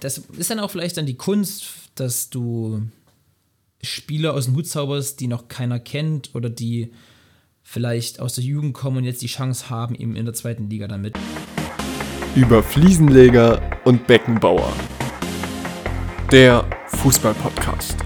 das 0.00 0.18
ist 0.36 0.50
dann 0.50 0.60
auch 0.60 0.70
vielleicht 0.70 0.96
dann 0.96 1.06
die 1.06 1.16
Kunst, 1.16 1.64
dass 1.94 2.30
du 2.30 2.82
Spieler 3.82 4.34
aus 4.34 4.46
dem 4.46 4.56
Hut 4.56 4.66
zauberst, 4.66 5.20
die 5.20 5.26
noch 5.26 5.48
keiner 5.48 5.78
kennt 5.78 6.34
oder 6.34 6.50
die 6.50 6.92
vielleicht 7.62 8.20
aus 8.20 8.34
der 8.34 8.44
Jugend 8.44 8.74
kommen 8.74 8.98
und 8.98 9.04
jetzt 9.04 9.22
die 9.22 9.26
Chance 9.26 9.70
haben, 9.70 9.94
eben 9.94 10.16
in 10.16 10.24
der 10.24 10.34
zweiten 10.34 10.68
Liga 10.68 10.88
damit. 10.88 11.14
Über 12.34 12.62
Fliesenleger 12.62 13.60
und 13.84 14.06
Beckenbauer. 14.06 14.72
Der 16.30 16.64
Fußball-Podcast. 16.86 17.96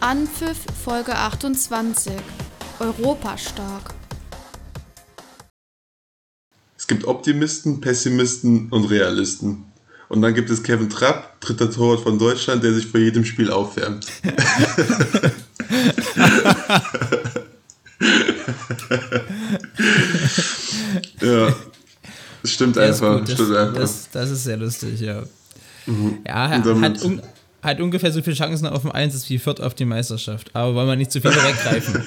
Anpfiff 0.00 0.58
Folge 0.84 1.14
28. 1.14 2.12
Europastark. 2.80 3.94
Es 3.94 4.01
gibt 6.92 7.06
Optimisten, 7.06 7.80
Pessimisten 7.80 8.68
und 8.68 8.84
Realisten. 8.90 9.64
Und 10.10 10.20
dann 10.20 10.34
gibt 10.34 10.50
es 10.50 10.62
Kevin 10.62 10.90
Trapp, 10.90 11.40
dritter 11.40 11.70
Torwart 11.70 12.02
von 12.02 12.18
Deutschland, 12.18 12.62
der 12.62 12.74
sich 12.74 12.86
vor 12.86 13.00
jedem 13.00 13.24
Spiel 13.24 13.50
aufwärmt. 13.50 14.06
ja, 21.22 21.56
das 22.42 22.50
stimmt 22.50 22.76
einfach. 22.76 23.24
Das, 23.24 23.32
stimmt 23.32 23.56
einfach. 23.56 23.80
das, 23.80 24.10
das 24.12 24.30
ist 24.30 24.44
sehr 24.44 24.58
lustig, 24.58 25.00
ja. 25.00 25.22
Mhm. 25.86 26.18
Ja, 26.26 26.50
hat, 26.50 26.66
hat, 27.62 27.70
un, 27.70 27.70
hat 27.70 27.80
ungefähr 27.80 28.12
so 28.12 28.22
viele 28.22 28.36
Chancen 28.36 28.66
auf 28.66 28.82
dem 28.82 28.92
Einsatz 28.92 29.28
wie 29.30 29.38
Fürth 29.38 29.60
auf 29.60 29.74
die 29.74 29.84
Meisterschaft. 29.84 30.54
Aber 30.54 30.74
wollen 30.74 30.88
wir 30.88 30.96
nicht 30.96 31.12
zu 31.12 31.20
viel 31.20 31.30
weggreifen. 31.30 32.04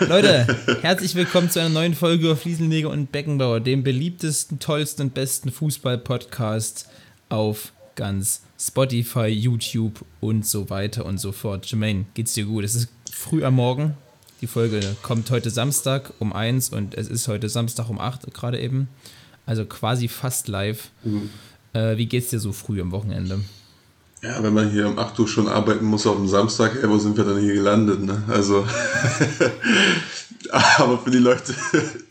Leute, 0.08 0.46
herzlich 0.82 1.14
willkommen 1.14 1.50
zu 1.50 1.60
einer 1.60 1.68
neuen 1.68 1.94
Folge 1.94 2.36
Fliesenleger 2.36 2.90
und 2.90 3.12
Beckenbauer, 3.12 3.60
dem 3.60 3.82
beliebtesten, 3.82 4.58
tollsten 4.58 5.02
und 5.02 5.14
besten 5.14 5.50
Fußball-Podcast 5.50 6.88
auf 7.28 7.72
ganz 7.96 8.42
Spotify, 8.58 9.26
YouTube 9.26 10.04
und 10.20 10.46
so 10.46 10.70
weiter 10.70 11.04
und 11.04 11.18
so 11.18 11.32
fort. 11.32 11.66
Jermaine, 11.66 12.06
geht's 12.14 12.34
dir 12.34 12.44
gut? 12.44 12.64
Es 12.64 12.74
ist 12.74 12.88
früh 13.10 13.44
am 13.44 13.54
Morgen. 13.54 13.94
Die 14.40 14.46
Folge 14.46 14.80
kommt 15.02 15.30
heute 15.30 15.50
Samstag 15.50 16.12
um 16.18 16.32
1 16.32 16.70
und 16.70 16.94
es 16.94 17.08
ist 17.08 17.28
heute 17.28 17.48
Samstag 17.48 17.88
um 17.88 17.98
8 18.00 18.34
gerade 18.34 18.60
eben. 18.60 18.88
Also 19.46 19.64
quasi 19.64 20.08
fast 20.08 20.48
live. 20.48 20.90
Äh, 21.72 21.96
wie 21.96 22.06
geht's 22.06 22.30
dir 22.30 22.40
so 22.40 22.52
früh 22.52 22.80
am 22.80 22.92
Wochenende? 22.92 23.40
Ja, 24.24 24.42
wenn 24.42 24.54
man 24.54 24.70
hier 24.70 24.88
um 24.88 24.98
8 24.98 25.18
Uhr 25.18 25.28
schon 25.28 25.48
arbeiten 25.48 25.84
muss 25.84 26.06
auf 26.06 26.16
dem 26.16 26.26
Samstag, 26.26 26.82
ey, 26.82 26.88
wo 26.88 26.96
sind 26.96 27.14
wir 27.14 27.24
dann 27.24 27.38
hier 27.40 27.52
gelandet? 27.52 28.02
Ne? 28.02 28.22
Also, 28.26 28.66
aber 30.50 30.98
für 30.98 31.10
die 31.10 31.18
Leute, 31.18 31.54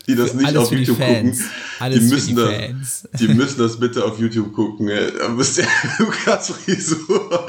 die 0.06 0.14
das 0.14 0.32
nicht 0.32 0.46
Alles 0.46 0.58
auf 0.62 0.68
für 0.68 0.76
die 0.76 0.82
YouTube 0.82 0.98
Fans. 0.98 1.38
gucken, 1.38 1.50
Alles 1.80 1.98
die 1.98 2.04
für 2.06 2.14
müssen, 2.14 2.36
die 2.36 2.74
das, 2.80 3.08
die 3.18 3.28
müssen 3.28 3.58
das 3.58 3.80
bitte 3.80 4.04
auf 4.04 4.20
YouTube 4.20 4.52
gucken. 4.52 4.88
Ey. 4.88 5.10
Da 5.18 5.28
müsst 5.28 5.58
ihr 5.58 5.66
Lukas 5.98 6.50
Frisur, 6.50 7.46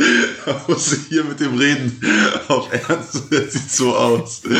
da 0.47 0.65
muss 0.67 0.93
ich 0.93 1.09
hier 1.09 1.23
mit 1.25 1.39
dem 1.39 1.55
reden. 1.55 2.01
Auf 2.47 2.67
Ernst, 2.71 3.21
das 3.29 3.53
sieht 3.53 3.71
so 3.71 3.95
aus. 3.95 4.41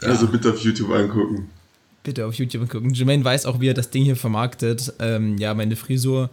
Also 0.00 0.28
bitte 0.28 0.50
auf 0.50 0.60
YouTube 0.60 0.92
angucken. 0.92 1.50
Bitte 2.04 2.24
auf 2.24 2.34
YouTube 2.34 2.68
gucken. 2.68 2.94
Jermaine 2.94 3.24
weiß 3.24 3.46
auch, 3.46 3.58
wie 3.58 3.68
er 3.68 3.74
das 3.74 3.90
Ding 3.90 4.04
hier 4.04 4.14
vermarktet. 4.14 4.92
Ähm, 5.00 5.36
ja, 5.38 5.54
meine 5.54 5.74
Frisur. 5.74 6.30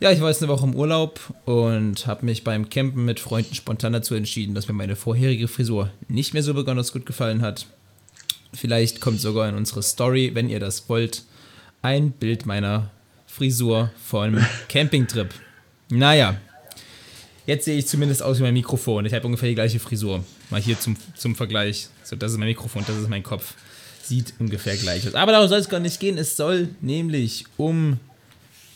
Ja, 0.00 0.10
ich 0.10 0.20
war 0.20 0.28
jetzt 0.28 0.42
eine 0.42 0.50
Woche 0.50 0.66
im 0.66 0.74
Urlaub 0.74 1.20
und 1.44 2.06
habe 2.06 2.26
mich 2.26 2.42
beim 2.42 2.68
Campen 2.68 3.04
mit 3.04 3.20
Freunden 3.20 3.54
spontan 3.54 3.92
dazu 3.92 4.14
entschieden, 4.14 4.54
dass 4.54 4.66
mir 4.66 4.74
meine 4.74 4.96
vorherige 4.96 5.46
Frisur 5.46 5.90
nicht 6.08 6.34
mehr 6.34 6.42
so 6.42 6.52
besonders 6.52 6.92
gut 6.92 7.06
gefallen 7.06 7.42
hat. 7.42 7.66
Vielleicht 8.52 9.00
kommt 9.00 9.20
sogar 9.20 9.48
in 9.48 9.54
unsere 9.54 9.82
Story, 9.82 10.32
wenn 10.34 10.48
ihr 10.48 10.58
das 10.58 10.88
wollt, 10.88 11.22
ein 11.80 12.10
Bild 12.10 12.44
meiner 12.44 12.90
Frisur 13.26 13.92
vom 14.04 14.44
Campingtrip. 14.68 15.28
Naja, 15.90 16.38
jetzt 17.46 17.64
sehe 17.64 17.78
ich 17.78 17.86
zumindest 17.86 18.22
aus 18.22 18.38
wie 18.38 18.42
mein 18.42 18.54
Mikrofon. 18.54 19.06
Ich 19.06 19.14
habe 19.14 19.26
ungefähr 19.26 19.48
die 19.48 19.54
gleiche 19.54 19.78
Frisur. 19.78 20.24
Mal 20.50 20.60
hier 20.60 20.78
zum, 20.78 20.96
zum 21.16 21.36
Vergleich. 21.36 21.88
So, 22.02 22.16
das 22.16 22.32
ist 22.32 22.38
mein 22.38 22.48
Mikrofon, 22.48 22.82
das 22.86 22.96
ist 22.96 23.08
mein 23.08 23.22
Kopf. 23.22 23.54
Sieht 24.02 24.34
ungefähr 24.40 24.76
gleich 24.76 25.06
aus. 25.06 25.14
Aber 25.14 25.32
darum 25.32 25.48
soll 25.48 25.60
es 25.60 25.68
gar 25.68 25.80
nicht 25.80 26.00
gehen. 26.00 26.18
Es 26.18 26.36
soll 26.36 26.68
nämlich 26.80 27.46
um 27.56 27.98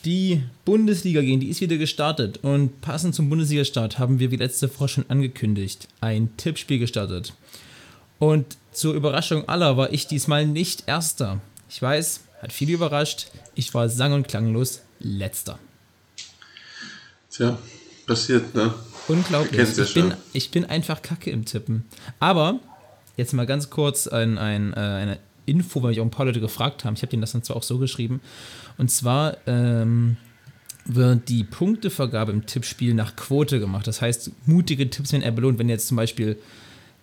die 0.05 0.43
Bundesliga 0.65 1.21
gehen. 1.21 1.41
Die 1.41 1.49
ist 1.49 1.61
wieder 1.61 1.77
gestartet. 1.77 2.39
Und 2.43 2.81
passend 2.81 3.15
zum 3.15 3.29
Bundesliga-Start 3.29 3.99
haben 3.99 4.19
wir, 4.19 4.31
wie 4.31 4.37
letzte 4.37 4.69
Woche 4.75 4.89
schon 4.89 5.05
angekündigt, 5.09 5.89
ein 6.01 6.37
Tippspiel 6.37 6.79
gestartet. 6.79 7.33
Und 8.19 8.57
zur 8.73 8.95
Überraschung 8.95 9.49
aller 9.49 9.77
war 9.77 9.93
ich 9.93 10.07
diesmal 10.07 10.47
nicht 10.47 10.85
Erster. 10.87 11.41
Ich 11.69 11.81
weiß, 11.81 12.21
hat 12.43 12.53
viele 12.53 12.73
überrascht. 12.73 13.27
Ich 13.55 13.75
war 13.75 13.89
sang- 13.89 14.13
und 14.13 14.29
klanglos 14.29 14.83
Letzter. 15.01 15.59
Tja, 17.31 17.59
passiert, 18.07 18.55
ne? 18.55 18.75
Unglaublich. 19.07 19.79
Ich 19.79 19.95
bin, 19.95 20.15
ich 20.33 20.51
bin 20.51 20.65
einfach 20.65 21.03
kacke 21.03 21.31
im 21.31 21.45
Tippen. 21.45 21.85
Aber 22.21 22.61
jetzt 23.17 23.33
mal 23.33 23.47
ganz 23.47 23.71
kurz 23.71 24.07
ein, 24.07 24.39
ein, 24.39 24.73
äh, 24.73 24.77
eine 24.77 25.19
Info, 25.47 25.83
weil 25.83 25.91
mich 25.91 26.01
auch 26.01 26.05
ein 26.05 26.11
paar 26.11 26.27
Leute 26.27 26.41
gefragt 26.41 26.85
haben. 26.85 26.95
Ich 26.95 27.03
habe 27.03 27.11
denen 27.11 27.23
das 27.23 27.33
dann 27.33 27.43
zwar 27.43 27.57
auch 27.57 27.63
so 27.63 27.79
geschrieben. 27.79 28.21
Und 28.79 28.91
zwar 28.91 29.37
ähm, 29.47 30.17
wird 30.85 31.29
die 31.29 31.45
Punktevergabe 31.45 32.33
im 32.33 32.47
Tippspiel 32.47 32.95
nach 32.95 33.15
Quote 33.17 33.61
gemacht. 33.61 33.87
Das 33.87 34.01
heißt, 34.01 34.31
mutige 34.47 34.89
Tipps 34.89 35.13
werden 35.13 35.23
eher 35.23 35.33
belohnt. 35.33 35.59
Wenn 35.59 35.69
jetzt 35.69 35.89
zum 35.89 35.97
Beispiel 35.97 36.37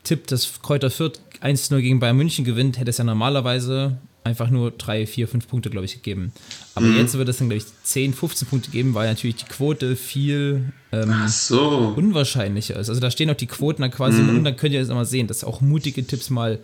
tippt, 0.03 0.31
dass 0.31 0.61
Kräuter 0.61 0.89
Fürth 0.89 1.19
1-0 1.41 1.81
gegen 1.81 1.99
Bayern 1.99 2.17
München 2.17 2.45
gewinnt, 2.45 2.79
hätte 2.79 2.89
es 2.89 2.97
ja 2.97 3.03
normalerweise 3.03 3.97
einfach 4.23 4.49
nur 4.49 4.71
3, 4.71 5.05
4, 5.05 5.27
5 5.27 5.47
Punkte, 5.47 5.69
glaube 5.69 5.85
ich, 5.85 5.93
gegeben. 5.93 6.31
Aber 6.73 6.87
Mhm. 6.87 6.97
jetzt 6.97 7.13
wird 7.15 7.29
es 7.29 7.37
dann, 7.37 7.49
glaube 7.49 7.63
ich, 7.63 7.65
10, 7.83 8.13
15 8.15 8.47
Punkte 8.47 8.71
geben, 8.71 8.95
weil 8.95 9.07
natürlich 9.07 9.35
die 9.35 9.45
Quote 9.45 9.95
viel 9.95 10.71
ähm, 10.91 11.13
so. 11.27 11.93
unwahrscheinlicher 11.95 12.75
ist. 12.79 12.89
Also 12.89 13.01
da 13.01 13.11
stehen 13.11 13.29
auch 13.29 13.35
die 13.35 13.45
Quoten 13.45 13.83
dann 13.83 13.91
quasi 13.91 14.21
Mhm. 14.23 14.29
und 14.37 14.43
dann 14.45 14.55
könnt 14.57 14.73
ihr 14.73 14.79
das 14.79 14.89
mal 14.89 15.05
sehen, 15.05 15.27
dass 15.27 15.43
auch 15.43 15.61
mutige 15.61 16.03
Tipps 16.07 16.31
mal 16.31 16.57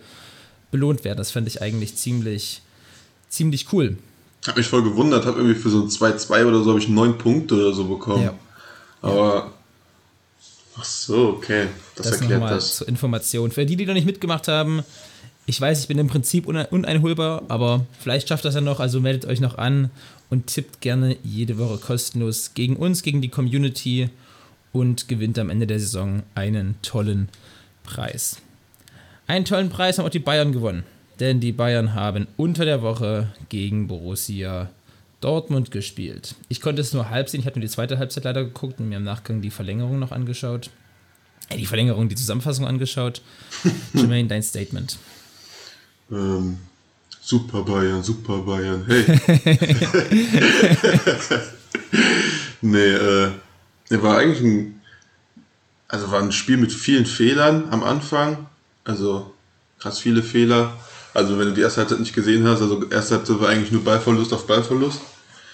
belohnt 0.72 1.04
werden. 1.04 1.18
Das 1.18 1.30
fände 1.30 1.48
ich 1.50 1.62
eigentlich 1.62 1.94
ziemlich, 1.94 2.62
ziemlich 3.28 3.72
cool. 3.72 3.96
Hab 4.46 4.56
mich 4.56 4.66
voll 4.66 4.82
gewundert, 4.82 5.24
hab 5.24 5.36
irgendwie 5.36 5.54
für 5.54 5.70
so 5.70 5.82
ein 5.82 5.88
2-2 5.88 6.44
oder 6.46 6.62
so 6.62 6.70
habe 6.70 6.80
ich 6.80 6.88
9 6.88 7.16
Punkte 7.18 7.54
oder 7.54 7.72
so 7.72 7.84
bekommen. 7.84 8.24
Ja. 8.24 8.34
Aber. 9.02 9.52
Ach 10.76 10.84
so, 10.84 11.28
okay. 11.36 11.66
Das, 11.96 12.06
Das, 12.10 12.20
erklärt 12.20 12.42
das. 12.50 12.76
zur 12.76 12.88
Information. 12.88 13.50
Für 13.50 13.66
die, 13.66 13.76
die 13.76 13.84
noch 13.86 13.92
nicht 13.94 14.06
mitgemacht 14.06 14.48
haben, 14.48 14.82
ich 15.44 15.60
weiß, 15.60 15.80
ich 15.82 15.88
bin 15.88 15.98
im 15.98 16.08
Prinzip 16.08 16.46
une- 16.48 16.66
uneinholbar, 16.70 17.42
aber 17.48 17.84
vielleicht 18.00 18.28
schafft 18.28 18.44
das 18.44 18.54
ja 18.54 18.60
noch, 18.62 18.80
also 18.80 18.98
meldet 19.00 19.26
euch 19.30 19.40
noch 19.40 19.58
an 19.58 19.90
und 20.30 20.46
tippt 20.46 20.80
gerne 20.80 21.16
jede 21.22 21.58
Woche 21.58 21.76
kostenlos 21.78 22.52
gegen 22.54 22.76
uns, 22.76 23.02
gegen 23.02 23.20
die 23.20 23.28
Community 23.28 24.08
und 24.72 25.08
gewinnt 25.08 25.38
am 25.38 25.50
Ende 25.50 25.66
der 25.66 25.78
Saison 25.78 26.22
einen 26.34 26.76
tollen 26.80 27.28
Preis. 27.84 28.38
Einen 29.26 29.44
tollen 29.44 29.68
Preis 29.68 29.98
haben 29.98 30.06
auch 30.06 30.10
die 30.10 30.18
Bayern 30.20 30.52
gewonnen, 30.52 30.84
denn 31.20 31.40
die 31.40 31.52
Bayern 31.52 31.94
haben 31.94 32.26
unter 32.36 32.64
der 32.64 32.82
Woche 32.82 33.32
gegen 33.48 33.88
Borussia 33.88 34.70
Dortmund 35.20 35.70
gespielt. 35.70 36.34
Ich 36.48 36.60
konnte 36.60 36.82
es 36.82 36.92
nur 36.92 37.08
halb 37.08 37.28
sehen, 37.28 37.40
ich 37.40 37.46
habe 37.46 37.58
nur 37.58 37.66
die 37.66 37.72
zweite 37.72 37.98
Halbzeit 37.98 38.24
leider 38.24 38.44
geguckt 38.44 38.80
und 38.80 38.88
mir 38.88 38.96
im 38.96 39.04
Nachgang 39.04 39.40
die 39.40 39.50
Verlängerung 39.50 39.98
noch 39.98 40.12
angeschaut. 40.12 40.70
Äh, 41.48 41.56
Die 41.56 41.66
Verlängerung, 41.66 42.08
die 42.08 42.16
Zusammenfassung 42.16 42.66
angeschaut. 42.66 43.22
Jermaine, 43.94 44.28
dein 44.28 44.42
Statement. 44.42 44.98
Ähm, 46.10 46.58
super 47.20 47.62
Bayern, 47.62 48.02
super 48.02 48.38
Bayern. 48.38 48.84
Hey. 48.86 49.04
nee, 52.60 52.78
äh, 52.78 53.30
war 53.90 54.18
eigentlich 54.18 54.40
ein. 54.40 54.80
Also 55.88 56.10
war 56.10 56.22
ein 56.22 56.32
Spiel 56.32 56.56
mit 56.56 56.72
vielen 56.72 57.04
Fehlern 57.04 57.68
am 57.70 57.82
Anfang. 57.82 58.46
Also 58.84 59.34
krass 59.78 59.98
viele 59.98 60.22
Fehler. 60.22 60.72
Also 61.14 61.38
wenn 61.38 61.46
du 61.48 61.52
die 61.54 61.60
erste 61.60 61.80
Halbzeit 61.80 62.00
nicht 62.00 62.14
gesehen 62.14 62.46
hast, 62.46 62.62
also 62.62 62.82
erste 62.88 63.16
Halbzeit 63.16 63.40
war 63.40 63.48
eigentlich 63.48 63.70
nur 63.72 63.84
Ballverlust 63.84 64.32
auf 64.32 64.46
Ballverlust. 64.46 65.00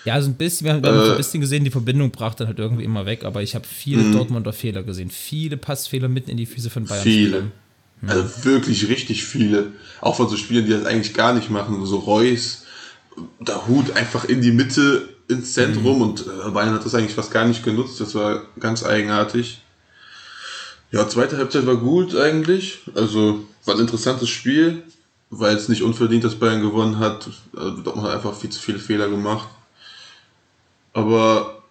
Ja, 0.05 0.20
so 0.22 0.28
ein 0.31 0.34
bisschen, 0.34 0.64
wir 0.66 0.75
haben, 0.75 0.87
haben 0.87 0.96
so 1.00 1.06
Äh. 1.08 1.10
ein 1.12 1.16
bisschen 1.16 1.40
gesehen, 1.40 1.64
die 1.64 1.70
Verbindung 1.70 2.10
brach 2.10 2.34
dann 2.34 2.46
halt 2.46 2.58
irgendwie 2.58 2.84
immer 2.84 3.05
weg, 3.05 3.25
aber 3.25 3.43
ich 3.43 3.55
habe 3.55 3.66
viele 3.66 4.10
Dortmunder 4.12 4.52
Fehler 4.52 4.82
gesehen. 4.82 5.10
Viele 5.10 5.56
Passfehler 5.56 6.08
mitten 6.08 6.31
in 6.31 6.37
die 6.37 6.46
Füße 6.46 6.70
von 6.70 6.84
Bayern. 6.84 7.02
Viele. 7.02 7.43
Also 8.06 8.44
wirklich 8.44 8.88
richtig 8.88 9.25
viele. 9.25 9.72
Auch 10.00 10.14
von 10.16 10.28
so 10.28 10.37
Spielern, 10.37 10.64
die 10.66 10.70
das 10.72 10.84
eigentlich 10.87 11.14
gar 11.14 11.32
nicht 11.34 11.50
machen. 11.50 11.84
So 11.84 11.96
Reus, 11.99 12.62
der 13.40 13.66
Hut 13.66 13.96
einfach 13.96 14.25
in 14.25 14.40
die 14.40 14.52
Mitte, 14.52 15.08
ins 15.28 15.52
Zentrum 15.52 16.00
und 16.00 16.20
äh, 16.20 16.50
Bayern 16.50 16.72
hat 16.75 16.84
das 16.87 16.94
eigentlich 16.94 17.14
fast 17.14 17.32
gar 17.32 17.44
nicht 17.46 17.64
genutzt. 17.64 18.00
Das 18.00 18.14
war 18.14 18.43
ganz 18.61 18.84
eigenartig. 18.84 19.61
Ja, 20.93 21.06
zweite 21.08 21.37
Halbzeit 21.37 21.66
war 21.66 21.76
gut 21.76 22.14
eigentlich. 22.16 22.78
Also 22.94 23.40
war 23.66 23.75
ein 23.75 23.81
interessantes 23.81 24.28
Spiel, 24.31 24.84
weil 25.30 25.56
es 25.56 25.69
nicht 25.69 25.82
unverdient, 25.82 26.25
dass 26.25 26.34
Bayern 26.36 26.62
gewonnen 26.62 26.98
hat. 26.98 27.28
Also, 27.56 27.82
Dortmund 27.82 28.06
hat 28.08 28.14
einfach 28.16 28.34
viel 28.34 28.50
zu 28.50 28.60
viele 28.60 28.78
Fehler 28.78 29.08
gemacht. 29.08 29.48
Aber 30.92 31.62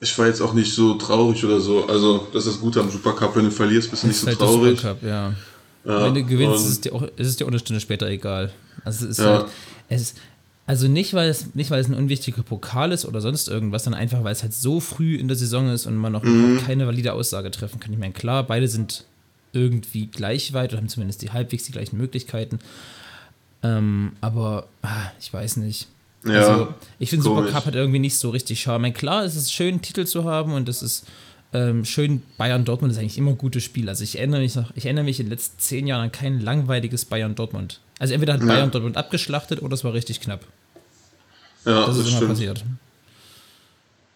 ich 0.00 0.16
war 0.18 0.26
jetzt 0.26 0.40
auch 0.40 0.54
nicht 0.54 0.72
so 0.72 0.94
traurig 0.94 1.44
oder 1.44 1.60
so. 1.60 1.86
Also, 1.86 2.26
das 2.32 2.46
ist 2.46 2.54
das 2.54 2.60
Gute 2.60 2.80
am 2.80 2.90
Supercup. 2.90 3.36
Wenn 3.36 3.44
du 3.46 3.50
verlierst, 3.50 3.90
bist 3.90 4.02
du 4.04 4.06
nicht 4.08 4.16
so 4.18 4.26
halt 4.26 4.38
traurig. 4.38 4.78
Supercup, 4.80 5.02
ja. 5.02 5.34
Ja, 5.84 6.04
Wenn 6.04 6.14
du 6.14 6.24
gewinnst, 6.24 6.64
ist 6.66 6.70
es, 6.70 6.80
dir 6.82 6.94
auch, 6.94 7.02
ist 7.02 7.26
es 7.26 7.36
dir 7.36 7.44
auch 7.44 7.48
eine 7.48 7.58
Stunde 7.58 7.80
später 7.80 8.06
egal. 8.06 8.52
Also 8.84 9.06
es 9.06 9.12
ist 9.12 9.18
Ja. 9.18 9.38
halt, 9.38 9.46
es 9.88 10.14
also 10.66 10.86
nicht 10.86 11.14
weil, 11.14 11.28
es, 11.28 11.54
nicht, 11.56 11.70
weil 11.72 11.80
es 11.80 11.88
ein 11.88 11.94
unwichtiger 11.94 12.42
Pokal 12.44 12.92
ist 12.92 13.04
oder 13.04 13.20
sonst 13.20 13.48
irgendwas, 13.48 13.82
sondern 13.84 14.00
einfach, 14.00 14.22
weil 14.22 14.32
es 14.32 14.42
halt 14.42 14.54
so 14.54 14.78
früh 14.78 15.16
in 15.16 15.26
der 15.26 15.36
Saison 15.36 15.68
ist 15.68 15.86
und 15.86 15.96
man 15.96 16.12
noch 16.12 16.22
überhaupt 16.22 16.64
keine 16.64 16.86
valide 16.86 17.12
Aussage 17.12 17.50
treffen 17.50 17.80
kann. 17.80 17.92
Ich 17.92 17.98
meine, 17.98 18.12
klar, 18.12 18.44
beide 18.44 18.68
sind 18.68 19.04
irgendwie 19.52 20.06
gleich 20.06 20.52
weit 20.52 20.70
oder 20.72 20.78
haben 20.80 20.88
zumindest 20.88 21.22
die 21.22 21.30
halbwegs 21.30 21.64
die 21.64 21.72
gleichen 21.72 21.96
Möglichkeiten. 21.96 22.58
Ähm, 23.62 24.12
aber 24.20 24.68
ah, 24.82 25.10
ich 25.20 25.32
weiß 25.32 25.58
nicht. 25.58 25.88
Ja, 26.24 26.32
also, 26.32 26.74
ich 26.98 27.10
finde. 27.10 27.24
Supercup 27.24 27.66
hat 27.66 27.74
irgendwie 27.74 27.98
nicht 27.98 28.16
so 28.18 28.30
richtig 28.30 28.60
Charme. 28.60 28.92
Klar, 28.92 29.24
es 29.24 29.36
ist 29.36 29.52
schön, 29.52 29.74
einen 29.74 29.82
Titel 29.82 30.04
zu 30.06 30.24
haben 30.24 30.52
und 30.52 30.68
es 30.68 30.82
ist 30.82 31.06
ähm, 31.52 31.84
schön, 31.84 32.22
Bayern 32.36 32.64
Dortmund 32.64 32.92
ist 32.92 32.98
eigentlich 32.98 33.18
immer 33.18 33.30
ein 33.32 33.38
gutes 33.38 33.64
Spiel. 33.64 33.88
Also 33.88 34.04
ich 34.04 34.18
erinnere 34.18 34.40
mich 34.40 34.54
noch, 34.54 34.70
ich 34.76 34.84
erinnere 34.84 35.04
mich 35.04 35.18
in 35.18 35.26
den 35.26 35.30
letzten 35.30 35.58
zehn 35.58 35.86
Jahren 35.86 36.02
an 36.04 36.12
kein 36.12 36.40
langweiliges 36.40 37.04
Bayern 37.04 37.34
Dortmund. 37.34 37.80
Also 37.98 38.14
entweder 38.14 38.34
hat 38.34 38.40
Ja. 38.40 38.46
Bayern 38.46 38.70
Dortmund 38.70 38.96
abgeschlachtet 38.96 39.60
oder 39.62 39.74
es 39.74 39.82
war 39.82 39.92
richtig 39.92 40.20
knapp. 40.20 40.42
Ja, 41.64 41.86
Das 41.86 41.88
das, 41.88 41.98
ist 41.98 42.06
immer 42.08 42.16
stimmt. 42.16 42.30
passiert. 42.32 42.64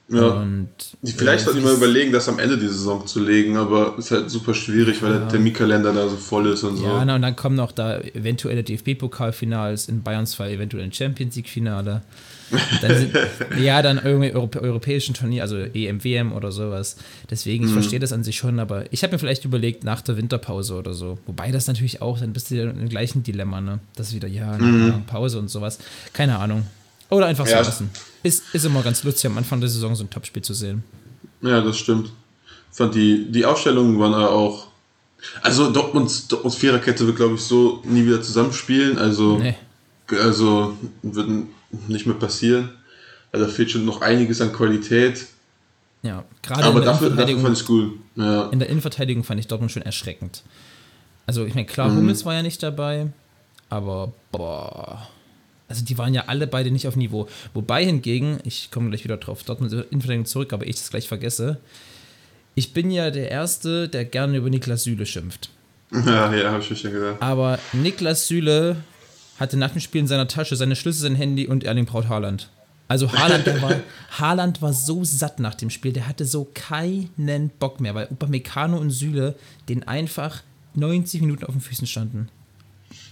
Ja. 0.06 0.20
Und 0.42 0.68
Vielleicht 1.02 1.40
äh, 1.42 1.44
sollten 1.46 1.60
die 1.60 1.64
mal 1.64 1.74
überlegen, 1.74 2.12
das 2.12 2.28
am 2.28 2.38
Ende 2.38 2.58
der 2.58 2.68
Saison 2.68 3.06
zu 3.06 3.20
legen, 3.24 3.56
aber 3.56 3.94
ist 3.98 4.10
halt 4.10 4.30
super 4.30 4.52
schwierig, 4.52 5.02
weil 5.02 5.12
der 5.18 5.28
Terminkalender 5.28 5.94
da 5.94 6.08
so 6.08 6.16
voll 6.16 6.46
ist 6.48 6.62
und 6.62 6.76
so. 6.76 6.84
Ja, 6.84 7.02
na, 7.06 7.14
und 7.14 7.22
dann 7.22 7.34
kommen 7.36 7.56
noch 7.56 7.72
da 7.72 7.98
eventuelle 8.00 8.62
DFB-Pokalfinals, 8.62 9.88
in 9.88 10.02
Bayerns 10.02 10.34
Fall 10.34 10.50
eventuell 10.50 10.84
ein 10.84 10.92
Champions 10.92 11.36
League-Finale. 11.36 12.02
Ja, 13.58 13.80
dann 13.82 13.98
irgendwie 14.04 14.32
Europä 14.32 14.60
europäischen 14.60 15.14
Turnier, 15.14 15.42
also 15.42 15.56
EM, 15.56 16.04
WM 16.04 16.32
oder 16.32 16.52
sowas. 16.52 16.96
Deswegen, 17.30 17.64
ich 17.64 17.70
Mhm. 17.70 17.74
verstehe 17.74 17.98
das 17.98 18.12
an 18.12 18.22
sich 18.22 18.36
schon, 18.36 18.58
aber 18.60 18.84
ich 18.92 19.02
habe 19.02 19.12
mir 19.14 19.18
vielleicht 19.18 19.44
überlegt, 19.46 19.82
nach 19.84 20.02
der 20.02 20.16
Winterpause 20.18 20.74
oder 20.74 20.92
so. 20.92 21.18
Wobei 21.26 21.50
das 21.50 21.66
natürlich 21.66 22.02
auch, 22.02 22.18
dann 22.20 22.32
bist 22.32 22.50
du 22.50 22.56
wieder 22.56 22.70
im 22.70 22.88
gleichen 22.88 23.22
Dilemma, 23.22 23.60
ne? 23.62 23.80
Das 23.96 24.08
ist 24.08 24.14
wieder, 24.14 24.28
ja, 24.28 24.58
nach 24.58 24.88
nach 24.98 25.06
Pause 25.06 25.38
und 25.38 25.48
sowas. 25.48 25.78
Keine 26.12 26.38
Ahnung. 26.38 26.66
Oder 27.14 27.26
einfach 27.26 27.46
so. 27.46 27.52
Ja. 27.52 27.60
lassen. 27.62 27.90
Ist, 28.22 28.42
ist 28.54 28.64
immer 28.64 28.82
ganz 28.82 29.02
lustig, 29.04 29.26
am 29.30 29.38
Anfang 29.38 29.60
der 29.60 29.68
Saison 29.68 29.94
so 29.94 30.04
ein 30.04 30.10
Topspiel 30.10 30.42
zu 30.42 30.54
sehen. 30.54 30.82
Ja, 31.42 31.60
das 31.60 31.78
stimmt. 31.78 32.10
Ich 32.70 32.76
fand 32.76 32.94
die, 32.94 33.30
die 33.30 33.44
Aufstellungen 33.44 33.98
waren 33.98 34.14
aber 34.14 34.30
auch. 34.30 34.66
Also 35.42 35.70
Dortmunds, 35.70 36.26
Dortmunds 36.28 36.56
Viererkette 36.56 37.06
wird, 37.06 37.16
glaube 37.16 37.34
ich, 37.36 37.40
so 37.42 37.80
nie 37.84 38.04
wieder 38.04 38.20
zusammenspielen. 38.22 38.98
Also, 38.98 39.38
Nee. 39.38 39.54
also 40.22 40.76
wird 41.02 41.28
nicht 41.88 42.06
mehr 42.06 42.16
passieren. 42.16 42.70
Also 43.32 43.46
da 43.46 43.52
fehlt 43.52 43.70
schon 43.70 43.84
noch 43.84 44.00
einiges 44.00 44.40
an 44.40 44.52
Qualität. 44.52 45.26
Ja, 46.02 46.24
gerade 46.42 46.60
in 46.60 46.66
Aber 46.66 46.80
der 46.80 46.92
dafür, 46.92 47.10
dafür 47.10 47.28
Innenverteidigung 47.28 47.42
fand 47.42 47.60
ich 47.60 47.68
cool. 47.68 47.92
Ja. 48.16 48.48
In 48.50 48.58
der 48.58 48.68
Innenverteidigung 48.68 49.24
fand 49.24 49.40
ich 49.40 49.46
Dortmund 49.48 49.72
schon 49.72 49.82
erschreckend. 49.82 50.42
Also, 51.26 51.44
ich 51.46 51.54
meine, 51.54 51.66
klar, 51.66 51.88
Mhm. 51.88 51.96
Hummels 51.98 52.24
war 52.26 52.34
ja 52.34 52.42
nicht 52.42 52.62
dabei, 52.62 53.06
aber 53.70 54.12
boah. 54.30 55.08
Also, 55.68 55.84
die 55.84 55.96
waren 55.98 56.12
ja 56.14 56.24
alle 56.26 56.46
beide 56.46 56.70
nicht 56.70 56.86
auf 56.86 56.96
Niveau. 56.96 57.26
Wobei 57.54 57.84
hingegen, 57.84 58.38
ich 58.44 58.70
komme 58.70 58.90
gleich 58.90 59.04
wieder 59.04 59.16
drauf, 59.16 59.42
Dortmund 59.44 59.72
Innenverteidigung 59.72 60.26
zurück, 60.26 60.52
aber 60.52 60.66
ich 60.66 60.76
das 60.76 60.90
gleich 60.90 61.08
vergesse. 61.08 61.58
Ich 62.54 62.72
bin 62.72 62.90
ja 62.90 63.10
der 63.10 63.30
Erste, 63.30 63.88
der 63.88 64.04
gerne 64.04 64.36
über 64.36 64.50
Niklas 64.50 64.84
Süle 64.84 65.06
schimpft. 65.06 65.50
Ja, 65.92 66.34
ja, 66.34 66.50
habe 66.50 66.60
ich 66.62 66.78
schon 66.80 66.90
gedacht. 66.92 67.16
Aber 67.20 67.58
Niklas 67.72 68.26
Süle 68.26 68.76
hatte 69.38 69.56
nach 69.56 69.70
dem 69.70 69.80
Spiel 69.80 70.00
in 70.00 70.06
seiner 70.08 70.26
Tasche 70.26 70.56
seine 70.56 70.74
Schlüssel, 70.76 71.02
sein 71.02 71.14
Handy 71.14 71.46
und 71.46 71.62
Erling 71.62 71.86
Braut 71.86 72.08
Haaland. 72.08 72.50
Also 72.88 73.12
Haaland, 73.12 73.46
war, 73.62 73.74
Haaland 74.18 74.60
war 74.60 74.72
so 74.72 75.04
satt 75.04 75.38
nach 75.40 75.54
dem 75.54 75.70
Spiel, 75.70 75.92
der 75.92 76.08
hatte 76.08 76.24
so 76.24 76.48
keinen 76.52 77.50
Bock 77.60 77.80
mehr, 77.80 77.94
weil 77.94 78.08
Upamecano 78.10 78.76
und 78.76 78.90
Süle 78.90 79.36
den 79.68 79.86
einfach 79.86 80.42
90 80.74 81.20
Minuten 81.20 81.44
auf 81.44 81.52
den 81.54 81.60
Füßen 81.60 81.86
standen. 81.86 82.28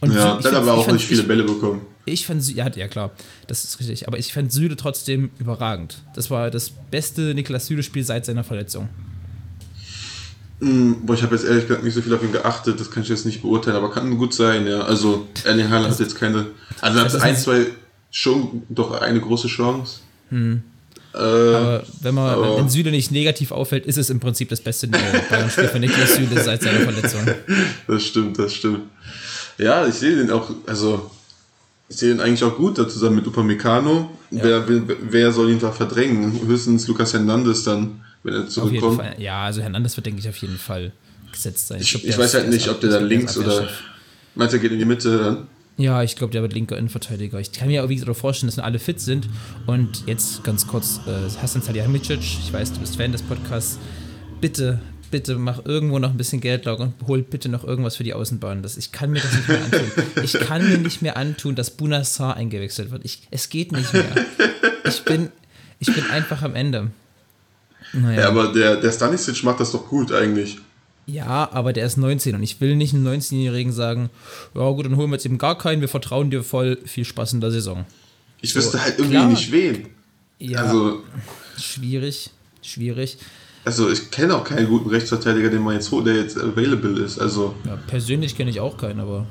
Und 0.00 0.12
Ja, 0.14 0.36
Sü- 0.38 0.42
dann 0.42 0.56
aber 0.56 0.74
auch 0.74 0.90
nicht 0.90 1.04
viele 1.06 1.22
Bälle 1.22 1.44
bekommen. 1.44 1.82
Ich 2.04 2.26
fand 2.26 2.42
Süle, 2.42 2.58
ja, 2.58 2.68
ja 2.74 2.88
klar, 2.88 3.12
das 3.46 3.62
ist 3.64 3.78
richtig, 3.78 4.08
aber 4.08 4.18
ich 4.18 4.32
fand 4.32 4.50
Süle 4.52 4.76
trotzdem 4.76 5.30
überragend. 5.38 6.02
Das 6.14 6.30
war 6.30 6.50
das 6.50 6.70
beste 6.70 7.32
Niklas 7.34 7.66
Süle-Spiel 7.66 8.02
seit 8.04 8.26
seiner 8.26 8.42
Verletzung. 8.44 8.88
Hm, 10.60 11.04
Boah, 11.06 11.14
ich 11.14 11.22
habe 11.22 11.34
jetzt 11.34 11.44
ehrlich 11.44 11.66
gesagt 11.66 11.84
nicht 11.84 11.94
so 11.94 12.02
viel 12.02 12.14
auf 12.14 12.22
ihn 12.22 12.32
geachtet, 12.32 12.78
das 12.80 12.90
kann 12.90 13.02
ich 13.02 13.08
jetzt 13.08 13.26
nicht 13.26 13.42
beurteilen, 13.42 13.76
aber 13.76 13.90
kann 13.90 14.16
gut 14.16 14.34
sein, 14.34 14.66
ja. 14.66 14.80
Also 14.82 15.26
Erling 15.44 15.68
Haaland 15.70 15.92
hat 15.92 16.00
jetzt 16.00 16.14
keine. 16.14 16.46
Also 16.80 16.98
er 16.98 17.04
hat 17.04 17.14
ein, 17.20 17.36
zwei 17.36 17.66
schon 18.10 18.62
doch 18.68 19.00
eine 19.00 19.20
große 19.20 19.48
Chance. 19.48 20.00
Äh, 20.30 21.16
Aber 21.18 21.84
wenn 22.00 22.14
man, 22.14 22.30
aber- 22.34 22.56
wenn 22.58 22.68
Süle 22.68 22.90
nicht 22.90 23.10
negativ 23.10 23.50
auffällt, 23.52 23.86
ist 23.86 23.98
es 23.98 24.08
im 24.10 24.18
Prinzip 24.20 24.48
das 24.48 24.60
beste 24.60 24.86
Bayern-Spiel 25.30 25.68
für 25.68 25.78
Niklas 25.78 26.14
Süle 26.14 26.42
seit 26.42 26.62
seiner 26.62 26.80
Verletzung. 26.80 27.20
das 27.86 28.02
stimmt, 28.04 28.38
das 28.38 28.54
stimmt. 28.54 28.80
Ja, 29.58 29.86
ich 29.86 29.94
sehe 29.94 30.16
den 30.16 30.30
auch, 30.30 30.50
also 30.66 31.10
ich 31.92 31.98
sehe 31.98 32.08
den 32.08 32.20
eigentlich 32.20 32.42
auch 32.42 32.56
gut 32.56 32.78
da 32.78 32.88
zusammen 32.88 33.16
mit 33.16 33.26
Upamecano. 33.26 34.10
Wer, 34.30 34.66
will, 34.66 34.82
wer 35.10 35.30
soll 35.30 35.50
ihn 35.50 35.58
da 35.58 35.70
verdrängen? 35.70 36.40
Höchstens 36.46 36.88
Lukas 36.88 37.12
Hernandez 37.12 37.64
dann, 37.64 38.00
wenn 38.22 38.32
er 38.32 38.48
zurückkommt. 38.48 39.02
Ja, 39.18 39.44
also 39.44 39.60
Hernandez 39.60 39.94
wird, 39.96 40.06
denke 40.06 40.20
ich, 40.20 40.28
auf 40.28 40.38
jeden 40.38 40.56
Fall 40.56 40.92
gesetzt 41.30 41.68
sein. 41.68 41.82
Ich, 41.82 41.90
glaub, 41.90 42.04
ich 42.04 42.16
weiß 42.16 42.32
halt 42.32 42.48
nicht, 42.48 42.66
ob 42.70 42.80
der 42.80 42.94
Ab- 42.96 43.02
links 43.02 43.36
oder. 43.36 43.68
Meinst 44.34 44.54
du, 44.54 44.56
er 44.56 44.62
geht 44.62 44.72
in 44.72 44.78
die 44.78 44.86
Mitte 44.86 45.18
dann? 45.18 45.46
Ja, 45.76 46.02
ich 46.02 46.16
glaube, 46.16 46.32
der 46.32 46.40
wird 46.40 46.54
linker 46.54 46.78
Innenverteidiger. 46.78 47.38
Ich 47.40 47.52
kann 47.52 47.68
mir 47.68 47.84
auch 47.84 47.90
wie 47.90 47.96
gesagt 47.96 48.16
vorstellen, 48.16 48.48
dass 48.50 48.58
alle 48.58 48.78
fit 48.78 48.98
sind. 48.98 49.28
Und 49.66 50.04
jetzt 50.06 50.42
ganz 50.44 50.66
kurz, 50.66 51.00
äh, 51.06 51.28
Hassan 51.42 51.60
Salihamidzic, 51.60 52.20
ich 52.20 52.50
weiß, 52.50 52.72
du 52.72 52.80
bist 52.80 52.96
Fan 52.96 53.12
des 53.12 53.20
Podcasts. 53.20 53.78
Bitte, 54.40 54.80
bitte 55.12 55.36
mach 55.36 55.64
irgendwo 55.64 56.00
noch 56.00 56.10
ein 56.10 56.16
bisschen 56.16 56.40
Geld 56.40 56.64
locker 56.64 56.82
und 56.82 56.94
hol 57.06 57.22
bitte 57.22 57.48
noch 57.48 57.62
irgendwas 57.62 57.94
für 57.94 58.02
die 58.02 58.14
Außenbahn. 58.14 58.62
Das, 58.62 58.76
ich 58.76 58.90
kann 58.90 59.12
mir 59.12 59.20
das 59.20 59.32
nicht 59.32 59.48
mehr 59.48 59.62
antun. 59.64 59.92
Ich 60.24 60.32
kann 60.32 60.68
mir 60.68 60.78
nicht 60.78 61.02
mehr 61.02 61.16
antun, 61.16 61.54
dass 61.54 61.70
Bunassar 61.70 62.34
eingewechselt 62.36 62.90
wird. 62.90 63.04
Ich, 63.04 63.20
es 63.30 63.48
geht 63.48 63.70
nicht 63.70 63.92
mehr. 63.92 64.04
Ich 64.84 65.04
bin, 65.04 65.28
ich 65.78 65.94
bin 65.94 66.10
einfach 66.10 66.42
am 66.42 66.56
Ende. 66.56 66.90
Naja. 67.92 68.22
Ja, 68.22 68.28
aber 68.28 68.52
der, 68.52 68.76
der 68.76 68.90
Stanisic 68.90 69.44
macht 69.44 69.60
das 69.60 69.70
doch 69.70 69.86
gut 69.86 70.10
eigentlich. 70.10 70.58
Ja, 71.06 71.50
aber 71.52 71.72
der 71.72 71.84
ist 71.86 71.96
19 71.96 72.34
und 72.36 72.42
ich 72.42 72.60
will 72.60 72.76
nicht 72.76 72.94
einem 72.94 73.06
19-Jährigen 73.06 73.72
sagen, 73.72 74.08
ja 74.54 74.68
gut, 74.70 74.86
dann 74.86 74.96
holen 74.96 75.10
wir 75.10 75.16
jetzt 75.16 75.26
eben 75.26 75.38
gar 75.38 75.58
keinen, 75.58 75.80
wir 75.80 75.88
vertrauen 75.88 76.30
dir 76.30 76.42
voll, 76.42 76.78
viel 76.84 77.04
Spaß 77.04 77.34
in 77.34 77.40
der 77.40 77.50
Saison. 77.50 77.84
Ich 78.40 78.54
wüsste 78.54 78.80
halt 78.82 78.98
irgendwie 78.98 79.16
klar. 79.16 79.28
nicht 79.28 79.52
wen. 79.52 79.86
Ja, 80.38 80.60
Also, 80.62 81.02
schwierig, 81.58 82.30
schwierig. 82.62 83.18
Also 83.64 83.90
ich 83.90 84.10
kenne 84.10 84.34
auch 84.34 84.44
keinen 84.44 84.68
guten 84.68 84.90
Rechtsverteidiger, 84.90 85.50
den 85.50 85.62
man 85.62 85.74
jetzt 85.74 85.90
holt, 85.90 86.06
der 86.06 86.16
jetzt 86.16 86.38
available 86.38 87.00
ist. 87.02 87.18
Also, 87.18 87.54
Ja, 87.64 87.76
persönlich 87.86 88.36
kenne 88.36 88.50
ich 88.50 88.60
auch 88.60 88.76
keinen, 88.76 89.00
aber 89.00 89.26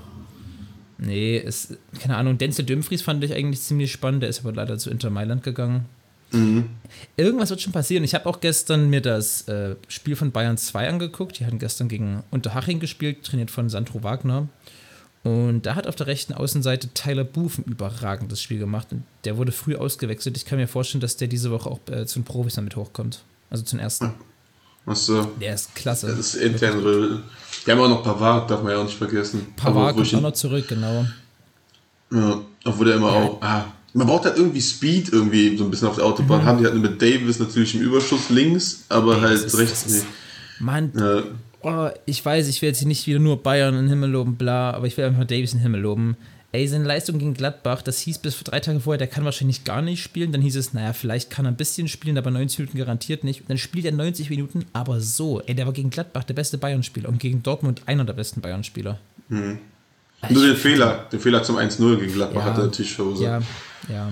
nee, 0.98 1.38
es, 1.38 1.76
keine 2.00 2.18
Ahnung, 2.18 2.38
Denzel 2.38 2.66
Dumfries 2.66 3.02
fand 3.02 3.24
ich 3.24 3.34
eigentlich 3.34 3.62
ziemlich 3.62 3.92
spannend, 3.92 4.24
der 4.24 4.30
ist 4.30 4.40
aber 4.40 4.54
leider 4.54 4.78
zu 4.78 4.90
Inter 4.90 5.10
Mailand 5.10 5.44
gegangen. 5.44 5.86
Irgendwas 7.18 7.50
wird 7.50 7.62
schon 7.62 7.74
passieren. 7.74 8.04
Ich 8.04 8.16
habe 8.16 8.26
auch 8.28 8.40
gestern 8.40 8.90
mir 8.90 9.02
das 9.02 9.48
äh, 9.50 9.76
Spiel 9.90 10.16
von 10.16 10.32
Bayern 10.32 10.58
2 10.58 10.88
angeguckt. 10.88 11.40
Die 11.40 11.46
hatten 11.46 11.60
gestern 11.60 11.90
gegen 11.90 12.24
Unterhaching 12.32 12.80
gespielt, 12.80 13.24
trainiert 13.24 13.52
von 13.52 13.70
Sandro 13.70 14.02
Wagner. 14.04 14.48
Und 15.24 15.66
da 15.66 15.76
hat 15.76 15.88
auf 15.88 15.96
der 15.96 16.08
rechten 16.08 16.34
Außenseite 16.34 16.94
Tyler 16.94 17.26
Booth 17.26 17.60
ein 17.60 17.72
überragendes 17.72 18.42
Spiel 18.42 18.60
gemacht. 18.60 18.88
Und 18.92 19.04
der 19.26 19.38
wurde 19.38 19.52
früh 19.52 19.76
ausgewechselt. 19.76 20.38
Ich 20.38 20.46
kann 20.46 20.58
mir 20.58 20.68
vorstellen, 20.68 21.02
dass 21.02 21.18
der 21.18 21.28
diese 21.28 21.52
Woche 21.52 21.70
auch 21.70 21.80
äh, 21.92 22.06
zu 22.06 22.20
den 22.20 22.26
Profis 22.26 22.56
damit 22.56 22.76
hochkommt. 22.76 23.24
Also 23.52 23.64
zum 23.64 23.78
ersten. 23.80 24.14
du, 24.88 25.28
Der 25.40 25.54
ist 25.54 25.76
klasse. 25.76 26.08
das 26.08 26.34
ist 26.34 26.36
intern. 26.36 26.84
weil- 26.84 27.20
Wir 27.66 27.76
haben 27.76 27.82
auch 27.82 27.90
noch 27.90 28.04
Pavard, 28.04 28.50
darf 28.50 28.64
man 28.64 28.72
ja 28.72 28.80
auch 28.80 28.84
nicht 28.86 28.98
vergessen. 28.98 29.46
Pavard 29.56 29.96
kommt 29.96 30.16
auch 30.16 30.22
noch 30.22 30.34
zurück, 30.34 30.68
genau. 30.68 31.06
Ja, 32.12 32.42
obwohl 32.66 32.88
der 32.88 32.96
immer 32.96 33.12
auch. 33.12 33.42
Ah, 33.42 33.66
man 33.94 34.08
braucht 34.08 34.26
halt 34.26 34.38
irgendwie 34.38 34.62
Speed 34.62 35.10
irgendwie 35.14 35.56
so 35.58 35.66
ein 35.66 35.70
bisschen 35.72 35.88
auf 35.88 35.96
der 35.98 36.06
Autobahn. 36.06 36.44
Haben 36.44 36.58
die 36.60 36.66
halt 36.66 36.76
mit 36.76 37.00
Davis 37.02 37.38
natürlich 37.40 37.76
im 37.76 37.82
Überschuss 37.82 38.30
links, 38.30 38.86
aber 38.90 39.16
Ey, 39.18 39.22
halt 39.22 39.44
ist- 39.44 39.58
rechts 39.58 39.88
nicht. 39.88 40.06
Mann, 40.60 40.92
Ja, 40.96 41.24
Oh, 41.64 41.90
ich 42.08 42.26
weiß, 42.26 42.48
ich 42.48 42.60
will 42.64 42.70
jetzt 42.70 42.80
hier 42.80 42.88
nicht 42.88 43.06
wieder 43.06 43.20
nur 43.20 43.44
Bayern 43.44 43.76
in 43.76 43.82
den 43.82 43.90
Himmel 43.90 44.10
loben, 44.10 44.36
bla, 44.36 44.72
aber 44.72 44.88
ich 44.88 44.98
will 44.98 45.06
einfach 45.06 45.26
Davies 45.26 45.52
in 45.54 45.60
den 45.60 45.64
Himmel 45.64 45.82
loben. 45.82 46.18
Ey, 46.54 46.68
seine 46.68 46.84
Leistung 46.84 47.18
gegen 47.18 47.34
Gladbach, 47.34 47.82
das 47.82 48.00
hieß 48.00 48.18
bis 48.20 48.36
vor 48.36 48.44
drei 48.44 48.60
Tage 48.60 48.82
vorher, 48.82 48.98
der 48.98 49.08
kann 49.08 49.24
wahrscheinlich 49.24 49.64
gar 49.64 49.82
nicht 49.82 50.04
spielen. 50.04 50.34
Dann 50.34 50.42
hieß 50.42 50.58
es, 50.58 50.74
naja, 50.74 50.92
vielleicht 50.92 51.30
kann 51.30 51.46
er 51.46 51.52
ein 51.52 51.56
bisschen 51.56 51.88
spielen, 51.88 52.18
aber 52.18 52.30
90 52.30 52.60
Minuten 52.60 52.78
garantiert 52.78 53.24
nicht. 53.24 53.42
Und 53.42 53.50
dann 53.50 53.58
spielt 53.58 53.86
er 53.86 53.94
90 53.94 54.30
Minuten, 54.30 54.66
aber 54.74 55.00
so. 55.00 55.40
Ey, 55.42 55.56
der 55.56 55.66
war 55.66 55.74
gegen 55.74 55.90
Gladbach 55.90 56.26
der 56.26 56.34
beste 56.34 56.58
Bayern-Spieler 56.58 57.08
und 57.08 57.20
gegen 57.20 57.42
Dortmund 57.42 57.84
einer 57.86 58.04
der 58.04 58.14
besten 58.14 58.42
Bayern-Spieler. 58.42 59.00
Nur 59.30 60.46
den 60.46 60.56
Fehler, 60.58 61.08
den 61.10 61.22
Fehler 61.22 61.42
zum 61.42 61.58
1-0 61.58 61.98
gegen 61.98 62.14
Gladbach 62.14 62.42
Ja, 62.42 62.50
hat 62.52 62.58
er 62.58 62.66
natürlich. 62.66 62.98
Ja, 63.22 63.42
ja. 63.88 64.12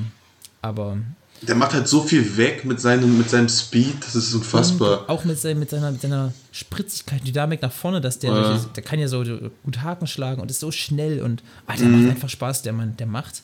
Aber 0.61 0.97
Der 1.41 1.55
macht 1.55 1.73
halt 1.73 1.87
so 1.87 2.03
viel 2.03 2.37
weg 2.37 2.65
mit 2.65 2.81
seinem, 2.81 3.17
mit 3.17 3.29
seinem 3.29 3.47
Speed, 3.47 3.95
das 4.01 4.15
ist 4.15 4.33
unfassbar. 4.33 5.01
Und 5.01 5.09
auch 5.09 5.23
mit, 5.23 5.39
sein, 5.39 5.57
mit, 5.57 5.69
seiner, 5.69 5.91
mit 5.91 6.01
seiner 6.01 6.33
Spritzigkeit, 6.51 7.25
Dynamik 7.25 7.61
nach 7.61 7.71
vorne, 7.71 8.01
dass 8.01 8.19
der, 8.19 8.31
Ja. 8.31 8.57
der 8.57 8.83
kann 8.83 8.99
ja 8.99 9.07
so 9.07 9.23
gut 9.63 9.81
Haken 9.81 10.07
schlagen 10.07 10.41
und 10.41 10.51
ist 10.51 10.59
so 10.59 10.71
schnell 10.71 11.21
und 11.21 11.41
ah, 11.67 11.75
der 11.75 11.87
macht 11.87 12.09
einfach 12.09 12.29
Spaß, 12.29 12.61
der 12.63 12.73
Mann, 12.73 12.97
der 12.97 13.07
macht 13.07 13.43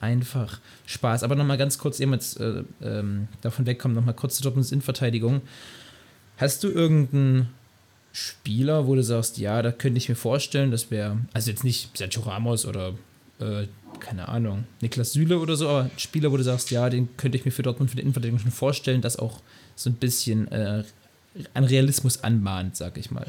einfach 0.00 0.58
Spaß. 0.86 1.22
Aber 1.22 1.34
nochmal 1.36 1.58
ganz 1.58 1.78
kurz, 1.78 2.00
eben 2.00 2.12
jetzt 2.14 2.40
äh, 2.40 2.64
ähm, 2.82 3.28
davon 3.42 3.66
wegkommen, 3.66 3.94
nochmal 3.94 4.14
kurz 4.14 4.36
zu 4.36 4.42
Dortmunds 4.42 4.72
Innenverteidigung. 4.72 5.42
Hast 6.36 6.64
du 6.64 6.68
irgendeinen 6.68 7.48
Spieler, 8.12 8.86
wo 8.86 8.94
du 8.94 9.02
sagst, 9.04 9.38
ja, 9.38 9.62
da 9.62 9.70
könnte 9.70 9.98
ich 9.98 10.08
mir 10.08 10.16
vorstellen, 10.16 10.70
das 10.70 10.90
wäre, 10.90 11.18
also 11.32 11.50
jetzt 11.50 11.64
nicht 11.64 11.96
Sergio 11.96 12.22
Ramos 12.22 12.66
oder 12.66 12.94
äh, 13.40 13.66
keine 14.00 14.28
Ahnung, 14.28 14.64
Niklas 14.80 15.12
Süle 15.12 15.38
oder 15.38 15.56
so, 15.56 15.68
aber 15.68 15.82
ein 15.84 15.90
Spieler, 15.96 16.32
wo 16.32 16.36
du 16.36 16.42
sagst, 16.42 16.70
ja, 16.70 16.88
den 16.90 17.16
könnte 17.16 17.38
ich 17.38 17.44
mir 17.44 17.50
für 17.50 17.62
Dortmund 17.62 17.90
für 17.90 17.96
die 17.96 18.02
Innenverteidigung 18.02 18.40
schon 18.40 18.50
vorstellen, 18.50 19.00
das 19.00 19.18
auch 19.18 19.40
so 19.76 19.90
ein 19.90 19.94
bisschen 19.94 20.50
äh, 20.50 20.84
an 21.54 21.64
Realismus 21.64 22.24
anmahnt, 22.24 22.76
sag 22.76 22.98
ich 22.98 23.10
mal. 23.10 23.26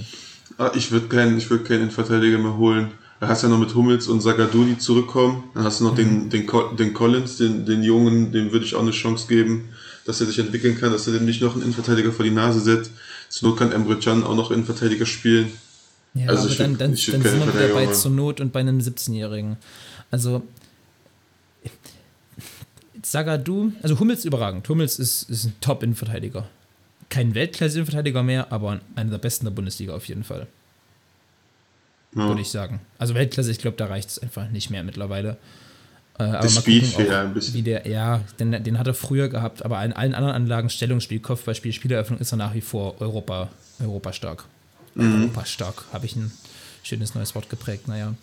Ah, 0.57 0.71
ich 0.75 0.91
würde 0.91 1.07
keinen 1.07 1.49
würd 1.49 1.65
keinen 1.65 1.81
Innenverteidiger 1.81 2.37
mehr 2.37 2.57
holen. 2.57 2.91
Da 3.19 3.27
hast 3.27 3.43
du 3.43 3.47
ja 3.47 3.53
noch 3.53 3.59
mit 3.59 3.75
Hummels 3.75 4.07
und 4.07 4.21
Sagadou, 4.21 4.63
die 4.63 4.77
zurückkommen. 4.79 5.43
Dann 5.53 5.63
hast 5.63 5.79
du 5.79 5.83
noch 5.83 5.95
den, 5.95 6.29
den, 6.29 6.47
den 6.77 6.93
Collins, 6.93 7.37
den, 7.37 7.65
den 7.65 7.83
Jungen, 7.83 8.31
dem 8.31 8.51
würde 8.51 8.65
ich 8.65 8.73
auch 8.73 8.81
eine 8.81 8.91
Chance 8.91 9.27
geben, 9.27 9.69
dass 10.05 10.19
er 10.21 10.27
sich 10.27 10.39
entwickeln 10.39 10.79
kann, 10.79 10.91
dass 10.91 11.05
er 11.05 11.13
dem 11.13 11.25
nicht 11.25 11.41
noch 11.41 11.53
einen 11.53 11.61
Innenverteidiger 11.61 12.11
vor 12.11 12.25
die 12.25 12.31
Nase 12.31 12.59
setzt. 12.59 12.91
Zur 13.29 13.49
Not 13.49 13.59
kann 13.59 13.71
Emre 13.71 13.97
Can 13.99 14.23
auch 14.23 14.35
noch 14.35 14.49
Innenverteidiger 14.49 15.05
spielen. 15.05 15.51
Ja, 16.13 16.27
also 16.27 16.47
aber 16.47 16.55
dann, 16.55 16.77
dann, 16.77 16.91
dann 16.91 16.95
sind 16.95 17.23
wir 17.23 17.53
wieder 17.53 17.73
bei 17.73 17.87
zur 17.87 18.11
Not 18.11 18.41
und 18.41 18.51
bei 18.51 18.59
einem 18.59 18.79
17-Jährigen. 18.79 19.57
Also 20.09 20.41
Zagadou, 23.01 23.71
also 23.81 23.99
Hummels 23.99 24.25
überragend. 24.25 24.67
Hummels 24.69 24.99
ist, 24.99 25.29
ist 25.29 25.45
ein 25.45 25.53
Top-Innenverteidiger. 25.61 26.47
Kein 27.09 27.35
Weltklasse-Innenverteidiger 27.35 28.23
mehr, 28.23 28.51
aber 28.51 28.79
einer 28.95 29.11
der 29.11 29.17
besten 29.17 29.45
der 29.45 29.51
Bundesliga 29.51 29.93
auf 29.93 30.05
jeden 30.05 30.23
Fall. 30.23 30.47
Ja. 32.15 32.27
Würde 32.27 32.41
ich 32.41 32.49
sagen. 32.49 32.81
Also 32.97 33.15
Weltklasse, 33.15 33.51
ich 33.51 33.59
glaube, 33.59 33.77
da 33.77 33.85
reicht 33.85 34.09
es 34.09 34.19
einfach 34.19 34.49
nicht 34.49 34.69
mehr 34.69 34.83
mittlerweile. 34.83 35.37
Äh, 36.19 36.23
aber 36.23 36.39
das 36.39 36.55
Speedfehler 36.55 37.21
ein 37.21 37.33
bisschen. 37.33 37.53
Wie 37.53 37.61
der, 37.61 37.87
ja, 37.87 38.21
den, 38.39 38.63
den 38.63 38.77
hat 38.77 38.87
er 38.87 38.93
früher 38.93 39.29
gehabt, 39.29 39.63
aber 39.63 39.83
in 39.83 39.93
allen 39.93 40.13
anderen 40.13 40.35
Anlagen, 40.35 40.69
Stellungsspiel, 40.69 41.19
Kopfballspiel, 41.19 41.73
Spieleröffnung 41.73 42.19
ist 42.19 42.31
er 42.31 42.37
nach 42.37 42.53
wie 42.53 42.61
vor 42.61 42.99
Europa, 42.99 43.49
Europa 43.79 44.13
stark. 44.13 44.45
Mhm. 44.95 45.23
Europa 45.23 45.45
stark, 45.45 45.85
habe 45.93 46.05
ich 46.05 46.15
ein 46.15 46.31
schönes 46.83 47.15
neues 47.15 47.33
Wort 47.35 47.49
geprägt, 47.49 47.87
naja. 47.87 48.13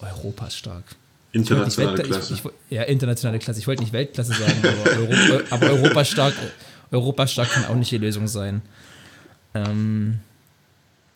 Europa 0.00 0.50
stark. 0.50 0.84
Internationale 1.32 2.02
Klasse. 2.02 2.34
Ich, 2.34 2.44
ich, 2.44 2.50
ja, 2.70 2.82
internationale 2.84 3.38
Klasse. 3.38 3.60
Ich 3.60 3.66
wollte 3.66 3.82
nicht 3.82 3.92
Weltklasse 3.92 4.32
sagen, 4.32 4.54
aber, 4.62 4.98
Europa, 4.98 5.44
aber 5.54 5.70
Europa 5.70 6.04
stark, 6.04 6.34
Europa 6.90 7.26
stark 7.26 7.50
kann 7.50 7.66
auch 7.66 7.74
nicht 7.74 7.90
die 7.90 7.98
Lösung 7.98 8.28
sein. 8.28 8.62
Ähm, 9.54 10.20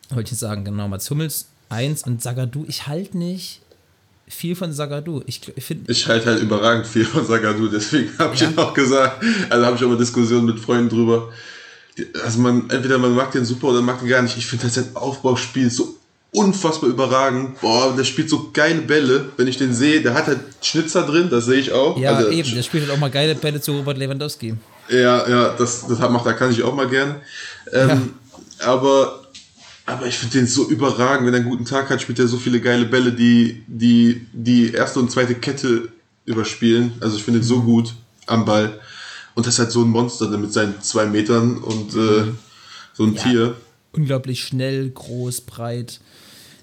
wollte 0.09 0.33
ich 0.33 0.39
sagen, 0.39 0.65
genau. 0.65 0.87
Mats 0.87 1.09
Hummels 1.09 1.47
1 1.69 2.03
und 2.03 2.21
Sagadu, 2.21 2.65
ich 2.67 2.87
halte 2.87 3.17
nicht 3.17 3.61
viel 4.27 4.55
von 4.55 4.71
Sagadu. 4.71 5.23
Ich, 5.25 5.41
ich, 5.55 5.75
ich 5.87 6.07
halte 6.07 6.27
halt 6.27 6.41
überragend 6.41 6.87
viel 6.87 7.05
von 7.05 7.25
Sagadu, 7.25 7.67
deswegen 7.67 8.17
habe 8.19 8.35
ich 8.35 8.41
ja. 8.41 8.49
ihn 8.49 8.57
auch 8.57 8.73
gesagt. 8.73 9.23
Also 9.49 9.65
habe 9.65 9.75
ich 9.75 9.83
auch 9.83 9.89
mal 9.89 9.97
Diskussionen 9.97 10.45
mit 10.45 10.59
Freunden 10.59 10.89
drüber. 10.89 11.31
Also 12.23 12.39
man, 12.39 12.69
entweder 12.69 12.97
man 12.97 13.13
mag 13.13 13.31
den 13.31 13.45
super 13.45 13.67
oder 13.67 13.81
mag 13.81 13.99
den 13.99 14.09
gar 14.09 14.21
nicht. 14.21 14.37
Ich 14.37 14.45
finde 14.45 14.65
das 14.65 14.75
sein 14.75 14.95
Aufbauspiel 14.95 15.69
so 15.69 15.95
unfassbar 16.33 16.89
überragend. 16.89 17.61
Boah, 17.61 17.93
der 17.95 18.03
spielt 18.03 18.29
so 18.29 18.49
geile 18.51 18.81
Bälle, 18.81 19.29
wenn 19.37 19.47
ich 19.47 19.57
den 19.57 19.73
sehe. 19.73 20.01
Der 20.01 20.13
hat 20.13 20.27
halt 20.27 20.39
Schnitzer 20.61 21.03
drin, 21.03 21.29
das 21.29 21.45
sehe 21.45 21.59
ich 21.59 21.71
auch. 21.71 21.97
Ja, 21.97 22.15
also, 22.15 22.29
eben, 22.29 22.53
der 22.53 22.63
spielt 22.63 22.83
halt 22.83 22.93
auch 22.93 22.99
mal 22.99 23.11
geile 23.11 23.35
Bälle 23.35 23.61
zu 23.61 23.73
Robert 23.73 23.97
Lewandowski. 23.97 24.55
Ja, 24.89 25.27
ja, 25.29 25.49
das, 25.57 25.87
das 25.87 25.99
macht, 25.99 26.25
da 26.25 26.33
kann 26.33 26.51
ich 26.51 26.63
auch 26.63 26.75
mal 26.75 26.89
gern. 26.89 27.21
Ähm, 27.71 27.89
ja. 28.59 28.67
Aber 28.67 29.23
aber 29.85 30.07
ich 30.07 30.17
finde 30.17 30.39
den 30.39 30.47
so 30.47 30.69
überragend. 30.69 31.27
Wenn 31.27 31.33
er 31.33 31.41
einen 31.41 31.49
guten 31.49 31.65
Tag 31.65 31.89
hat, 31.89 32.01
spielt 32.01 32.19
er 32.19 32.27
so 32.27 32.37
viele 32.37 32.61
geile 32.61 32.85
Bälle, 32.85 33.11
die 33.11 33.63
die, 33.67 34.25
die 34.31 34.71
erste 34.71 34.99
und 34.99 35.11
zweite 35.11 35.35
Kette 35.35 35.89
überspielen. 36.25 36.93
Also 37.01 37.17
ich 37.17 37.23
finde 37.23 37.41
ihn 37.41 37.43
so 37.43 37.57
mhm. 37.57 37.65
gut 37.65 37.93
am 38.25 38.45
Ball. 38.45 38.79
Und 39.35 39.45
das 39.45 39.55
ist 39.55 39.59
halt 39.59 39.71
so 39.71 39.81
ein 39.81 39.89
Monster 39.89 40.27
mit 40.37 40.53
seinen 40.53 40.81
zwei 40.81 41.05
Metern 41.05 41.57
und 41.57 41.93
äh, 41.93 41.97
mhm. 41.97 42.37
so 42.93 43.03
ein 43.03 43.15
ja, 43.15 43.23
Tier. 43.23 43.55
Unglaublich 43.91 44.43
schnell, 44.43 44.89
groß, 44.89 45.41
breit. 45.41 45.99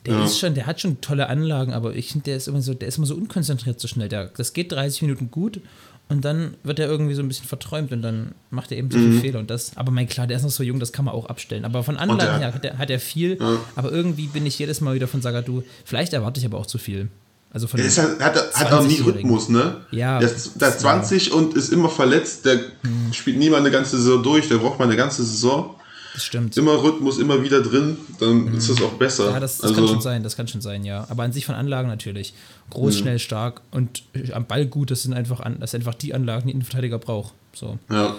Der 0.07 0.15
ja. 0.15 0.25
ist 0.25 0.39
schon, 0.39 0.55
der 0.55 0.67
hat 0.67 0.81
schon 0.81 1.01
tolle 1.01 1.29
Anlagen, 1.29 1.73
aber 1.73 1.95
ich 1.95 2.13
finde, 2.13 2.25
der 2.25 2.37
ist 2.37 2.49
immer 2.49 2.63
so, 2.63 2.73
der 2.73 2.89
ist 2.89 2.97
immer 2.99 3.07
so 3.07 3.15
unkonzentriert 3.15 3.79
so 3.79 3.87
schnell. 3.87 4.09
Der, 4.09 4.27
das 4.27 4.53
geht 4.53 4.73
30 4.73 5.03
Minuten 5.03 5.31
gut 5.31 5.61
und 6.09 6.25
dann 6.25 6.55
wird 6.65 6.79
er 6.79 6.89
irgendwie 6.89 7.15
so 7.15 7.23
ein 7.23 7.29
bisschen 7.29 7.47
verträumt 7.47 7.93
und 7.93 8.03
dann 8.03 8.35
macht 8.51 8.73
er 8.73 8.79
eben 8.79 8.91
so 8.91 8.99
mhm. 8.99 9.11
viele 9.11 9.21
Fehler. 9.21 9.39
Und 9.39 9.51
das, 9.51 9.77
aber 9.77 9.93
mein 9.93 10.09
klar, 10.09 10.27
der 10.27 10.39
ist 10.39 10.43
noch 10.43 10.51
so 10.51 10.63
jung, 10.63 10.81
das 10.81 10.93
kann 10.93 11.05
man 11.05 11.15
auch 11.15 11.27
abstellen. 11.27 11.65
Aber 11.65 11.85
von 11.85 11.99
Anlagen 11.99 12.39
her 12.39 12.53
hat 12.53 12.65
er, 12.65 12.79
hat 12.79 12.91
er 12.91 12.99
viel, 12.99 13.39
ja. 13.39 13.59
aber 13.77 13.93
irgendwie 13.93 14.27
bin 14.27 14.47
ich 14.47 14.59
jedes 14.59 14.81
Mal 14.81 14.95
wieder 14.95 15.07
von 15.07 15.23
Sagadu. 15.23 15.63
Vielleicht 15.85 16.13
erwarte 16.13 16.41
ich 16.41 16.47
aber 16.47 16.59
auch 16.59 16.67
zu 16.67 16.79
viel. 16.79 17.09
Also 17.53 17.67
von 17.67 17.79
der 17.79 17.87
ist 17.87 17.99
halt, 17.99 18.21
hat, 18.21 18.55
hat 18.55 18.73
auch 18.73 18.87
nie 18.87 19.01
Rhythmus, 19.01 19.49
ne? 19.49 19.77
Ja. 19.91 20.19
Der 20.21 20.31
ist, 20.31 20.61
der 20.61 20.69
ist 20.69 20.81
20 20.81 21.29
ja. 21.29 21.35
und 21.35 21.55
ist 21.55 21.73
immer 21.73 21.89
verletzt, 21.89 22.45
der 22.45 22.57
mhm. 22.57 23.13
spielt 23.13 23.39
nie 23.39 23.51
mal 23.51 23.59
eine 23.59 23.71
ganze 23.71 23.97
Saison 23.97 24.23
durch, 24.23 24.49
der 24.49 24.59
braucht 24.59 24.79
mal 24.79 24.87
eine 24.87 24.97
ganze 24.97 25.25
Saison. 25.25 25.75
Das 26.13 26.25
stimmt. 26.25 26.57
Immer 26.57 26.83
Rhythmus, 26.83 27.19
immer 27.19 27.43
wieder 27.43 27.63
drin, 27.63 27.97
dann 28.19 28.47
mhm. 28.47 28.57
ist 28.57 28.69
das 28.69 28.83
auch 28.83 28.93
besser. 28.95 29.31
Ja, 29.31 29.41
das, 29.41 29.59
das 29.59 29.71
also, 29.71 29.75
kann 29.75 29.89
schon 29.89 30.01
sein, 30.01 30.23
das 30.23 30.37
kann 30.37 30.49
schon 30.49 30.61
sein, 30.61 30.85
ja. 30.85 31.07
Aber 31.09 31.23
an 31.23 31.33
sich 31.33 31.47
von 31.47 31.55
Anlagen 31.55 31.89
natürlich. 31.89 32.35
Groß, 32.71 32.95
mhm. 32.95 32.99
schnell, 32.99 33.19
stark 33.19 33.63
und 33.71 34.03
am 34.33 34.47
Ball 34.47 34.67
gut, 34.67 34.91
das 34.91 35.03
sind 35.03 35.15
einfach, 35.15 35.41
an, 35.41 35.59
das 35.61 35.71
sind 35.71 35.81
einfach 35.81 35.95
die 35.95 36.15
Anlagen, 36.15 36.49
die 36.49 36.55
ein 36.55 36.63
Verteidiger 36.63 36.99
braucht. 36.99 37.33
So. 37.53 37.79
Ja. 37.91 38.17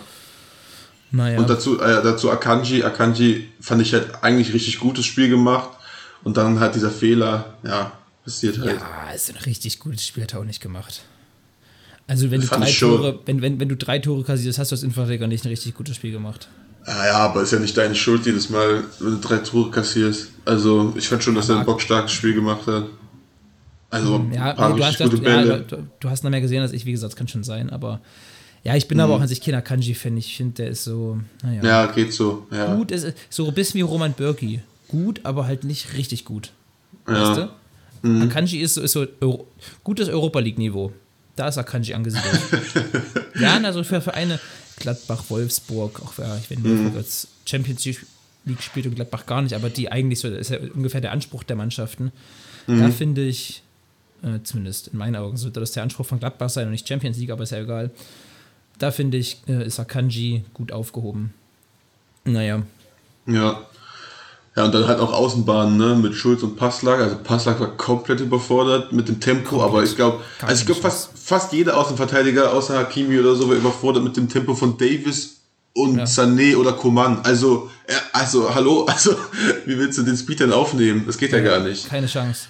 Naja. 1.11 1.39
Und 1.39 1.49
dazu, 1.49 1.79
äh, 1.79 2.01
dazu 2.01 2.31
Akanji. 2.31 2.83
Akanji 2.83 3.49
fand 3.59 3.81
ich 3.81 3.93
halt 3.93 4.23
eigentlich 4.23 4.53
richtig 4.53 4.79
gutes 4.79 5.05
Spiel 5.05 5.29
gemacht. 5.29 5.69
Und 6.23 6.37
dann 6.37 6.59
halt 6.59 6.75
dieser 6.75 6.91
Fehler, 6.91 7.55
ja, 7.63 7.91
passiert 8.23 8.59
halt. 8.59 8.79
Ja, 8.79 9.11
ist 9.11 9.29
ein 9.29 9.37
richtig 9.37 9.79
gutes 9.79 10.05
Spiel, 10.05 10.23
hat 10.23 10.33
er 10.33 10.39
auch 10.39 10.45
nicht 10.45 10.61
gemacht. 10.61 11.01
Also 12.07 12.29
wenn 12.29 12.41
du, 12.41 12.47
drei 12.47 12.71
Tore, 12.71 13.19
wenn, 13.25 13.41
wenn, 13.41 13.59
wenn 13.59 13.69
du 13.69 13.75
drei 13.75 13.99
Tore 13.99 14.23
kassierst, 14.23 14.59
hast 14.59 14.71
du 14.71 14.75
als 14.75 14.83
Innenverteidiger 14.83 15.27
nicht 15.27 15.45
ein 15.45 15.49
richtig 15.49 15.73
gutes 15.73 15.95
Spiel 15.95 16.11
gemacht. 16.11 16.47
Ja, 16.87 17.05
ja, 17.05 17.17
aber 17.17 17.43
ist 17.43 17.51
ja 17.51 17.59
nicht 17.59 17.77
deine 17.77 17.95
Schuld 17.95 18.25
jedes 18.25 18.49
Mal, 18.49 18.83
wenn 18.99 19.11
du 19.11 19.27
drei 19.27 19.37
Tore 19.37 19.69
kassierst. 19.71 20.29
Also 20.45 20.93
ich 20.97 21.07
fand 21.07 21.23
schon, 21.23 21.35
dass 21.35 21.49
er 21.49 21.59
ein 21.59 21.65
bockstarkes 21.65 22.11
Spiel 22.11 22.33
gemacht 22.33 22.65
hat. 22.67 22.85
Also 23.91 24.19
hm, 24.19 24.33
ja, 24.33 24.51
ein 24.51 24.55
paar 24.55 24.75
du, 24.75 24.83
hast, 24.83 24.97
gute 24.97 25.17
Bälle. 25.17 25.47
Ja, 25.47 25.57
du, 25.59 25.87
du, 25.99 26.09
hast 26.09 26.23
noch 26.23 26.31
mehr 26.31 26.41
gesehen 26.41 26.61
als 26.61 26.71
ich, 26.71 26.85
wie 26.85 26.91
gesagt, 26.91 27.15
kann 27.15 27.27
schon 27.27 27.43
sein, 27.43 27.69
aber 27.69 27.99
ja, 28.63 28.75
ich 28.75 28.87
bin 28.87 28.97
mhm. 28.97 29.03
aber 29.03 29.15
auch 29.15 29.21
an 29.21 29.27
sich 29.27 29.41
keiner 29.41 29.61
Kanji-Fan. 29.61 30.15
Ich 30.17 30.37
finde, 30.37 30.53
der 30.53 30.69
ist 30.69 30.83
so, 30.83 31.19
naja. 31.43 31.63
Ja, 31.63 31.85
geht 31.87 32.13
so, 32.13 32.47
ja. 32.51 32.73
Gut, 32.75 32.91
ist 32.91 33.13
so 33.29 33.47
ein 33.47 33.53
bisschen 33.53 33.79
wie 33.79 33.81
Roman 33.81 34.13
Birki. 34.13 34.61
Gut, 34.87 35.19
aber 35.23 35.45
halt 35.45 35.63
nicht 35.63 35.93
richtig 35.93 36.25
gut. 36.25 36.51
Ja. 37.07 37.29
Weißt 37.29 37.41
du? 37.41 37.49
Mhm. 38.07 38.23
Akanji 38.23 38.59
ist 38.59 38.75
so, 38.75 38.81
ist 38.81 38.93
so 38.93 39.05
Euro, 39.19 39.47
gutes 39.83 40.09
Europa 40.09 40.39
League-Niveau. 40.39 40.91
Da 41.35 41.47
ist 41.47 41.57
Akanji 41.57 41.93
angesiedelt. 41.93 42.39
ja, 43.39 43.57
also 43.63 43.83
für 43.83 44.01
Vereine, 44.01 44.39
Gladbach, 44.81 45.25
Wolfsburg, 45.29 46.01
auch 46.01 46.17
ja, 46.17 46.39
wenn 46.49 46.63
Wolfsburg 46.63 46.91
mhm. 46.93 46.97
als 46.97 47.27
Champions 47.45 47.85
League 47.85 48.61
spielt 48.61 48.85
und 48.85 48.95
Gladbach 48.95 49.25
gar 49.25 49.41
nicht, 49.41 49.53
aber 49.53 49.69
die 49.69 49.91
eigentlich 49.91 50.19
so, 50.19 50.29
das 50.29 50.39
ist 50.39 50.49
ja 50.49 50.59
ungefähr 50.73 51.01
der 51.01 51.11
Anspruch 51.11 51.43
der 51.43 51.55
Mannschaften. 51.55 52.11
Mhm. 52.67 52.79
Da 52.79 52.89
finde 52.89 53.25
ich, 53.25 53.63
äh, 54.23 54.39
zumindest 54.43 54.89
in 54.89 54.97
meinen 54.97 55.15
Augen, 55.15 55.37
sollte 55.37 55.59
das 55.59 55.71
der 55.71 55.83
Anspruch 55.83 56.05
von 56.05 56.19
Gladbach 56.19 56.49
sein 56.49 56.65
und 56.65 56.71
nicht 56.71 56.87
Champions 56.87 57.17
League, 57.17 57.31
aber 57.31 57.43
ist 57.43 57.51
ja 57.51 57.61
egal. 57.61 57.91
Da 58.79 58.91
finde 58.91 59.17
ich, 59.17 59.37
äh, 59.47 59.65
ist 59.65 59.79
Akanji 59.79 60.43
gut 60.53 60.71
aufgehoben. 60.71 61.33
Naja. 62.25 62.63
Ja. 63.25 63.65
Ja, 64.55 64.65
und 64.65 64.73
dann 64.73 64.85
halt 64.85 64.99
auch 64.99 65.13
Außenbahnen, 65.13 65.77
ne, 65.77 65.95
mit 65.95 66.13
Schulz 66.13 66.43
und 66.43 66.57
Passlag. 66.57 66.99
Also 66.99 67.15
Passlag 67.23 67.59
war 67.61 67.77
komplett 67.77 68.19
überfordert 68.19 68.91
mit 68.91 69.07
dem 69.07 69.21
Tempo, 69.21 69.57
komplett. 69.57 69.69
aber 69.69 69.83
ich 69.83 69.95
glaube, 69.95 70.19
also 70.41 70.59
ich 70.59 70.65
glaube 70.65 70.81
fast, 70.81 71.11
fast 71.15 71.53
jeder 71.53 71.77
Außenverteidiger 71.77 72.51
außer 72.51 72.77
Hakimi 72.77 73.17
oder 73.17 73.35
so 73.35 73.47
war 73.47 73.55
überfordert 73.55 74.03
mit 74.03 74.17
dem 74.17 74.27
Tempo 74.27 74.53
von 74.53 74.77
Davis 74.77 75.37
und 75.73 75.97
ja. 75.97 76.03
Sané 76.03 76.57
oder 76.57 76.73
Coman. 76.73 77.21
Also, 77.23 77.69
also, 78.11 78.53
hallo, 78.53 78.85
also, 78.89 79.15
wie 79.65 79.77
willst 79.77 79.97
du 79.97 80.03
den 80.03 80.17
Speed 80.17 80.41
denn 80.41 80.51
aufnehmen? 80.51 81.03
Das 81.07 81.17
geht 81.17 81.31
ja, 81.31 81.37
ja 81.37 81.43
gar 81.45 81.59
nicht. 81.59 81.87
Keine 81.87 82.07
Chance. 82.07 82.47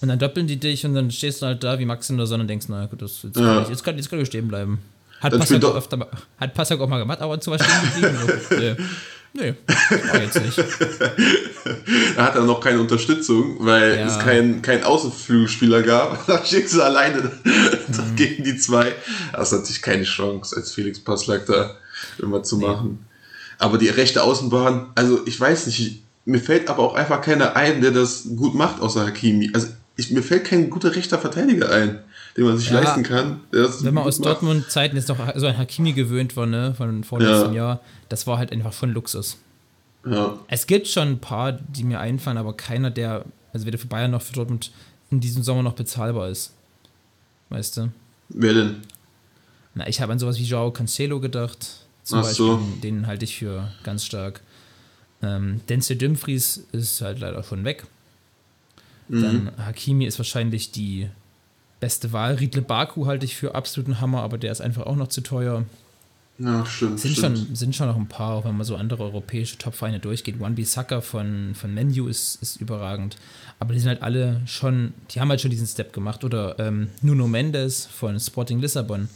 Und 0.00 0.08
dann 0.08 0.18
doppeln 0.18 0.46
die 0.46 0.56
dich 0.56 0.86
und 0.86 0.94
dann 0.94 1.10
stehst 1.10 1.42
du 1.42 1.46
halt 1.46 1.62
da 1.62 1.78
wie 1.78 1.84
Max 1.84 2.08
in 2.08 2.16
der 2.16 2.26
Sonne 2.26 2.44
und 2.44 2.48
denkst, 2.48 2.68
naja, 2.68 2.86
gut, 2.86 3.02
das, 3.02 3.22
jetzt, 3.22 3.34
kann 3.34 3.62
ich, 3.62 3.68
jetzt, 3.68 3.84
kann, 3.84 3.96
jetzt 3.96 4.08
kann 4.08 4.20
ich 4.20 4.26
stehen 4.26 4.48
bleiben. 4.48 4.78
Hat 5.20 5.36
Passak, 5.38 5.62
öfter, 5.62 6.08
hat 6.38 6.54
Passak 6.54 6.80
auch 6.80 6.88
mal 6.88 6.98
gemacht, 6.98 7.20
aber 7.20 7.38
zum 7.38 7.52
Beispiel 7.52 8.00
geblieben. 8.00 8.18
So. 8.78 8.84
Nee, 9.32 9.54
war 9.66 10.22
jetzt 10.22 10.42
nicht. 10.42 10.58
da 12.16 12.24
hat 12.24 12.34
er 12.34 12.42
noch 12.42 12.60
keine 12.60 12.80
Unterstützung, 12.80 13.56
weil 13.60 13.96
ja. 13.96 14.06
es 14.06 14.18
keinen 14.18 14.60
kein 14.60 14.82
Außenflügelspieler 14.82 15.82
gab. 15.82 16.26
Da 16.26 16.44
schickst 16.44 16.74
du 16.74 16.82
alleine 16.82 17.30
mhm. 17.44 18.16
gegen 18.16 18.42
die 18.42 18.56
zwei. 18.56 18.92
Das 19.32 19.52
hat 19.52 19.60
natürlich 19.60 19.82
keine 19.82 20.04
Chance, 20.04 20.56
als 20.56 20.72
Felix 20.72 20.98
Passlack 20.98 21.46
da 21.46 21.76
immer 22.18 22.42
zu 22.42 22.58
nee. 22.58 22.66
machen. 22.66 23.06
Aber 23.58 23.78
die 23.78 23.88
rechte 23.88 24.22
Außenbahn, 24.22 24.90
also 24.94 25.24
ich 25.26 25.38
weiß 25.38 25.66
nicht, 25.66 26.02
mir 26.24 26.40
fällt 26.40 26.68
aber 26.68 26.82
auch 26.82 26.94
einfach 26.94 27.20
keiner 27.20 27.56
ein, 27.56 27.80
der 27.80 27.92
das 27.92 28.24
gut 28.36 28.54
macht, 28.54 28.80
außer 28.80 29.06
Hakimi. 29.06 29.50
Also 29.52 29.68
ich, 29.96 30.10
mir 30.10 30.22
fällt 30.22 30.44
kein 30.44 30.70
guter 30.70 30.96
rechter 30.96 31.18
Verteidiger 31.18 31.70
ein 31.70 32.00
den 32.36 32.44
man 32.44 32.58
sich 32.58 32.70
ja, 32.70 32.80
leisten 32.80 33.02
kann. 33.02 33.40
wenn 33.50 33.94
man 33.94 34.04
aus 34.04 34.18
Dortmund-Zeiten 34.18 34.96
jetzt 34.96 35.08
noch 35.08 35.18
so 35.36 35.46
ein 35.46 35.58
Hakimi 35.58 35.92
gewöhnt 35.92 36.36
war, 36.36 36.46
ne, 36.46 36.74
von 36.74 37.04
vorletztem 37.04 37.52
ja. 37.52 37.64
Jahr, 37.64 37.80
das 38.08 38.26
war 38.26 38.38
halt 38.38 38.52
einfach 38.52 38.72
schon 38.72 38.92
Luxus. 38.92 39.38
Ja. 40.06 40.38
Es 40.48 40.66
gibt 40.66 40.88
schon 40.88 41.08
ein 41.08 41.18
paar, 41.18 41.52
die 41.52 41.84
mir 41.84 42.00
einfallen, 42.00 42.38
aber 42.38 42.56
keiner, 42.56 42.90
der, 42.90 43.24
also 43.52 43.66
weder 43.66 43.78
für 43.78 43.86
Bayern 43.86 44.12
noch 44.12 44.22
für 44.22 44.32
Dortmund 44.32 44.70
in 45.10 45.20
diesem 45.20 45.42
Sommer 45.42 45.62
noch 45.62 45.74
bezahlbar 45.74 46.28
ist. 46.28 46.54
Weißt 47.50 47.76
du? 47.76 47.90
Wer 48.28 48.54
denn? 48.54 48.76
Na, 49.74 49.88
ich 49.88 50.00
habe 50.00 50.12
an 50.12 50.18
sowas 50.18 50.38
wie 50.38 50.44
Joao 50.44 50.70
Cancelo 50.70 51.20
gedacht. 51.20 51.86
Zum 52.04 52.20
Ach 52.20 52.22
Beispiel, 52.22 52.46
so. 52.46 52.60
den 52.82 53.06
halte 53.06 53.24
ich 53.24 53.38
für 53.38 53.70
ganz 53.82 54.04
stark. 54.04 54.40
Ähm, 55.22 55.60
Denzel 55.68 55.96
Dumfries 55.96 56.64
ist 56.72 57.02
halt 57.02 57.20
leider 57.20 57.42
schon 57.42 57.64
weg. 57.64 57.86
Mhm. 59.08 59.22
Dann 59.22 59.52
Hakimi 59.58 60.06
ist 60.06 60.18
wahrscheinlich 60.18 60.70
die 60.70 61.08
beste 61.80 62.12
Wahl. 62.12 62.34
Riedle 62.34 62.62
Baku 62.62 63.06
halte 63.06 63.24
ich 63.24 63.36
für 63.36 63.54
absoluten 63.54 64.00
Hammer, 64.00 64.22
aber 64.22 64.38
der 64.38 64.52
ist 64.52 64.60
einfach 64.60 64.86
auch 64.86 64.96
noch 64.96 65.08
zu 65.08 65.22
teuer. 65.22 65.64
Ja, 66.38 66.64
stimmt. 66.64 67.00
Sind, 67.00 67.16
stimmt. 67.16 67.38
Schon, 67.38 67.54
sind 67.54 67.76
schon 67.76 67.88
noch 67.88 67.96
ein 67.96 68.08
paar, 68.08 68.34
auch 68.36 68.44
wenn 68.46 68.56
man 68.56 68.64
so 68.64 68.76
andere 68.76 69.02
europäische 69.04 69.58
Top-Vereine 69.58 70.00
durchgeht. 70.00 70.40
One 70.40 70.54
B 70.54 70.64
Sucker 70.64 71.02
von, 71.02 71.54
von 71.54 71.74
Menu 71.74 72.08
ist, 72.08 72.40
ist 72.40 72.60
überragend. 72.60 73.16
Aber 73.58 73.74
die 73.74 73.80
sind 73.80 73.88
halt 73.90 74.02
alle 74.02 74.40
schon, 74.46 74.94
die 75.10 75.20
haben 75.20 75.28
halt 75.28 75.42
schon 75.42 75.50
diesen 75.50 75.66
Step 75.66 75.92
gemacht. 75.92 76.24
Oder 76.24 76.58
ähm, 76.58 76.88
Nuno 77.02 77.28
Mendes 77.28 77.84
von 77.86 78.18
Sporting 78.18 78.60
Lissabon. 78.60 79.10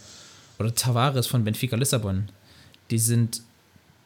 Oder 0.58 0.74
Tavares 0.74 1.26
von 1.26 1.44
Benfica 1.44 1.76
Lissabon. 1.76 2.28
Die 2.90 2.98
sind 2.98 3.40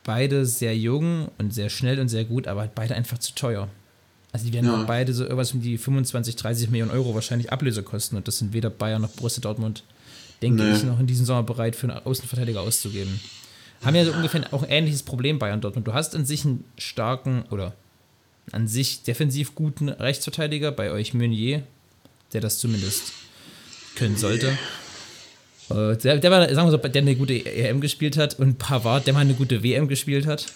beide 0.04 0.46
sehr 0.46 0.76
jung 0.76 1.28
und 1.38 1.52
sehr 1.52 1.70
schnell 1.70 1.98
und 1.98 2.08
sehr 2.08 2.24
gut, 2.24 2.46
aber 2.46 2.60
halt 2.60 2.74
beide 2.76 2.94
einfach 2.94 3.18
zu 3.18 3.34
teuer. 3.34 3.68
Also 4.32 4.47
die 4.47 4.52
werden 4.52 4.66
Ja. 4.66 4.82
beide 4.85 5.14
so 5.14 5.25
irgendwas 5.25 5.52
um 5.52 5.62
die 5.62 5.78
25, 5.78 6.37
30 6.37 6.70
Millionen 6.70 6.90
Euro 6.90 7.14
wahrscheinlich 7.14 7.50
Ablöse 7.52 7.82
kosten. 7.82 8.16
Und 8.16 8.28
das 8.28 8.38
sind 8.38 8.52
weder 8.52 8.68
Bayern 8.70 9.02
noch 9.02 9.11
Borussia 9.11 9.40
Dortmund, 9.40 9.82
denke 10.42 10.62
Nee. 10.62 10.76
ich, 10.76 10.82
noch 10.85 11.00
in 11.00 11.06
diesem 11.06 11.25
Sommer 11.25 11.42
bereit 11.42 11.75
für 11.76 11.88
einen 11.88 12.04
Außenverteidiger 12.04 12.61
auszugeben. 12.61 13.20
Haben 13.85 13.94
ja 13.97 14.04
so 14.04 14.12
ungefähr 14.12 14.52
auch 14.52 14.62
ein 14.64 14.68
ähnliches 14.70 15.02
Problem 15.02 15.38
Bayern 15.38 15.61
Dortmund. 15.61 15.87
Du 15.87 15.94
hast 15.94 16.14
an 16.14 16.26
sich 16.26 16.44
einen 16.44 16.64
starken 16.76 17.44
oder 17.50 17.75
an 18.52 18.66
sich 18.68 19.02
defensiv 19.02 19.54
guten 19.54 19.88
Rechtsverteidiger, 19.88 20.73
bei 20.73 20.90
euch 20.90 21.14
Meunier, 21.14 21.62
der 22.32 22.40
das 22.40 22.58
zumindest 22.58 23.12
können 23.94 24.16
sollte. 24.16 24.56
Äh, 25.70 25.96
Der, 25.96 26.18
der 26.18 26.30
war, 26.30 26.42
sagen 26.54 26.68
wir 26.68 26.70
so, 26.70 26.76
der 26.78 27.02
eine 27.02 27.14
gute 27.16 27.34
EM 27.44 27.80
gespielt 27.80 28.16
hat 28.16 28.38
und 28.38 28.58
Pavard, 28.58 29.06
der 29.06 29.14
mal 29.14 29.20
eine 29.20 29.34
gute 29.34 29.62
WM 29.62 29.88
gespielt 29.88 30.26
hat. 30.26 30.46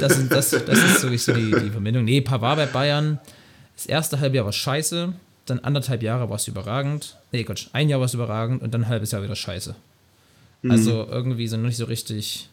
Das, 0.00 0.16
sind, 0.16 0.30
das, 0.32 0.50
das 0.50 0.78
ist 0.78 1.00
so, 1.00 1.14
so 1.16 1.32
die, 1.32 1.50
die 1.50 1.70
Verbindung. 1.70 2.04
Nee, 2.04 2.20
Pavard 2.20 2.56
bei 2.56 2.66
Bayern, 2.66 3.18
das 3.76 3.86
erste 3.86 4.20
Halbjahr 4.20 4.44
war 4.44 4.52
scheiße, 4.52 5.12
dann 5.46 5.58
anderthalb 5.60 6.02
Jahre 6.02 6.28
war 6.28 6.36
es 6.36 6.46
überragend. 6.48 7.16
Nee, 7.32 7.42
Gott, 7.44 7.68
ein 7.72 7.88
Jahr 7.88 7.98
war 8.00 8.06
es 8.06 8.14
überragend 8.14 8.62
und 8.62 8.72
dann 8.72 8.82
ein 8.84 8.88
halbes 8.88 9.10
Jahr 9.10 9.22
wieder 9.22 9.36
scheiße. 9.36 9.74
Also 10.68 11.06
irgendwie 11.10 11.48
so 11.48 11.56
noch 11.56 11.66
nicht 11.68 11.78
so 11.78 11.86
richtig 11.86 12.48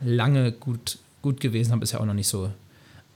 lange 0.00 0.52
gut, 0.52 0.98
gut 1.22 1.38
gewesen, 1.40 1.80
ist 1.82 1.92
ja 1.92 2.00
auch 2.00 2.06
noch 2.06 2.14
nicht 2.14 2.28
so 2.28 2.50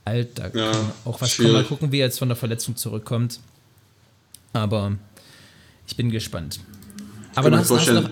alt. 0.05 0.37
Da 0.37 0.43
Ja, 0.53 0.71
kann 0.71 0.91
auch 1.05 1.19
was 1.21 1.31
schwierig. 1.31 1.51
kommen. 1.53 1.63
Mal 1.63 1.67
gucken, 1.67 1.91
wie 1.91 1.99
er 1.99 2.05
jetzt 2.05 2.19
von 2.19 2.29
der 2.29 2.35
Verletzung 2.35 2.75
zurückkommt. 2.75 3.39
Aber 4.53 4.93
ich 5.87 5.95
bin 5.95 6.11
gespannt. 6.11 6.59
Aber 7.35 7.49
kann 7.49 7.59
mir 7.59 7.65
vorstellen, 7.65 8.09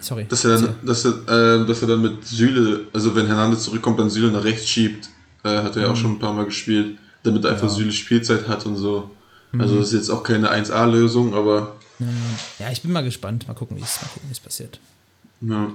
Sorry. 0.00 0.24
Dass 0.26 0.44
er, 0.44 0.58
dann, 0.58 0.74
dass, 0.82 1.04
er, 1.04 1.12
äh, 1.28 1.66
dass 1.66 1.82
er 1.82 1.88
dann 1.88 2.00
mit 2.00 2.24
Süle, 2.26 2.86
also 2.92 3.14
wenn 3.14 3.26
Hernandez 3.26 3.64
zurückkommt, 3.64 3.98
dann 3.98 4.08
Süle 4.08 4.32
nach 4.32 4.44
rechts 4.44 4.66
schiebt. 4.66 5.10
Äh, 5.42 5.62
hat 5.62 5.76
er 5.76 5.82
ja 5.82 5.90
auch 5.90 5.96
schon 5.96 6.12
ein 6.12 6.18
paar 6.18 6.32
Mal 6.32 6.46
gespielt, 6.46 6.98
damit 7.22 7.44
einfach 7.44 7.68
Süle 7.68 7.92
Spielzeit 7.92 8.48
hat 8.48 8.64
und 8.66 8.76
so. 8.76 9.10
Also 9.58 9.78
das 9.78 9.88
ist 9.88 9.94
jetzt 9.94 10.10
auch 10.10 10.22
keine 10.22 10.50
1A-Lösung, 10.50 11.34
aber 11.34 11.76
Ja, 12.58 12.70
ich 12.70 12.82
bin 12.82 12.92
mal 12.92 13.02
gespannt. 13.02 13.46
Mal 13.48 13.54
gucken, 13.54 13.76
wie 13.76 13.82
es 13.82 14.00
mal 14.00 14.08
gucken, 14.08 14.28
wie 14.28 14.32
es 14.32 14.40
passiert. 14.40 14.78
ja. 15.40 15.72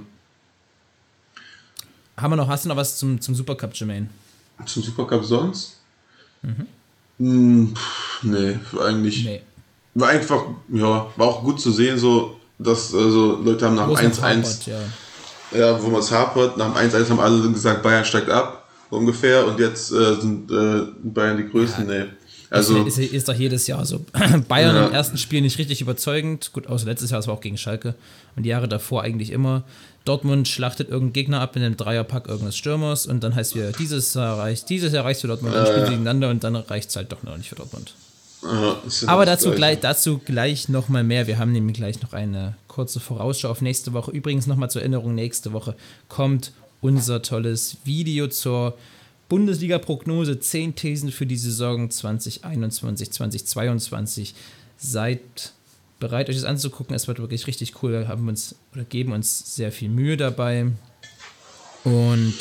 Haben 2.16 2.32
wir 2.32 2.36
noch, 2.36 2.48
hast 2.48 2.64
du 2.64 2.70
noch 2.70 2.76
was 2.76 2.96
zum, 2.96 3.20
zum 3.20 3.34
Supercup, 3.34 3.74
Jermaine? 3.74 4.08
zum 4.64 4.82
Supercup 4.82 5.22
sonst? 5.22 5.76
Hm, 7.18 7.74
pff, 7.76 8.22
nee, 8.22 8.58
eigentlich. 8.80 9.24
Nee. 9.24 9.42
War 9.94 10.08
einfach, 10.08 10.42
ja, 10.72 11.06
war 11.16 11.26
auch 11.26 11.42
gut 11.44 11.60
zu 11.60 11.70
sehen, 11.70 11.98
so, 11.98 12.40
dass 12.58 12.94
also 12.94 13.40
Leute 13.42 13.66
haben 13.66 13.74
nach 13.76 13.88
Wo 13.88 13.94
dem 13.96 14.10
es 14.10 14.18
noch 14.18 14.24
1-1, 14.24 14.36
hapert, 14.36 14.66
Ja. 15.52 15.58
ja, 15.58 15.82
wo 15.82 15.88
man 15.88 16.00
es 16.00 16.10
hapert, 16.10 16.56
nach 16.56 16.72
dem 16.74 16.90
1-1 16.90 17.10
haben 17.10 17.20
alle 17.20 17.50
gesagt, 17.52 17.82
Bayern 17.82 18.04
steigt 18.04 18.30
ab, 18.30 18.66
so 18.90 18.96
ungefähr, 18.96 19.46
und 19.46 19.58
jetzt 19.58 19.92
äh, 19.92 20.14
sind 20.20 20.50
äh, 20.50 20.82
Bayern 21.02 21.36
die 21.36 21.48
Größten, 21.48 21.86
nee. 21.86 22.04
Also, 22.48 22.84
ist, 22.84 22.98
ist, 22.98 23.12
ist 23.12 23.28
doch 23.28 23.34
jedes 23.34 23.66
Jahr 23.66 23.84
so. 23.84 24.04
Bayern 24.48 24.76
Ja. 24.76 24.86
im 24.86 24.92
ersten 24.92 25.18
Spiel 25.18 25.40
nicht 25.40 25.58
richtig 25.58 25.80
überzeugend. 25.80 26.52
Gut, 26.52 26.68
außer 26.68 26.86
letztes 26.86 27.10
Jahr, 27.10 27.18
das 27.18 27.26
war 27.26 27.34
auch 27.34 27.40
gegen 27.40 27.58
Schalke. 27.58 27.96
Und 28.36 28.44
die 28.44 28.50
Jahre 28.50 28.68
davor 28.68 29.02
eigentlich 29.02 29.32
immer. 29.32 29.64
Dortmund 30.04 30.46
schlachtet 30.46 30.88
irgendeinen 30.88 31.12
Gegner 31.12 31.40
ab 31.40 31.56
in 31.56 31.62
einem 31.64 31.76
Dreierpack 31.76 32.26
irgendeines 32.28 32.56
Stürmers 32.56 33.06
und 33.06 33.24
dann 33.24 33.34
heißt 33.34 33.56
wieder, 33.56 33.72
dieses 33.72 34.14
Jahr 34.14 34.38
reicht, 34.38 34.70
dieses 34.70 34.92
Jahr 34.92 35.04
reicht 35.04 35.22
für 35.22 35.26
Dortmund, 35.26 35.56
dann 35.56 35.66
spielen 35.66 35.84
sie 35.86 35.90
gegeneinander 35.90 36.30
und 36.30 36.44
dann 36.44 36.54
reicht 36.54 36.90
es 36.90 36.94
halt 36.96 37.10
doch 37.10 37.24
noch 37.24 37.36
nicht 37.36 37.48
für 37.48 37.56
Dortmund. 37.56 37.92
Ja, 38.46 39.08
Aber 39.08 39.26
dazu 39.26 39.50
gleich, 39.52 39.80
dazu 39.80 40.18
gleich 40.18 40.68
nochmal 40.68 41.04
mehr. 41.04 41.26
Wir 41.26 41.38
haben 41.38 41.52
nämlich 41.52 41.76
gleich 41.76 42.00
noch 42.02 42.12
eine 42.12 42.56
kurze 42.68 43.00
Vorausschau 43.00 43.48
auf 43.48 43.62
nächste 43.62 43.92
Woche. 43.92 44.10
Übrigens 44.10 44.46
nochmal 44.46 44.70
zur 44.70 44.82
Erinnerung, 44.82 45.14
nächste 45.14 45.52
Woche 45.52 45.74
kommt 46.08 46.52
unser 46.80 47.22
tolles 47.22 47.78
Video 47.84 48.28
zur 48.28 48.76
Bundesliga-Prognose. 49.28 50.40
10 50.40 50.74
Thesen 50.74 51.10
für 51.10 51.26
die 51.26 51.36
Saison 51.36 51.90
2021, 51.90 53.12
2022. 53.12 54.34
Seid 54.78 55.52
bereit, 55.98 56.28
euch 56.28 56.36
das 56.36 56.44
anzugucken. 56.44 56.94
Es 56.94 57.08
wird 57.08 57.18
wirklich 57.18 57.46
richtig 57.46 57.82
cool. 57.82 57.92
Wir 57.92 58.08
haben 58.08 58.28
uns 58.28 58.54
oder 58.74 58.84
geben 58.84 59.12
uns 59.12 59.56
sehr 59.56 59.72
viel 59.72 59.88
Mühe 59.88 60.16
dabei. 60.16 60.66
Und 61.84 62.34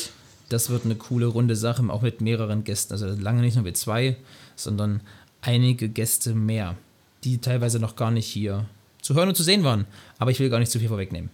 das 0.49 0.69
wird 0.69 0.85
eine 0.85 0.95
coole 0.95 1.25
runde 1.25 1.55
Sache, 1.55 1.83
auch 1.89 2.01
mit 2.01 2.21
mehreren 2.21 2.63
Gästen. 2.63 2.93
Also 2.93 3.07
lange 3.07 3.41
nicht 3.41 3.55
nur 3.55 3.65
wir 3.65 3.73
zwei, 3.73 4.15
sondern 4.55 5.01
einige 5.45 5.89
Gäste 5.89 6.33
mehr, 6.33 6.75
die 7.23 7.39
teilweise 7.39 7.79
noch 7.79 7.95
gar 7.95 8.11
nicht 8.11 8.27
hier 8.27 8.65
zu 9.01 9.13
hören 9.13 9.29
und 9.29 9.35
zu 9.35 9.43
sehen 9.43 9.63
waren. 9.63 9.85
Aber 10.17 10.31
ich 10.31 10.39
will 10.39 10.49
gar 10.49 10.59
nicht 10.59 10.71
zu 10.71 10.79
viel 10.79 10.89
vorwegnehmen. 10.89 11.29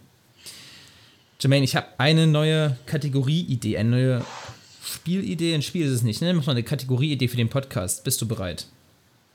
Jermaine, 1.40 1.64
ich 1.64 1.74
habe 1.74 1.86
eine 1.98 2.26
neue 2.26 2.76
Kategorieidee, 2.86 3.76
eine 3.76 3.90
neue 3.90 4.24
Spielidee. 4.84 5.54
Ein 5.54 5.62
Spiel 5.62 5.86
ist 5.86 5.92
es 5.92 6.02
nicht, 6.02 6.20
ne? 6.22 6.32
Mach 6.34 6.46
mal 6.46 6.52
eine 6.52 6.62
Kategorieidee 6.62 7.28
für 7.28 7.36
den 7.36 7.48
Podcast. 7.48 8.04
Bist 8.04 8.20
du 8.20 8.28
bereit? 8.28 8.66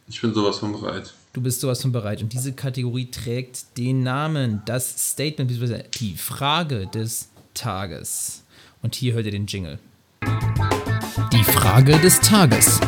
Ich 0.07 0.21
bin 0.21 0.33
sowas 0.33 0.59
von 0.59 0.71
bereit. 0.71 1.13
Du 1.33 1.41
bist 1.41 1.59
sowas 1.59 1.81
von 1.81 1.91
bereit. 1.91 2.21
Und 2.21 2.31
diese 2.31 2.53
Kategorie 2.53 3.11
trägt 3.11 3.77
den 3.77 4.03
Namen, 4.03 4.61
das 4.65 5.11
Statement, 5.11 5.49
beziehungsweise 5.49 5.83
die 5.99 6.15
Frage 6.15 6.87
des 6.87 7.29
Tages. 7.53 8.43
Und 8.81 8.95
hier 8.95 9.13
hört 9.13 9.25
ihr 9.25 9.31
den 9.33 9.47
Jingle. 9.47 9.79
Die 11.33 11.43
Frage 11.43 11.97
des 11.99 12.21
Tages. 12.21 12.79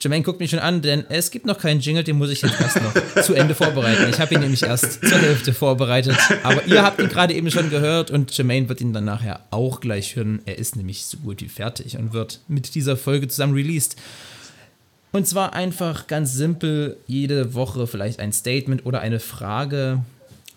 Jermaine 0.00 0.22
guckt 0.22 0.38
mich 0.38 0.50
schon 0.50 0.60
an, 0.60 0.80
denn 0.80 1.04
es 1.08 1.32
gibt 1.32 1.44
noch 1.44 1.58
keinen 1.58 1.80
Jingle, 1.80 2.04
den 2.04 2.18
muss 2.18 2.30
ich 2.30 2.40
jetzt 2.42 2.60
erst 2.60 2.80
noch 2.80 3.22
zu 3.22 3.34
Ende 3.34 3.56
vorbereiten. 3.56 4.08
Ich 4.08 4.20
habe 4.20 4.32
ihn 4.32 4.40
nämlich 4.40 4.62
erst 4.62 5.04
zur 5.04 5.18
Hälfte 5.18 5.52
vorbereitet. 5.52 6.16
Aber 6.44 6.64
ihr 6.66 6.84
habt 6.84 7.00
ihn 7.00 7.08
gerade 7.08 7.34
eben 7.34 7.50
schon 7.50 7.68
gehört 7.68 8.12
und 8.12 8.36
Jermaine 8.36 8.68
wird 8.68 8.80
ihn 8.80 8.92
dann 8.92 9.04
nachher 9.04 9.40
auch 9.50 9.80
gleich 9.80 10.14
hören. 10.14 10.40
Er 10.46 10.56
ist 10.56 10.76
nämlich 10.76 11.04
so 11.04 11.18
gut 11.18 11.40
wie 11.40 11.48
fertig 11.48 11.96
und 11.96 12.12
wird 12.12 12.40
mit 12.46 12.76
dieser 12.76 12.96
Folge 12.96 13.26
zusammen 13.26 13.54
released. 13.54 13.96
Und 15.10 15.26
zwar 15.26 15.54
einfach 15.54 16.06
ganz 16.06 16.32
simpel, 16.32 16.96
jede 17.08 17.54
Woche 17.54 17.88
vielleicht 17.88 18.20
ein 18.20 18.32
Statement 18.32 18.86
oder 18.86 19.00
eine 19.00 19.18
Frage 19.18 20.04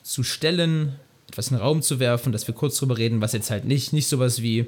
zu 0.03 0.21
stellen, 0.21 0.93
etwas 1.29 1.47
in 1.47 1.57
den 1.57 1.63
Raum 1.63 1.81
zu 1.81 1.99
werfen, 1.99 2.31
dass 2.31 2.45
wir 2.45 2.53
kurz 2.53 2.77
drüber 2.77 2.97
reden, 2.97 3.21
was 3.21 3.33
jetzt 3.33 3.49
halt 3.49 3.65
nicht, 3.65 3.91
nicht 3.91 4.07
sowas 4.07 4.43
wie, 4.43 4.67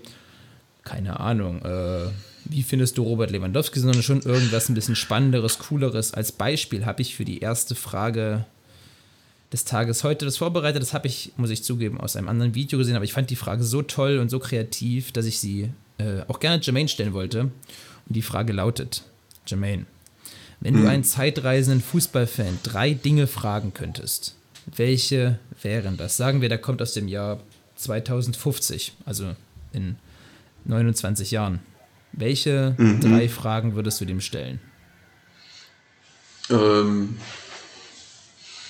keine 0.83 1.19
Ahnung, 1.19 1.61
äh, 1.63 2.09
wie 2.45 2.63
findest 2.63 2.97
du 2.97 3.03
Robert 3.03 3.31
Lewandowski, 3.31 3.79
sondern 3.79 4.03
schon 4.03 4.21
irgendwas 4.21 4.69
ein 4.69 4.75
bisschen 4.75 4.95
Spannenderes, 4.95 5.59
Cooleres. 5.59 6.13
Als 6.13 6.31
Beispiel 6.31 6.85
habe 6.85 7.01
ich 7.01 7.15
für 7.15 7.25
die 7.25 7.39
erste 7.39 7.75
Frage 7.75 8.45
des 9.51 9.65
Tages 9.65 10.03
heute 10.03 10.25
das 10.25 10.37
vorbereitet. 10.37 10.81
Das 10.81 10.93
habe 10.93 11.07
ich, 11.07 11.31
muss 11.37 11.49
ich 11.49 11.63
zugeben, 11.63 11.99
aus 11.99 12.15
einem 12.15 12.27
anderen 12.27 12.55
Video 12.55 12.79
gesehen, 12.79 12.95
aber 12.95 13.05
ich 13.05 13.13
fand 13.13 13.29
die 13.29 13.35
Frage 13.35 13.63
so 13.63 13.81
toll 13.81 14.17
und 14.17 14.29
so 14.29 14.39
kreativ, 14.39 15.11
dass 15.11 15.25
ich 15.25 15.39
sie 15.39 15.69
äh, 15.99 16.21
auch 16.27 16.39
gerne 16.39 16.61
Jermaine 16.61 16.89
stellen 16.89 17.13
wollte. 17.13 17.41
Und 17.41 17.51
die 18.07 18.21
Frage 18.21 18.51
lautet, 18.51 19.03
Jermaine, 19.47 19.85
wenn 20.59 20.75
du 20.75 20.89
einen 20.89 21.03
zeitreisenden 21.03 21.81
Fußballfan 21.81 22.59
drei 22.63 22.93
Dinge 22.93 23.27
fragen 23.27 23.73
könntest, 23.73 24.35
welche 24.75 25.39
wären 25.61 25.97
das? 25.97 26.17
Sagen 26.17 26.41
wir, 26.41 26.49
der 26.49 26.57
kommt 26.57 26.81
aus 26.81 26.93
dem 26.93 27.07
Jahr 27.07 27.39
2050, 27.75 28.93
also 29.05 29.35
in 29.73 29.97
29 30.65 31.31
Jahren. 31.31 31.59
Welche 32.13 32.75
drei 33.01 33.27
Fragen 33.27 33.75
würdest 33.75 33.99
du 33.99 34.05
dem 34.05 34.21
stellen? 34.21 34.59
Ähm, 36.49 37.17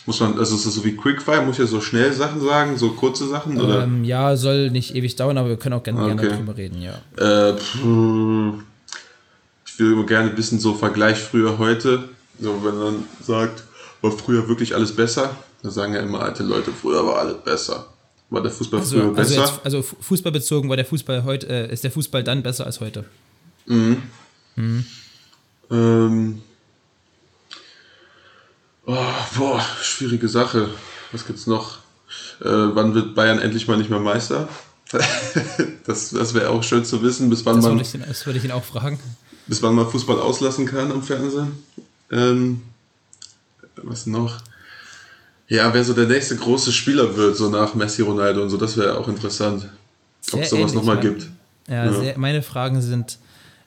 muss 0.05 0.19
man, 0.19 0.37
also 0.37 0.55
ist 0.55 0.65
das 0.65 0.73
so 0.75 0.83
wie 0.83 0.95
Quickfire, 0.95 1.41
muss 1.41 1.55
ich 1.55 1.59
ja 1.59 1.65
so 1.65 1.81
schnell 1.81 2.11
Sachen 2.13 2.41
sagen, 2.41 2.77
so 2.77 2.91
kurze 2.91 3.27
Sachen, 3.27 3.59
oder? 3.59 3.83
Ähm, 3.83 4.03
ja, 4.03 4.35
soll 4.35 4.69
nicht 4.69 4.95
ewig 4.95 5.15
dauern, 5.15 5.37
aber 5.37 5.49
wir 5.49 5.57
können 5.57 5.73
auch 5.73 5.83
gerne, 5.83 6.05
gerne 6.05 6.21
Okay. 6.21 6.29
darüber 6.31 6.57
reden, 6.57 6.81
ja. 6.81 6.93
Äh, 7.17 7.57
pff, 7.57 7.75
ich 9.65 9.79
will 9.79 9.93
immer 9.93 10.05
gerne 10.05 10.35
wissen, 10.37 10.59
so 10.59 10.73
Vergleich 10.75 11.17
früher, 11.19 11.57
heute. 11.57 12.09
So, 12.39 12.63
wenn 12.63 12.75
man 12.77 13.03
sagt, 13.21 13.63
war 14.01 14.11
früher 14.11 14.47
wirklich 14.47 14.75
alles 14.75 14.95
besser? 14.95 15.35
Da 15.61 15.69
sagen 15.69 15.93
ja 15.93 16.01
immer 16.01 16.21
alte 16.21 16.43
Leute, 16.43 16.71
früher 16.71 17.05
war 17.05 17.19
alles 17.19 17.37
besser. 17.43 17.87
War 18.29 18.41
der 18.41 18.51
Fußball 18.51 18.81
früher 18.81 19.03
Also, 19.03 19.15
also, 19.15 19.35
besser? 19.35 19.41
jetzt, 19.53 19.65
also 19.65 19.81
Fu- 19.81 19.95
Fußball 20.01 20.31
bezogen 20.31 20.67
war 20.69 20.75
der 20.75 20.85
Fußball 20.85 21.23
heute, 21.23 21.47
äh, 21.47 21.71
ist 21.73 21.83
der 21.83 21.91
Fußball 21.91 22.23
dann 22.23 22.43
besser 22.43 22.65
als 22.65 22.79
heute? 22.81 23.05
Ähm, 25.71 26.41
oh, 28.85 28.95
boah, 29.37 29.61
schwierige 29.81 30.27
Sache. 30.27 30.69
Was 31.11 31.25
gibt's 31.25 31.47
noch? 31.47 31.77
Äh, 32.41 32.45
wann 32.49 32.93
wird 32.93 33.15
Bayern 33.15 33.39
endlich 33.39 33.67
mal 33.67 33.77
nicht 33.77 33.89
mehr 33.89 33.99
Meister? 33.99 34.47
das 35.87 36.11
das 36.11 36.33
wäre 36.35 36.49
auch 36.49 36.61
schön 36.63 36.85
zu 36.85 37.01
wissen, 37.01 37.29
bis 37.29 37.43
wann 37.45 37.55
Das 37.55 37.65
man 37.65 37.79
würde 37.79 37.97
ihn- 37.97 38.03
das 38.07 38.25
würde 38.27 38.37
ich 38.37 38.45
ihn 38.45 38.51
auch 38.51 38.63
fragen. 38.63 38.99
bis 39.47 39.61
wann 39.63 39.73
man 39.73 39.89
Fußball 39.89 40.19
auslassen 40.19 40.65
kann 40.67 40.91
am 40.91 41.01
Fernsehen. 41.01 41.63
Ähm, 42.11 42.61
was 43.77 44.05
noch? 44.05 44.37
Ja, 45.47 45.73
wer 45.73 45.83
so 45.83 45.93
der 45.93 46.05
nächste 46.07 46.35
große 46.35 46.71
Spieler 46.71 47.15
wird, 47.17 47.35
so 47.37 47.49
nach 47.49 47.73
Messi, 47.73 48.01
Ronaldo 48.03 48.43
und 48.43 48.49
so, 48.49 48.57
das 48.57 48.77
wäre 48.77 48.97
auch 48.97 49.07
interessant. 49.07 49.67
Ob 50.31 50.41
es 50.41 50.49
sowas 50.51 50.73
nochmal 50.73 50.99
gibt. 50.99 51.27
Ja, 51.67 51.85
ja. 51.85 51.93
Sehr, 51.93 52.17
meine 52.17 52.41
Fragen 52.43 52.81
sind 52.81 53.17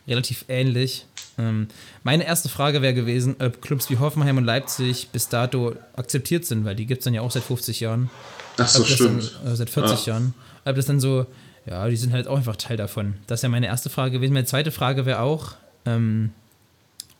relativ 0.06 0.44
ähnlich. 0.48 1.06
Ähm, 1.38 1.68
meine 2.02 2.24
erste 2.24 2.48
Frage 2.48 2.82
wäre 2.82 2.94
gewesen, 2.94 3.36
ob 3.38 3.60
Clubs 3.60 3.90
wie 3.90 3.98
Hoffenheim 3.98 4.38
und 4.38 4.44
Leipzig 4.44 5.08
bis 5.08 5.28
dato 5.28 5.74
akzeptiert 5.94 6.44
sind, 6.44 6.64
weil 6.64 6.76
die 6.76 6.86
gibt 6.86 7.00
es 7.00 7.04
dann 7.04 7.14
ja 7.14 7.20
auch 7.20 7.30
seit 7.30 7.42
50 7.42 7.80
Jahren. 7.80 8.10
Ach 8.58 8.68
so, 8.68 8.84
stimmt. 8.84 9.38
Dann, 9.42 9.52
äh, 9.52 9.56
seit 9.56 9.70
40 9.70 10.06
ja. 10.06 10.14
Jahren. 10.14 10.34
Ob 10.64 10.76
das 10.76 10.86
dann 10.86 11.00
so, 11.00 11.26
ja, 11.66 11.88
die 11.88 11.96
sind 11.96 12.12
halt 12.12 12.26
auch 12.26 12.36
einfach 12.36 12.56
Teil 12.56 12.76
davon. 12.76 13.14
Das 13.26 13.42
wäre 13.42 13.50
meine 13.50 13.66
erste 13.66 13.90
Frage 13.90 14.12
gewesen. 14.12 14.32
Meine 14.32 14.46
zweite 14.46 14.70
Frage 14.70 15.04
wäre 15.04 15.20
auch, 15.20 15.54
ähm, 15.84 16.30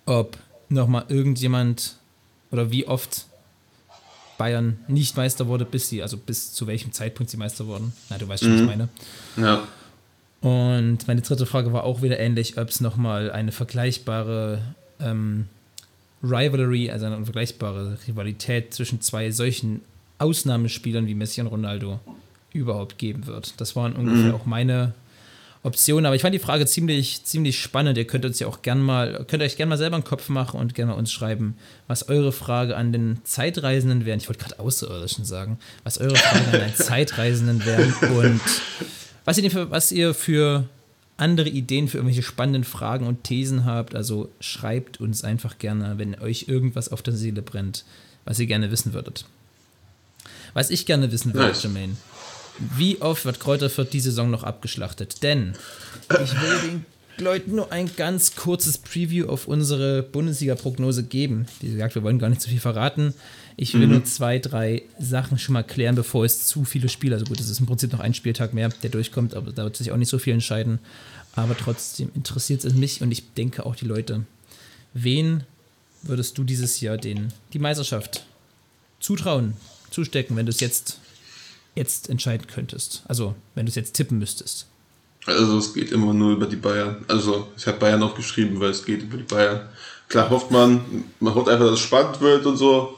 ob 0.07 0.39
nochmal 0.69 1.05
irgendjemand 1.09 1.97
oder 2.51 2.71
wie 2.71 2.87
oft 2.87 3.27
Bayern 4.39 4.79
nicht 4.89 5.17
Meister 5.17 5.47
wurde, 5.47 5.65
bis 5.65 5.89
sie, 5.89 6.03
also 6.03 6.17
bis 6.17 6.53
zu 6.53 6.67
welchem 6.67 6.93
Zeitpunkt 6.93 7.31
sie 7.31 7.37
Meister 7.37 7.67
wurden. 7.67 7.93
Na, 8.09 8.19
du 8.19 8.29
weißt 8.29 8.43
schon, 8.43 8.53
mhm. 8.53 8.55
was 8.55 8.61
ich 8.63 8.67
meine. 8.67 8.89
Ja. 9.37 9.69
Und 10.47 11.09
meine 11.09 11.23
dritte 11.23 11.45
Frage 11.45 11.73
war 11.73 11.83
auch 11.83 12.03
wieder 12.03 12.21
ähnlich, 12.21 12.57
ob 12.57 12.69
es 12.69 12.81
nochmal 12.81 13.33
eine 13.33 13.51
vergleichbare 13.51 14.61
ähm, 15.01 15.49
Rivalry, 16.23 16.89
also 16.89 17.07
eine 17.07 17.25
vergleichbare 17.25 17.99
Rivalität 18.07 18.73
zwischen 18.73 19.01
zwei 19.01 19.33
solchen 19.33 19.81
Ausnahmespielern 20.19 21.09
wie 21.09 21.17
Messi 21.17 21.41
und 21.41 21.49
Ronaldo 21.49 21.99
überhaupt 22.53 22.97
geben 22.97 23.27
wird. 23.27 23.61
Das 23.61 23.75
waren 23.75 23.95
ungefähr 23.95 24.29
mhm. 24.29 24.35
auch 24.37 24.47
meine 24.47 24.95
Optionen, 25.65 26.07
aber 26.07 26.15
ich 26.15 26.23
fand 26.23 26.33
die 26.33 26.39
Frage 26.39 26.65
ziemlich, 26.65 27.25
ziemlich 27.25 27.61
spannend. 27.61 27.99
Ihr 27.99 28.07
könnt 28.07 28.25
uns 28.25 28.39
ja 28.39 28.47
auch 28.47 28.63
gern 28.63 28.81
mal, 28.81 29.25
könnt 29.27 29.43
euch 29.43 29.57
gerne 29.57 29.71
mal 29.71 29.79
selber 29.79 29.97
einen 29.97 30.05
Kopf 30.05 30.29
machen 30.29 30.61
und 30.61 30.77
gerne 30.77 30.93
mal 30.93 30.99
uns 30.99 31.11
schreiben, 31.11 31.57
was 31.89 32.09
eure 32.09 32.31
Frage 32.31 32.77
an 32.77 32.93
den 32.93 33.19
Zeitreisenden 33.25 34.07
wären. 34.07 34.21
Ich 34.21 34.29
wollte 34.29 34.45
gerade 34.45 34.61
Außerirdischen 34.61 35.25
sagen, 35.25 35.59
was 35.83 35.99
eure 35.99 36.15
Frage 36.15 36.47
an 36.53 36.71
den 36.71 36.75
Zeitreisenden 36.77 37.67
wären 37.67 37.93
und 38.17 38.41
was 39.27 39.37
ihr, 39.37 39.51
für, 39.51 39.71
was 39.71 39.93
ihr 39.93 40.15
für 40.15 40.67
andere 41.17 41.49
Ideen 41.49 41.89
für 41.89 41.99
irgendwelche 41.99 42.23
spannenden 42.23 42.65
Fragen 42.65 43.07
und 43.07 43.25
Thesen 43.25 43.65
habt. 43.65 43.95
Also 43.95 44.31
schreibt 44.41 45.01
uns 45.01 45.25
einfach 45.25 45.59
gerne, 45.59 45.99
wenn 45.99 46.19
euch 46.19 46.47
irgendwas 46.49 46.91
auf 46.91 47.03
der 47.03 47.15
Seele 47.15 47.43
brennt, 47.43 47.85
was 48.25 48.39
ihr 48.39 48.47
gerne 48.47 48.71
wissen 48.71 48.93
würdet. 48.93 49.25
Was 50.55 50.71
ich 50.71 50.87
gerne 50.87 51.13
wissen 51.13 51.35
würde, 51.35 51.49
nice. 51.49 51.63
Jermaine, 51.63 51.97
wie 52.77 53.01
oft 53.03 53.25
wird 53.25 53.41
Kräuter 53.41 53.69
für 53.69 53.85
die 53.85 54.01
Saison 54.01 54.31
noch 54.31 54.43
abgeschlachtet? 54.43 55.23
Denn 55.23 55.55
ich 56.09 56.41
will 56.41 56.59
den 56.65 56.87
Leuten 57.19 57.55
nur 57.55 57.73
ein 57.73 57.91
ganz 57.97 58.37
kurzes 58.37 58.79
Preview 58.79 59.29
auf 59.29 59.49
unsere 59.49 60.03
Bundesliga-Prognose 60.03 61.03
geben. 61.05 61.47
Wie 61.61 61.73
gesagt, 61.73 61.95
wir 61.95 62.03
wollen 62.03 62.19
gar 62.19 62.29
nicht 62.29 62.41
zu 62.41 62.49
viel 62.49 62.61
verraten. 62.61 63.15
Ich 63.57 63.73
will 63.75 63.87
mhm. 63.87 63.93
nur 63.93 64.05
zwei, 64.05 64.39
drei 64.39 64.83
Sachen 64.99 65.39
schon 65.39 65.55
mal 65.55 65.63
klären, 65.63 65.95
bevor 65.95 66.25
es 66.25 66.47
zu 66.47 66.65
viele 66.65 66.91
Spiele, 66.91 67.15
also 67.15 67.27
gut, 67.27 67.41
es 67.41 67.49
ist 67.49 67.59
im 67.59 67.67
Prinzip 67.67 67.93
noch 67.93 68.01
ein 68.01 68.13
Spieltag 68.13 68.53
mehr, 68.53 68.69
der 68.69 68.91
durchkommt, 68.91 69.35
aber 69.35 69.51
da 69.53 69.65
wird 69.65 69.77
sich 69.77 69.93
auch 69.93 69.97
nicht 69.97 70.11
so 70.11 70.19
viel 70.19 70.35
entscheiden. 70.35 70.79
Aber 71.35 71.57
trotzdem 71.57 72.11
interessiert 72.15 72.65
es 72.65 72.75
mich 72.75 73.01
und 73.01 73.11
ich 73.13 73.33
denke 73.35 73.65
auch 73.65 73.77
die 73.77 73.87
Leute. 73.87 74.25
Wen 74.93 75.45
würdest 76.03 76.37
du 76.39 76.45
dieses 76.45 76.81
Jahr 76.81 76.99
den, 76.99 77.33
die 77.53 77.59
Meisterschaft 77.59 78.27
zutrauen, 79.01 79.55
zustecken, 79.91 80.37
wenn 80.37 80.47
du 80.47 80.51
es 80.51 80.61
jetzt 80.61 80.99
jetzt 81.75 82.09
entscheiden 82.09 82.47
könntest? 82.47 83.03
Also, 83.07 83.35
wenn 83.55 83.67
du 83.67 83.71
es 83.71 83.77
jetzt 83.77 83.95
tippen 83.95 84.19
müsstest. 84.19 84.67
Also, 85.27 85.59
es 85.59 85.75
geht 85.75 85.93
immer 85.93 86.13
nur 86.15 86.33
über 86.33 86.47
die 86.47 86.57
Bayern. 86.57 87.05
Also, 87.09 87.49
ich 87.57 87.67
habe 87.67 87.79
Bayern 87.79 88.03
auch 88.03 88.15
geschrieben, 88.15 88.59
weil 88.61 88.71
es 88.71 88.85
geht 88.85 89.03
über 89.03 89.17
die 89.17 89.23
Bayern. 89.23 89.69
Klar 90.09 90.31
hofft 90.31 90.51
man, 90.51 91.05
man 91.21 91.35
hofft 91.35 91.49
einfach, 91.49 91.67
dass 91.67 91.75
es 91.75 91.81
spannend 91.81 92.21
wird 92.21 92.47
und 92.47 92.57
so. 92.57 92.97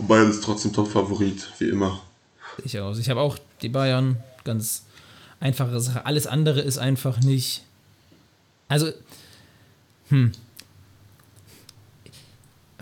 Und 0.00 0.08
Bayern 0.08 0.30
ist 0.30 0.42
trotzdem 0.42 0.72
Top-Favorit, 0.72 1.48
wie 1.58 1.68
immer. 1.68 2.00
Ich 2.64 2.78
auch. 2.80 2.96
Ich 2.96 3.10
habe 3.10 3.20
auch 3.20 3.38
die 3.62 3.68
Bayern, 3.68 4.16
ganz 4.44 4.84
einfache 5.38 5.78
Sache. 5.80 6.06
Alles 6.06 6.26
andere 6.26 6.60
ist 6.60 6.78
einfach 6.78 7.20
nicht. 7.20 7.64
Also, 8.68 8.90
hm. 10.08 10.32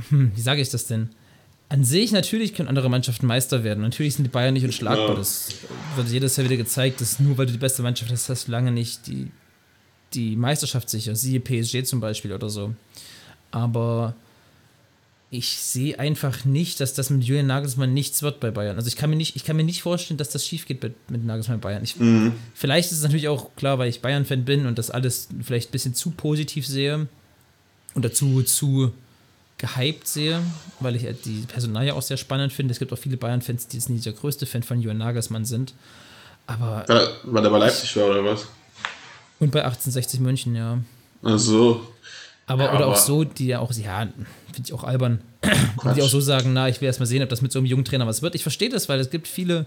Hm, 0.08 0.32
wie 0.34 0.40
sage 0.40 0.60
ich 0.60 0.70
das 0.70 0.86
denn? 0.86 1.10
an 1.68 1.84
sich, 1.84 2.12
natürlich 2.12 2.54
können 2.54 2.68
andere 2.68 2.88
Mannschaften 2.88 3.26
Meister 3.26 3.62
werden. 3.62 3.82
Natürlich 3.82 4.14
sind 4.14 4.24
die 4.24 4.30
Bayern 4.30 4.54
nicht 4.54 4.64
unschlagbar. 4.64 5.10
Ja. 5.10 5.14
Das 5.14 5.52
wird 5.96 6.08
jedes 6.08 6.36
Jahr 6.36 6.46
wieder 6.46 6.56
gezeigt, 6.56 7.00
dass 7.00 7.20
nur 7.20 7.36
weil 7.36 7.46
du 7.46 7.52
die 7.52 7.58
beste 7.58 7.82
Mannschaft 7.82 8.10
hast, 8.10 8.28
hast 8.28 8.48
du 8.48 8.52
lange 8.52 8.72
nicht 8.72 9.06
die, 9.06 9.30
die 10.14 10.36
Meisterschaft 10.36 10.88
sicher. 10.88 11.14
Siehe 11.14 11.40
PSG 11.40 11.84
zum 11.84 12.00
Beispiel 12.00 12.32
oder 12.32 12.48
so. 12.48 12.74
Aber 13.50 14.14
ich 15.30 15.58
sehe 15.58 15.98
einfach 15.98 16.44
nicht, 16.44 16.80
dass 16.80 16.94
das 16.94 17.10
mit 17.10 17.22
Julian 17.24 17.46
Nagelsmann 17.46 17.92
nichts 17.92 18.22
wird 18.22 18.40
bei 18.40 18.50
Bayern. 18.50 18.76
Also 18.76 18.88
ich 18.88 18.96
kann 18.96 19.10
mir 19.10 19.16
nicht, 19.16 19.36
ich 19.36 19.44
kann 19.44 19.56
mir 19.56 19.64
nicht 19.64 19.82
vorstellen, 19.82 20.16
dass 20.16 20.30
das 20.30 20.46
schief 20.46 20.66
geht 20.66 20.82
mit, 20.82 21.10
mit 21.10 21.24
Nagelsmann 21.24 21.60
bei 21.60 21.68
Bayern. 21.68 21.84
Ich, 21.84 21.96
mhm. 21.96 22.32
Vielleicht 22.54 22.90
ist 22.90 22.98
es 22.98 23.02
natürlich 23.02 23.28
auch 23.28 23.54
klar, 23.54 23.78
weil 23.78 23.90
ich 23.90 24.00
Bayern-Fan 24.00 24.44
bin 24.44 24.64
und 24.66 24.78
das 24.78 24.90
alles 24.90 25.28
vielleicht 25.42 25.68
ein 25.68 25.72
bisschen 25.72 25.94
zu 25.94 26.12
positiv 26.12 26.66
sehe 26.66 27.08
und 27.94 28.04
dazu 28.04 28.42
zu 28.42 28.92
gehypt 29.58 30.06
sehe, 30.06 30.40
weil 30.80 30.96
ich 30.96 31.04
die 31.24 31.44
Personalie 31.46 31.94
auch 31.94 32.02
sehr 32.02 32.16
spannend 32.16 32.52
finde. 32.52 32.72
Es 32.72 32.78
gibt 32.78 32.92
auch 32.92 32.98
viele 32.98 33.16
Bayern-Fans, 33.18 33.68
die 33.68 33.76
jetzt 33.76 33.90
nicht 33.90 34.06
der 34.06 34.14
größte 34.14 34.46
Fan 34.46 34.62
von 34.62 34.80
Johann 34.80 34.98
Nagelsmann 34.98 35.44
sind. 35.44 35.74
Aber. 36.46 36.86
Ja, 36.88 37.08
weil 37.24 37.42
der 37.42 37.50
bei 37.50 37.58
Leipzig 37.58 37.94
war, 37.96 38.06
oder 38.06 38.24
was? 38.24 38.46
Und 39.40 39.50
bei 39.50 39.62
1860 39.62 40.20
München, 40.20 40.54
ja. 40.54 40.78
Ach 41.22 41.38
so. 41.38 41.86
Aber, 42.48 42.64
ja, 42.64 42.70
oder 42.70 42.84
aber 42.86 42.94
auch 42.94 42.96
so, 42.96 43.24
die 43.24 43.46
ja 43.46 43.58
auch, 43.60 43.72
ja, 43.72 44.00
finde 44.00 44.62
ich 44.64 44.72
auch 44.72 44.82
albern, 44.82 45.20
die 45.94 46.02
auch 46.02 46.08
so 46.08 46.20
sagen, 46.20 46.54
na, 46.54 46.68
ich 46.68 46.80
will 46.80 46.86
erst 46.86 46.98
mal 46.98 47.06
sehen, 47.06 47.22
ob 47.22 47.28
das 47.28 47.42
mit 47.42 47.52
so 47.52 47.58
einem 47.58 47.66
jungen 47.66 47.84
Trainer 47.84 48.06
was 48.06 48.22
wird. 48.22 48.34
Ich 48.34 48.42
verstehe 48.42 48.70
das, 48.70 48.88
weil 48.88 48.98
es 48.98 49.10
gibt 49.10 49.28
viele 49.28 49.66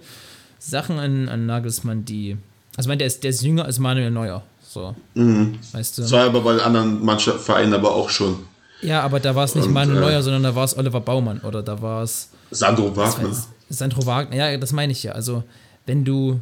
Sachen 0.57 0.97
an, 0.99 1.29
an 1.29 1.45
Nagelsmann, 1.45 2.05
die. 2.05 2.37
Also, 2.75 2.81
ich 2.81 2.87
meine, 2.87 2.97
der 2.97 3.07
ist, 3.07 3.23
der 3.23 3.29
ist 3.29 3.43
jünger 3.43 3.65
als 3.65 3.77
Manuel 3.77 4.09
Neuer. 4.09 4.43
So. 4.67 4.95
Mhm. 5.13 5.59
Weißt 5.73 5.97
du? 5.97 6.01
Das 6.01 6.11
war 6.11 6.25
aber 6.25 6.41
bei 6.41 6.59
anderen 6.59 7.05
Mannschaftsvereinen 7.05 7.73
aber 7.73 7.93
auch 7.93 8.09
schon. 8.09 8.39
Ja, 8.81 9.03
aber 9.03 9.19
da 9.19 9.35
war 9.35 9.43
es 9.43 9.53
nicht 9.53 9.67
und, 9.67 9.73
Manuel 9.73 9.97
äh, 9.97 10.01
Neuer, 10.01 10.23
sondern 10.23 10.41
da 10.41 10.55
war 10.55 10.63
es 10.63 10.75
Oliver 10.75 11.01
Baumann 11.01 11.39
oder 11.41 11.61
da 11.61 11.81
war 11.81 12.01
es. 12.01 12.29
Sandro 12.49 12.95
Wagner. 12.95 13.29
Sandro 13.69 14.05
Wagner, 14.07 14.35
ja, 14.35 14.57
das 14.57 14.71
meine 14.71 14.91
ich 14.91 15.03
ja. 15.03 15.11
Also, 15.11 15.43
wenn 15.85 16.03
du. 16.03 16.39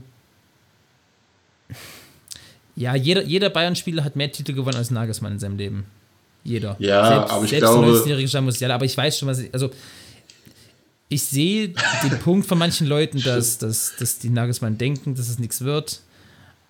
Ja, 2.78 2.95
jeder, 2.95 3.23
jeder 3.23 3.49
Bayern-Spieler 3.49 4.06
hat 4.06 4.15
mehr 4.15 4.32
Titel 4.32 4.54
gewonnen 4.54 4.78
als 4.78 4.89
Nagelsmann 4.89 5.34
in 5.34 5.39
seinem 5.39 5.58
Leben. 5.58 5.86
Jeder. 6.50 6.76
Ja, 6.80 7.08
selbst, 7.08 7.32
aber 7.32 7.44
ich 7.44 7.50
selbst 7.52 7.70
glaube. 7.70 7.88
19-jährige 7.88 8.42
Musiala, 8.42 8.76
aber 8.76 8.86
ich 8.86 8.98
weiß 8.98 9.20
schon, 9.20 9.28
was 9.28 9.38
ich. 9.38 9.54
Also, 9.54 9.70
ich 11.08 11.24
sehe 11.24 11.70
den 12.04 12.20
Punkt 12.24 12.48
von 12.48 12.58
manchen 12.58 12.88
Leuten, 12.88 13.22
dass, 13.22 13.60
dass, 13.60 13.94
dass 14.00 14.18
die 14.18 14.32
Nagelsmann 14.32 14.80
denken, 14.80 15.14
dass 15.14 15.30
es 15.30 15.38
nichts 15.38 15.62
wird. 15.62 16.02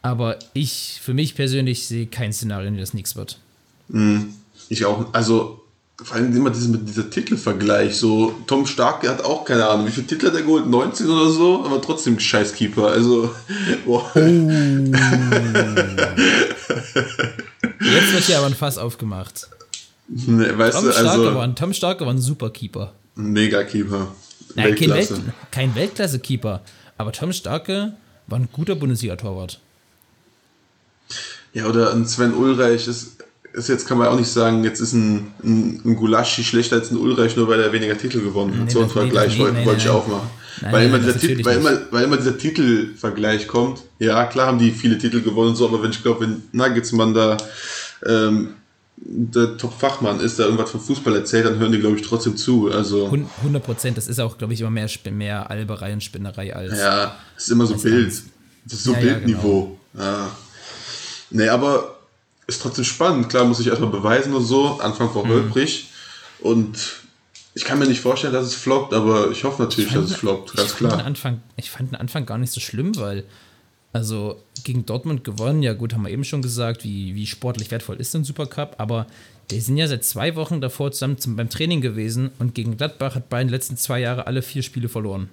Aber 0.01 0.37
ich, 0.53 0.99
für 1.01 1.13
mich 1.13 1.33
persönlich, 1.35 1.87
sehe 1.87 2.07
kein 2.07 2.33
Szenario, 2.33 2.67
in 2.67 2.73
dem 2.75 2.81
das 2.81 2.93
nichts 2.93 3.15
wird. 3.15 3.39
Mhm. 3.87 4.33
Ich 4.67 4.83
auch, 4.85 5.13
also 5.13 5.61
vor 6.03 6.17
allem 6.17 6.35
immer 6.35 6.49
diese, 6.49 6.69
mit 6.69 6.87
dieser 6.87 7.09
Titelvergleich. 7.09 7.95
So, 7.95 8.33
Tom 8.47 8.65
Stark 8.65 9.07
hat 9.07 9.23
auch 9.23 9.45
keine 9.45 9.67
Ahnung, 9.67 9.87
wie 9.87 9.91
viele 9.91 10.07
Titel 10.07 10.27
hat 10.27 10.35
er 10.35 10.41
geholt? 10.41 10.67
19 10.67 11.09
oder 11.09 11.29
so, 11.29 11.63
aber 11.65 11.81
trotzdem 11.81 12.19
Scheißkeeper. 12.19 12.87
Also, 12.87 13.33
boah. 13.85 14.11
Oh. 14.13 14.19
Jetzt 17.79 18.13
wird 18.13 18.23
hier 18.25 18.37
aber 18.37 18.47
ein 18.47 18.55
Fass 18.55 18.77
aufgemacht. 18.77 19.47
Nee, 20.09 20.57
weißt 20.57 20.75
Tom, 20.75 20.85
du, 20.85 20.91
Starke 20.91 21.09
also, 21.09 21.35
war 21.35 21.43
ein, 21.43 21.55
Tom 21.55 21.73
Starke 21.73 22.05
war 22.05 22.13
ein 22.13 22.19
Superkeeper. 22.19 22.93
Mega-Keeper. 23.15 24.07
Nein, 24.55 24.75
kein, 24.75 24.89
Welt, 24.89 25.13
kein 25.51 25.75
Weltklasse-Keeper. 25.75 26.61
Aber 26.97 27.11
Tom 27.11 27.31
Starke 27.31 27.93
war 28.27 28.39
ein 28.39 28.49
guter 28.51 28.75
Bundesliga-Torwart. 28.75 29.59
Ja, 31.53 31.65
oder 31.65 31.93
ein 31.93 32.05
Sven 32.05 32.33
Ulreich 32.33 32.87
ist 32.87 33.19
ist 33.53 33.69
jetzt 33.69 33.87
kann 33.87 33.97
man 33.97 34.07
auch 34.07 34.17
nicht 34.17 34.29
sagen, 34.29 34.63
jetzt 34.63 34.79
ist 34.79 34.93
ein, 34.93 35.33
ein, 35.43 35.81
ein 35.83 35.95
Gulaschi 35.95 36.43
schlechter 36.43 36.77
als 36.77 36.91
ein 36.91 36.97
Ulreich, 36.97 37.35
nur 37.35 37.47
weil 37.47 37.59
er 37.59 37.73
weniger 37.73 37.97
Titel 37.97 38.21
gewonnen 38.21 38.53
hat. 38.57 38.65
Nee, 38.65 38.71
so 38.71 38.81
ein 38.81 38.89
Vergleich 38.89 39.33
nee, 39.33 39.39
wollte, 39.39 39.57
nee, 39.57 39.65
wollte 39.65 39.81
ich 39.81 39.89
auch 39.89 40.07
machen. 40.07 40.29
Weil, 40.69 40.87
immer 40.87 40.99
dieser 40.99 41.17
Titel, 41.17 41.45
weil, 41.45 41.57
immer, 41.57 41.79
weil 41.91 42.03
immer 42.03 42.17
dieser 42.17 42.37
Titelvergleich 42.37 43.47
kommt. 43.47 43.81
Ja, 43.97 44.25
klar 44.25 44.47
haben 44.47 44.59
die 44.59 44.71
viele 44.71 44.97
Titel 44.97 45.21
gewonnen 45.21 45.51
und 45.51 45.55
so, 45.55 45.67
aber 45.67 45.81
wenn 45.81 45.91
ich 45.91 46.03
glaube, 46.03 46.21
wenn 46.21 46.43
Nagelsmann 46.51 47.13
da 47.13 47.37
ähm, 48.05 48.55
der 49.01 49.57
Top-Fachmann 49.57 50.19
ist, 50.19 50.39
der 50.39 50.45
irgendwas 50.45 50.71
vom 50.71 50.81
Fußball 50.81 51.15
erzählt, 51.15 51.45
dann 51.45 51.57
hören 51.57 51.71
die, 51.71 51.79
glaube 51.79 51.97
ich, 51.97 52.01
trotzdem 52.01 52.35
zu. 52.35 52.69
Also 52.71 53.05
100 53.05 53.63
Prozent, 53.63 53.97
das 53.97 54.07
ist 54.07 54.19
auch, 54.19 54.37
glaube 54.37 54.53
ich, 54.53 54.61
immer 54.61 54.69
mehr, 54.69 54.89
mehr 55.11 55.49
Alberei 55.49 55.93
und 55.93 56.03
Spinnerei 56.03 56.55
als. 56.55 56.77
Ja, 56.77 57.15
das 57.35 57.45
ist 57.45 57.49
immer 57.49 57.65
so 57.65 57.75
Bild. 57.75 58.13
Das 58.65 58.73
ist 58.73 58.83
so 58.83 58.93
ja, 58.93 58.99
Bildniveau. 58.99 59.77
Ja, 59.93 59.99
genau. 59.99 60.11
ja. 60.11 60.31
Nee, 61.31 61.47
aber 61.47 61.95
ist 62.47 62.61
trotzdem 62.61 62.83
spannend. 62.83 63.29
Klar 63.29 63.45
muss 63.45 63.59
ich 63.59 63.67
erstmal 63.67 63.91
beweisen 63.91 64.33
und 64.33 64.43
so. 64.43 64.79
Anfang 64.79 65.13
war 65.15 65.23
mhm. 65.23 65.29
holprig. 65.29 65.87
Und 66.39 66.77
ich 67.53 67.63
kann 67.63 67.79
mir 67.79 67.87
nicht 67.87 68.01
vorstellen, 68.01 68.33
dass 68.33 68.45
es 68.45 68.55
floppt, 68.55 68.93
aber 68.93 69.31
ich 69.31 69.43
hoffe 69.43 69.61
natürlich, 69.61 69.89
ich 69.89 69.95
dass 69.95 70.11
es 70.11 70.15
floppt, 70.17 70.55
ganz 70.55 70.75
klar. 70.75 71.03
Anfang, 71.05 71.41
ich 71.57 71.69
fand 71.69 71.91
den 71.91 71.95
Anfang 71.95 72.25
gar 72.25 72.37
nicht 72.37 72.53
so 72.53 72.59
schlimm, 72.59 72.95
weil, 72.97 73.25
also 73.93 74.41
gegen 74.63 74.85
Dortmund 74.85 75.23
gewonnen, 75.23 75.63
ja 75.63 75.73
gut, 75.73 75.93
haben 75.93 76.03
wir 76.03 76.11
eben 76.11 76.23
schon 76.23 76.41
gesagt, 76.41 76.83
wie, 76.83 77.15
wie 77.15 77.25
sportlich 77.25 77.71
wertvoll 77.71 77.95
ist 77.97 78.15
ein 78.15 78.23
Supercup, 78.23 78.75
aber 78.77 79.07
Die 79.51 79.59
sind 79.59 79.77
ja 79.77 79.87
seit 79.87 80.03
zwei 80.03 80.35
Wochen 80.35 80.61
davor 80.61 80.91
zusammen 80.91 81.17
zum, 81.17 81.35
beim 81.35 81.49
Training 81.49 81.81
gewesen 81.81 82.29
und 82.37 82.53
gegen 82.53 82.77
Gladbach 82.77 83.15
hat 83.15 83.29
Bayern 83.29 83.47
die 83.47 83.53
letzten 83.53 83.77
zwei 83.77 83.99
Jahre 83.99 84.27
alle 84.27 84.41
vier 84.41 84.61
Spiele 84.61 84.89
verloren. 84.89 85.29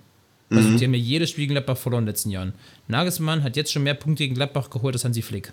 Also 0.48 0.76
die 0.76 0.84
haben 0.84 0.94
ja 0.94 1.00
jedes 1.00 1.30
Spiel 1.30 1.42
gegen 1.42 1.54
Gladbach 1.54 1.76
verloren 1.76 2.02
in 2.02 2.06
den 2.06 2.12
letzten 2.12 2.30
Jahren. 2.30 2.52
Nagelsmann 2.86 3.42
hat 3.42 3.56
jetzt 3.56 3.72
schon 3.72 3.82
mehr 3.82 3.94
Punkte 3.94 4.22
gegen 4.22 4.36
Gladbach 4.36 4.70
geholt 4.70 4.94
als 4.94 5.04
Hansi 5.04 5.20
Flick. 5.20 5.52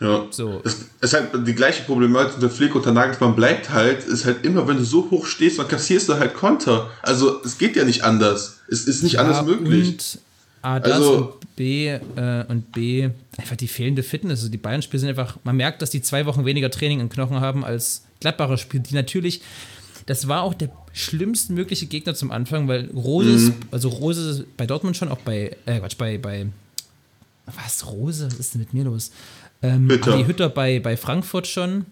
Ja. 0.00 0.26
So. 0.30 0.60
Es 0.64 0.86
ist 1.00 1.12
halt 1.14 1.46
die 1.46 1.54
gleiche 1.54 1.84
Problematik 1.84 2.34
unter 2.34 2.50
Flick 2.50 2.74
und 2.74 2.84
der 2.84 2.92
Nagelsmann 2.92 3.36
bleibt 3.36 3.70
halt, 3.70 4.04
ist 4.04 4.24
halt 4.24 4.44
immer, 4.44 4.66
wenn 4.66 4.78
du 4.78 4.84
so 4.84 5.08
hoch 5.10 5.24
stehst, 5.24 5.58
dann 5.58 5.68
kassierst 5.68 6.08
du 6.08 6.14
halt 6.14 6.34
Konter. 6.34 6.90
Also 7.02 7.40
es 7.44 7.58
geht 7.58 7.76
ja 7.76 7.84
nicht 7.84 8.02
anders. 8.02 8.60
Es 8.68 8.86
ist 8.86 9.02
nicht 9.02 9.18
anders 9.18 9.44
möglich. 9.44 9.88
Und 9.90 10.18
A, 10.62 10.78
das 10.80 10.92
Also- 10.92 11.16
und 11.40 11.56
B 11.56 11.88
äh, 11.88 12.44
und 12.48 12.72
B, 12.72 13.08
einfach 13.38 13.56
die 13.56 13.68
fehlende 13.68 14.02
Fitness. 14.02 14.40
Also 14.40 14.50
die 14.50 14.58
Bayern-Spiele 14.58 15.00
sind 15.00 15.08
einfach, 15.08 15.38
man 15.44 15.56
merkt, 15.56 15.80
dass 15.82 15.90
die 15.90 16.02
zwei 16.02 16.26
Wochen 16.26 16.44
weniger 16.44 16.70
Training 16.70 17.00
im 17.00 17.08
Knochen 17.08 17.40
haben 17.40 17.64
als 17.64 18.04
Gladbacher 18.20 18.58
Spiele, 18.58 18.82
die 18.82 18.94
natürlich, 18.94 19.40
das 20.06 20.28
war 20.28 20.42
auch 20.42 20.52
der 20.54 20.70
schlimmste 20.92 21.52
mögliche 21.52 21.86
Gegner 21.86 22.14
zum 22.14 22.30
Anfang, 22.30 22.68
weil 22.68 22.90
Rose, 22.90 23.50
Mhm. 23.50 23.54
also 23.70 23.88
Rose 23.88 24.44
bei 24.56 24.66
Dortmund 24.66 24.96
schon, 24.96 25.08
auch 25.08 25.18
bei, 25.18 25.56
äh, 25.66 25.78
Quatsch, 25.78 25.96
bei, 25.96 26.18
bei, 26.18 26.46
was, 27.46 27.86
Rose, 27.86 28.26
was 28.26 28.34
ist 28.38 28.54
denn 28.54 28.60
mit 28.60 28.74
mir 28.74 28.84
los? 28.84 29.10
Ähm, 29.62 29.88
Hütter. 29.90 30.12
Adi 30.14 30.24
Hütter 30.24 30.48
bei, 30.48 30.80
bei 30.80 30.96
Frankfurt 30.96 31.46
schon. 31.46 31.86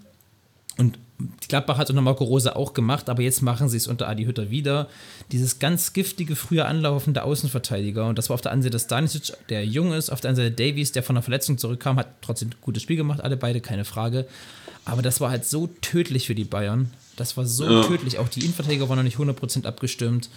Und 0.78 0.96
die 0.96 1.00
Gladbach 1.48 1.78
hat 1.78 1.90
unter 1.90 2.02
Marco 2.02 2.22
Rose 2.24 2.54
auch 2.54 2.74
gemacht, 2.74 3.08
aber 3.08 3.22
jetzt 3.22 3.42
machen 3.42 3.68
sie 3.68 3.76
es 3.76 3.88
unter 3.88 4.08
Adi 4.08 4.24
Hütter 4.24 4.50
wieder. 4.50 4.88
Dieses 5.32 5.58
ganz 5.58 5.92
giftige, 5.92 6.36
früher 6.36 6.66
anlaufende 6.68 7.24
Außenverteidiger. 7.24 8.06
Und 8.06 8.18
das 8.18 8.28
war 8.30 8.34
auf 8.34 8.40
der 8.40 8.52
einen 8.52 8.62
Seite 8.62 8.78
Stanisic, 8.78 9.32
der 9.48 9.64
jung 9.66 9.92
ist, 9.92 10.10
auf 10.10 10.20
der 10.20 10.30
anderen 10.30 10.50
Seite 10.52 10.70
Davies, 10.70 10.92
der 10.92 11.02
von 11.02 11.16
der 11.16 11.22
Verletzung 11.22 11.58
zurückkam, 11.58 11.96
hat 11.98 12.06
trotzdem 12.22 12.50
ein 12.50 12.54
gutes 12.60 12.82
Spiel 12.84 12.96
gemacht, 12.96 13.20
alle 13.20 13.36
beide, 13.36 13.60
keine 13.60 13.84
Frage. 13.84 14.26
Aber 14.84 15.02
das 15.02 15.20
war 15.20 15.30
halt 15.30 15.44
so 15.44 15.66
tödlich 15.80 16.26
für 16.28 16.34
die 16.36 16.44
Bayern. 16.44 16.90
Das 17.16 17.36
war 17.36 17.44
so 17.46 17.68
Ja. 17.68 17.82
tödlich. 17.82 18.18
Auch 18.18 18.28
die 18.28 18.40
Innenverteidiger 18.40 18.88
waren 18.88 18.96
noch 18.96 19.02
nicht 19.02 19.18
100% 19.18 19.66
abgestimmt. 19.66 20.30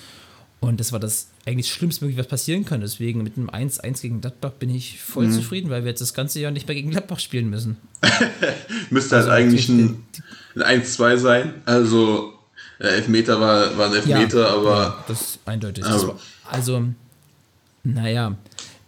Und 0.61 0.79
das 0.79 0.91
war 0.91 0.99
das 0.99 1.27
eigentlich 1.45 1.71
Schlimmstmögliche, 1.71 2.19
was 2.19 2.27
passieren 2.27 2.65
kann. 2.65 2.81
Deswegen 2.81 3.23
mit 3.23 3.35
einem 3.37 3.49
1-1 3.49 4.01
gegen 4.01 4.21
Gladbach 4.21 4.51
bin 4.51 4.69
ich 4.73 4.99
voll 4.99 5.27
Mhm. 5.27 5.31
zufrieden, 5.31 5.69
weil 5.71 5.83
wir 5.83 5.89
jetzt 5.89 6.01
das 6.01 6.13
ganze 6.13 6.39
Jahr 6.39 6.51
nicht 6.51 6.67
mehr 6.67 6.75
gegen 6.75 6.91
Gladbach 6.91 7.19
spielen 7.19 7.49
müssen. 7.49 7.77
Müsste 8.89 9.15
halt 9.15 9.25
Also 9.27 9.29
eigentlich 9.35 9.67
natürlich 9.69 9.91
ein, 9.91 10.03
ein 10.55 10.81
1-2 10.81 11.17
sein. 11.17 11.53
Also 11.65 12.33
äh, 12.79 12.87
Elfmeter 12.87 13.39
war, 13.39 13.77
war 13.77 13.87
ein 13.87 13.93
Elfmeter, 13.95 14.49
aber 14.51 14.71
Ja, 14.81 15.05
das 15.07 15.21
ist 15.21 15.39
eindeutig. 15.45 15.83
Das 15.83 16.07
war, 16.07 16.19
also, 16.49 16.83
naja, 17.83 18.35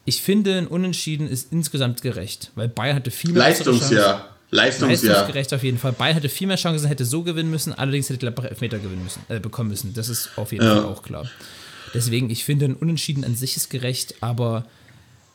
ich 0.06 0.22
finde, 0.22 0.58
ein 0.58 0.68
Unentschieden 0.68 1.28
ist 1.28 1.52
insgesamt 1.52 2.02
gerecht, 2.02 2.52
weil 2.56 2.68
Bayern 2.68 2.96
hatte 2.98 3.12
viel 3.12 3.32
mehr. 3.32 3.40
Leistungsjahr. 3.44 4.30
Leistungsjahr. 4.52 4.90
Leistungsgerecht 5.14 5.54
auf 5.54 5.64
jeden 5.64 5.80
Fall. 5.80 5.94
Bayern 5.94 6.16
hatte 6.16 6.30
viel 6.30 6.48
mehr 6.48 6.58
Chancen, 6.58 6.88
hätte 6.88 7.06
so 7.06 7.24
gewinnen 7.24 7.50
müssen, 7.50 7.74
allerdings 7.74 8.10
hätte 8.10 8.20
Gladbach 8.20 8.44
Elfmeter 8.46 8.78
gewinnen 8.80 9.04
müssen, 9.04 9.22
äh, 9.30 9.40
bekommen 9.40 9.70
müssen. 9.70 9.94
Das 9.94 10.10
ist 10.10 10.30
auf 10.36 10.52
jeden 10.52 10.66
Ja. 10.66 10.76
Fall 10.76 10.86
auch 10.86 11.02
klar. 11.02 11.26
Deswegen, 11.94 12.30
ich 12.30 12.44
finde, 12.44 12.66
ein 12.66 12.76
Unentschieden 12.76 13.24
an 13.24 13.36
sich 13.36 13.56
ist 13.56 13.70
gerecht, 13.70 14.16
aber 14.22 14.66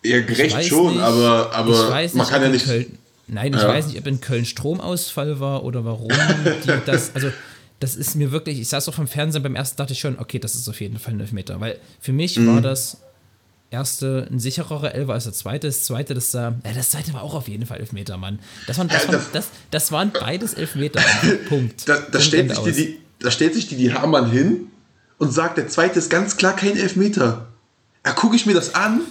Ja, 0.05 0.21
gerecht 0.21 0.65
schon, 0.65 0.93
nicht, 0.95 1.03
aber, 1.03 1.53
aber 1.53 2.09
man 2.13 2.27
kann 2.29 2.43
ja 2.43 2.49
nicht. 2.49 2.67
Köln, 2.67 2.99
nein, 3.29 3.53
ich 3.55 3.61
Ja. 3.63 3.69
weiß 3.69 3.87
nicht, 3.89 3.99
ob 3.99 4.07
in 4.07 4.21
Köln 4.21 4.45
Stromausfall 4.45 5.41
war 5.41 5.65
oder 5.65 5.85
warum 5.85 6.09
die 6.65 6.73
das. 6.87 7.15
Also, 7.15 7.31
das 7.81 7.95
ist 7.95 8.17
mir 8.17 8.33
wirklich. 8.33 8.59
Ich 8.61 8.69
saß 8.69 8.89
auch 8.89 8.95
vom 8.95 9.07
Fernsehen 9.07 9.43
beim 9.43 9.55
ersten, 9.55 9.77
dachte 9.77 9.93
ich 9.93 10.01
schon, 10.01 10.19
okay, 10.19 10.39
das 10.39 10.55
ist 10.57 10.69
auf 10.69 10.81
jeden 10.81 10.99
Fall 10.99 11.15
ein 11.15 11.21
Elfmeter. 11.21 11.61
Weil 11.61 11.79
für 12.01 12.13
mich 12.13 12.37
Mhm. 12.39 12.47
war 12.49 12.61
das 12.61 12.99
erste 13.71 14.27
ein 14.31 14.39
sichererer 14.39 14.95
Elfer 14.95 15.13
als 15.13 15.25
der 15.25 15.33
zweite. 15.35 15.67
Das 15.67 15.85
zweite, 15.85 16.15
das 16.15 16.31
sah. 16.33 16.55
Ja, 16.65 16.73
das 16.75 16.91
zweite 16.91 17.13
war 17.13 17.23
auch 17.23 17.35
auf 17.35 17.49
jeden 17.49 17.67
Fall 17.67 17.79
Elfmeter, 17.79 18.17
Mann. 18.17 18.39
Das 18.67 18.79
waren, 18.79 18.89
das 18.89 19.05
Ja, 19.05 19.13
waren, 19.13 19.21
das- 19.33 19.49
das, 19.71 19.93
waren 19.93 20.11
beides 20.11 20.55
Elfmeter. 20.55 21.01
Punkt. 21.49 21.89
Da, 21.89 21.97
da, 21.97 22.01
Punkt, 22.01 22.23
stellt 22.23 22.51
sich 22.55 22.65
die, 22.65 22.73
die, 22.73 22.99
da 23.21 23.31
stellt 23.31 23.55
sich 23.55 23.69
die, 23.69 23.77
die 23.77 23.93
Hamann 23.93 24.31
hin 24.31 24.69
und 25.19 25.33
sagt, 25.33 25.59
der 25.59 25.69
zweite 25.69 25.99
ist 25.99 26.09
ganz 26.11 26.37
klar 26.37 26.57
kein 26.57 26.77
Elfmeter. 26.77 27.49
Da 28.03 28.13
gucke 28.13 28.37
ich 28.37 28.47
mir 28.47 28.55
das 28.55 28.75
an 28.75 29.03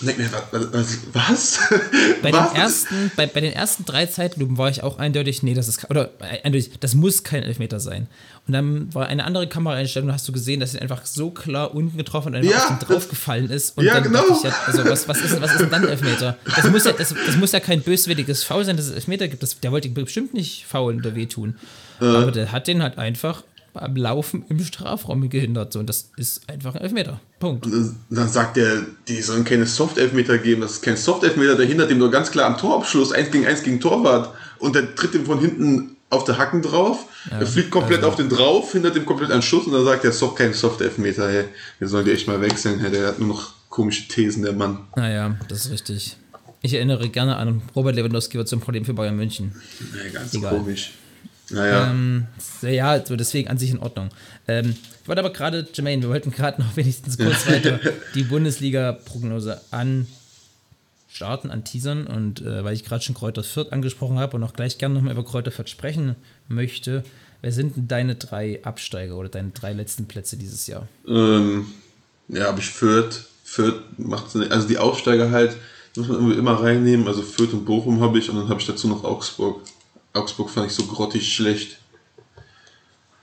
und 0.00 0.08
denke 0.08 0.22
mir, 0.22 0.30
was? 0.72 0.98
was? 1.12 1.58
Bei 2.22 2.32
was? 2.32 2.52
den, 2.52 2.60
ersten, 2.60 3.12
bei, 3.16 3.26
bei 3.26 3.40
den 3.40 3.52
ersten 3.52 3.84
drei 3.84 4.06
Zeitlupen 4.06 4.58
war 4.58 4.68
ich 4.68 4.82
auch 4.82 4.98
eindeutig, 4.98 5.42
nee, 5.42 5.54
das 5.54 5.68
ist 5.68 5.88
oder 5.88 6.10
äh, 6.20 6.42
eindeutig, 6.42 6.72
das 6.80 6.94
muss 6.94 7.22
kein 7.22 7.44
Elfmeter 7.44 7.78
sein. 7.78 8.08
Und 8.46 8.52
dann 8.52 8.92
war 8.92 9.06
eine 9.06 9.24
andere 9.24 9.48
Kameraeinstellung, 9.48 10.08
da 10.08 10.14
hast 10.14 10.26
du 10.26 10.32
gesehen, 10.32 10.60
dass 10.60 10.74
er 10.74 10.82
einfach 10.82 11.06
so 11.06 11.30
klar 11.30 11.74
unten 11.74 11.96
getroffen 11.96 12.28
und 12.28 12.34
einfach 12.36 12.68
Ja, 12.68 12.74
ihn 12.74 12.78
draufgefallen 12.80 13.50
ist. 13.50 13.78
Und 13.78 13.84
Ja, 13.84 13.94
dann 13.94 14.02
genau. 14.04 14.24
ja, 14.42 14.52
also 14.66 14.84
was, 14.84 15.08
was, 15.08 15.20
ist, 15.20 15.40
was 15.40 15.52
ist 15.52 15.60
denn 15.60 15.70
dann 15.70 15.86
Elfmeter? 15.86 16.36
Das 16.56 16.68
muss 16.70 16.84
ja, 16.84 16.92
das, 16.92 17.14
das 17.26 17.36
muss 17.36 17.52
ja 17.52 17.60
kein 17.60 17.80
böswilliges 17.80 18.42
Foul 18.44 18.64
sein, 18.64 18.76
dass 18.76 18.86
es 18.86 18.92
Elfmeter 18.92 19.28
gibt. 19.28 19.42
Das, 19.42 19.60
der 19.60 19.70
wollte 19.72 19.88
ihn 19.88 19.94
bestimmt 19.94 20.34
nicht 20.34 20.66
faulen 20.66 20.98
oder 20.98 21.14
wehtun. 21.14 21.56
Aber 22.00 22.32
der 22.32 22.50
hat 22.52 22.66
den 22.66 22.82
halt 22.82 22.98
einfach 22.98 23.44
beim 23.74 23.96
Laufen 23.96 24.44
im 24.48 24.58
Strafraum 24.60 25.28
gehindert. 25.28 25.72
So, 25.72 25.80
und 25.80 25.88
das 25.88 26.10
ist 26.16 26.48
einfach 26.48 26.74
ein 26.76 26.80
Elfmeter. 26.80 27.20
Punkt. 27.40 27.66
Und 27.66 27.96
dann 28.08 28.28
sagt 28.28 28.56
er, 28.56 28.82
die 29.08 29.20
sollen 29.20 29.44
keine 29.44 29.66
Soft-Elfmeter 29.66 30.38
geben. 30.38 30.62
Das 30.62 30.72
ist 30.72 30.82
kein 30.82 30.96
Soft-Elfmeter, 30.96 31.56
der 31.56 31.66
hindert 31.66 31.90
ihm 31.90 31.98
nur 31.98 32.10
ganz 32.10 32.30
klar 32.30 32.46
am 32.46 32.56
Torabschluss, 32.56 33.12
1 33.12 33.30
gegen 33.30 33.44
1 33.46 33.62
gegen 33.64 33.80
Torwart. 33.80 34.32
Und 34.58 34.74
der 34.76 34.94
tritt 34.94 35.14
ihm 35.14 35.26
von 35.26 35.40
hinten 35.40 35.96
auf 36.08 36.24
der 36.24 36.38
Hacken 36.38 36.62
drauf. 36.62 37.06
er 37.30 37.46
fliegt 37.46 37.70
komplett 37.70 37.98
also- 37.98 38.08
auf 38.10 38.16
den 38.16 38.28
drauf, 38.28 38.72
hindert 38.72 38.96
ihm 38.96 39.04
komplett 39.04 39.30
einen 39.32 39.42
Schuss 39.42 39.66
und 39.66 39.72
dann 39.72 39.84
sagt 39.84 40.04
er, 40.04 40.10
es 40.10 40.16
ist 40.16 40.22
doch 40.22 40.34
kein 40.34 40.54
Soft-Elfmeter. 40.54 41.28
Hey, 41.28 41.44
wir 41.80 41.88
sollen 41.88 42.04
die 42.04 42.12
echt 42.12 42.28
mal 42.28 42.40
wechseln. 42.40 42.78
Hey, 42.80 42.90
der 42.92 43.08
hat 43.08 43.18
nur 43.18 43.28
noch 43.28 43.52
komische 43.68 44.06
Thesen, 44.06 44.44
der 44.44 44.52
Mann. 44.52 44.78
Naja, 44.94 45.34
das 45.48 45.66
ist 45.66 45.72
richtig. 45.72 46.16
Ich 46.62 46.72
erinnere 46.74 47.08
gerne 47.08 47.36
an 47.36 47.60
Robert 47.74 47.96
Lewandowski 47.96 48.38
wird 48.38 48.48
zum 48.48 48.60
Problem 48.60 48.84
für 48.84 48.94
Bayern 48.94 49.16
München. 49.16 49.52
Ja, 49.94 50.10
ganz 50.12 50.32
Egal. 50.32 50.56
komisch. 50.56 50.92
Naja. 51.50 51.90
Ähm, 51.90 52.26
ja, 52.62 53.04
so 53.04 53.16
deswegen 53.16 53.48
an 53.48 53.58
sich 53.58 53.70
in 53.70 53.78
Ordnung. 53.78 54.10
Ähm, 54.48 54.76
ich 55.02 55.08
wollte 55.08 55.20
aber 55.20 55.32
gerade, 55.32 55.66
Jermaine, 55.72 56.02
wir 56.02 56.08
wollten 56.08 56.30
gerade 56.30 56.62
noch 56.62 56.76
wenigstens 56.76 57.18
kurz 57.18 57.46
weiter 57.46 57.78
die 58.14 58.24
Bundesliga-Prognose 58.24 59.60
anstarten, 59.70 61.50
anteasern. 61.50 62.06
Und 62.06 62.40
äh, 62.40 62.64
weil 62.64 62.74
ich 62.74 62.84
gerade 62.84 63.04
schon 63.04 63.14
Kräuter 63.14 63.44
Fürth 63.44 63.72
angesprochen 63.72 64.18
habe 64.18 64.36
und 64.36 64.44
auch 64.44 64.54
gleich 64.54 64.78
gerne 64.78 64.94
nochmal 64.94 65.12
über 65.12 65.24
Kräuter 65.24 65.50
Fürth 65.50 65.68
sprechen 65.68 66.16
möchte, 66.48 67.04
wer 67.42 67.52
sind 67.52 67.76
denn 67.76 67.88
deine 67.88 68.14
drei 68.14 68.64
Absteiger 68.64 69.16
oder 69.16 69.28
deine 69.28 69.50
drei 69.50 69.74
letzten 69.74 70.06
Plätze 70.06 70.38
dieses 70.38 70.66
Jahr? 70.66 70.88
Ähm, 71.06 71.66
ja, 72.28 72.44
habe 72.46 72.60
ich 72.60 72.70
Fürth. 72.70 73.28
Fürth 73.44 73.82
macht 73.98 74.34
also 74.34 74.66
die 74.66 74.78
Aufsteiger 74.78 75.30
halt, 75.30 75.56
muss 75.94 76.08
man 76.08 76.32
immer 76.32 76.62
reinnehmen. 76.62 77.06
Also 77.06 77.20
Fürth 77.20 77.52
und 77.52 77.66
Bochum 77.66 78.00
habe 78.00 78.18
ich 78.18 78.30
und 78.30 78.36
dann 78.36 78.48
habe 78.48 78.60
ich 78.60 78.66
dazu 78.66 78.88
noch 78.88 79.04
Augsburg. 79.04 79.60
Augsburg 80.14 80.48
fand 80.50 80.68
ich 80.68 80.72
so 80.72 80.84
grottig 80.84 81.32
schlecht. 81.34 81.78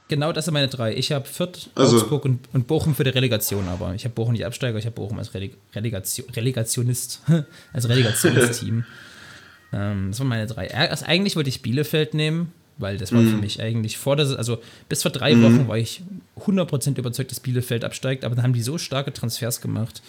Genau, 0.09 0.33
das 0.33 0.43
sind 0.45 0.53
meine 0.53 0.67
drei. 0.67 0.93
Ich 0.93 1.13
habe 1.13 1.25
Fürth, 1.25 1.69
Also- 1.73 1.97
Augsburg 1.97 2.25
und, 2.25 2.39
und 2.53 2.67
Bochum 2.67 2.95
für 2.95 3.05
die 3.05 3.11
Relegation, 3.11 3.67
aber 3.69 3.95
ich 3.95 4.03
habe 4.03 4.13
Bochum 4.13 4.33
nicht 4.33 4.45
Absteiger, 4.45 4.77
ich 4.77 4.85
habe 4.85 4.95
Bochum 4.95 5.17
als 5.17 5.33
Releg 5.33 5.55
Relegation, 5.73 6.29
Relegationist, 6.31 7.21
als 7.73 7.87
Relegationsteam. 7.87 8.83
ähm, 9.73 10.07
das 10.11 10.19
waren 10.19 10.27
meine 10.27 10.47
drei. 10.47 10.73
Also 10.73 11.05
eigentlich 11.05 11.37
wollte 11.37 11.47
ich 11.49 11.61
Bielefeld 11.61 12.13
nehmen, 12.13 12.51
weil 12.77 12.97
das 12.97 13.13
war 13.13 13.21
für 13.21 13.37
mich 13.37 13.61
eigentlich 13.61 13.97
vor 13.97 14.17
der, 14.17 14.25
also 14.37 14.61
bis 14.89 15.01
vor 15.01 15.11
drei 15.11 15.41
Wochen 15.41 15.69
war 15.69 15.77
ich 15.77 16.01
100% 16.41 16.97
überzeugt, 16.97 17.31
dass 17.31 17.39
Bielefeld 17.39 17.85
absteigt, 17.85 18.25
aber 18.25 18.35
dann 18.35 18.43
haben 18.43 18.53
die 18.53 18.63
so 18.63 18.77
starke 18.77 19.13
Transfers 19.13 19.61
gemacht 19.61 20.01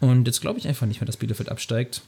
und 0.00 0.26
jetzt 0.26 0.40
glaube 0.40 0.60
ich 0.60 0.66
einfach 0.66 0.86
nicht 0.86 1.00
mehr, 1.00 1.06
dass 1.06 1.18
Bielefeld 1.18 1.50
absteigt. 1.50 2.00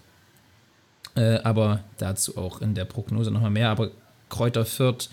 Äh, 1.17 1.41
aber 1.45 1.85
dazu 1.99 2.39
auch 2.39 2.61
in 2.63 2.75
der 2.75 2.87
Prognose 2.87 3.31
nochmal 3.31 3.51
mehr. 3.51 3.69
Aber 3.69 3.91
Kräuter 4.29 4.65
Fürth 4.65 5.09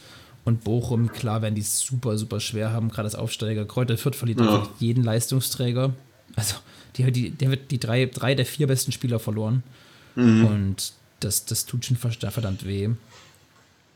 und 0.46 0.64
Bochum, 0.64 1.12
klar, 1.12 1.42
werden 1.42 1.56
die 1.56 1.62
super, 1.62 2.18
super 2.18 2.40
schwer 2.40 2.72
haben, 2.72 2.90
gerade 2.90 3.06
als 3.06 3.16
Aufsteiger. 3.16 3.66
Kräuter 3.66 3.98
Fürth 3.98 4.16
verliert 4.16 4.40
Ja. 4.40 4.46
einfach 4.56 4.70
jeden 4.80 5.04
Leistungsträger. 5.04 5.94
Also, 6.36 6.56
die, 6.96 7.12
die, 7.12 7.30
der 7.32 7.52
wird 7.52 7.72
die 7.72 7.80
drei, 7.80 8.06
drei 8.06 8.36
der 8.36 8.46
vier 8.46 8.68
besten 8.68 8.92
Spieler 8.92 9.20
verloren. 9.20 9.64
Und 10.16 10.94
das, 11.22 11.46
das 11.46 11.66
tut 11.66 11.86
schon 11.86 11.96
ver- 11.96 12.12
verdammt 12.32 12.66
weh. 12.66 12.90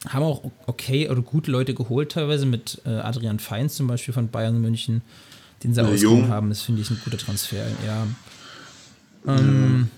Haben 0.07 0.23
auch 0.23 0.43
okay 0.67 1.09
oder 1.09 1.21
gute 1.21 1.49
Leute 1.51 1.73
geholt, 1.73 2.11
teilweise 2.11 2.45
mit 2.45 2.79
äh, 2.85 2.89
Adrian 2.89 3.39
Feins 3.39 3.75
zum 3.75 3.87
Beispiel 3.87 4.13
von 4.13 4.29
Bayern 4.29 4.61
München, 4.61 5.01
den 5.63 5.73
sie 5.73 5.81
Ja, 5.81 5.87
ausgeliehen 5.87 6.19
jung. 6.21 6.29
haben. 6.29 6.49
Das 6.49 6.61
finde 6.61 6.81
ich 6.81 6.89
ein 6.91 7.01
guter 7.03 7.17
Transfer, 7.17 7.65
ja. 7.85 8.07
Ähm, 9.27 9.89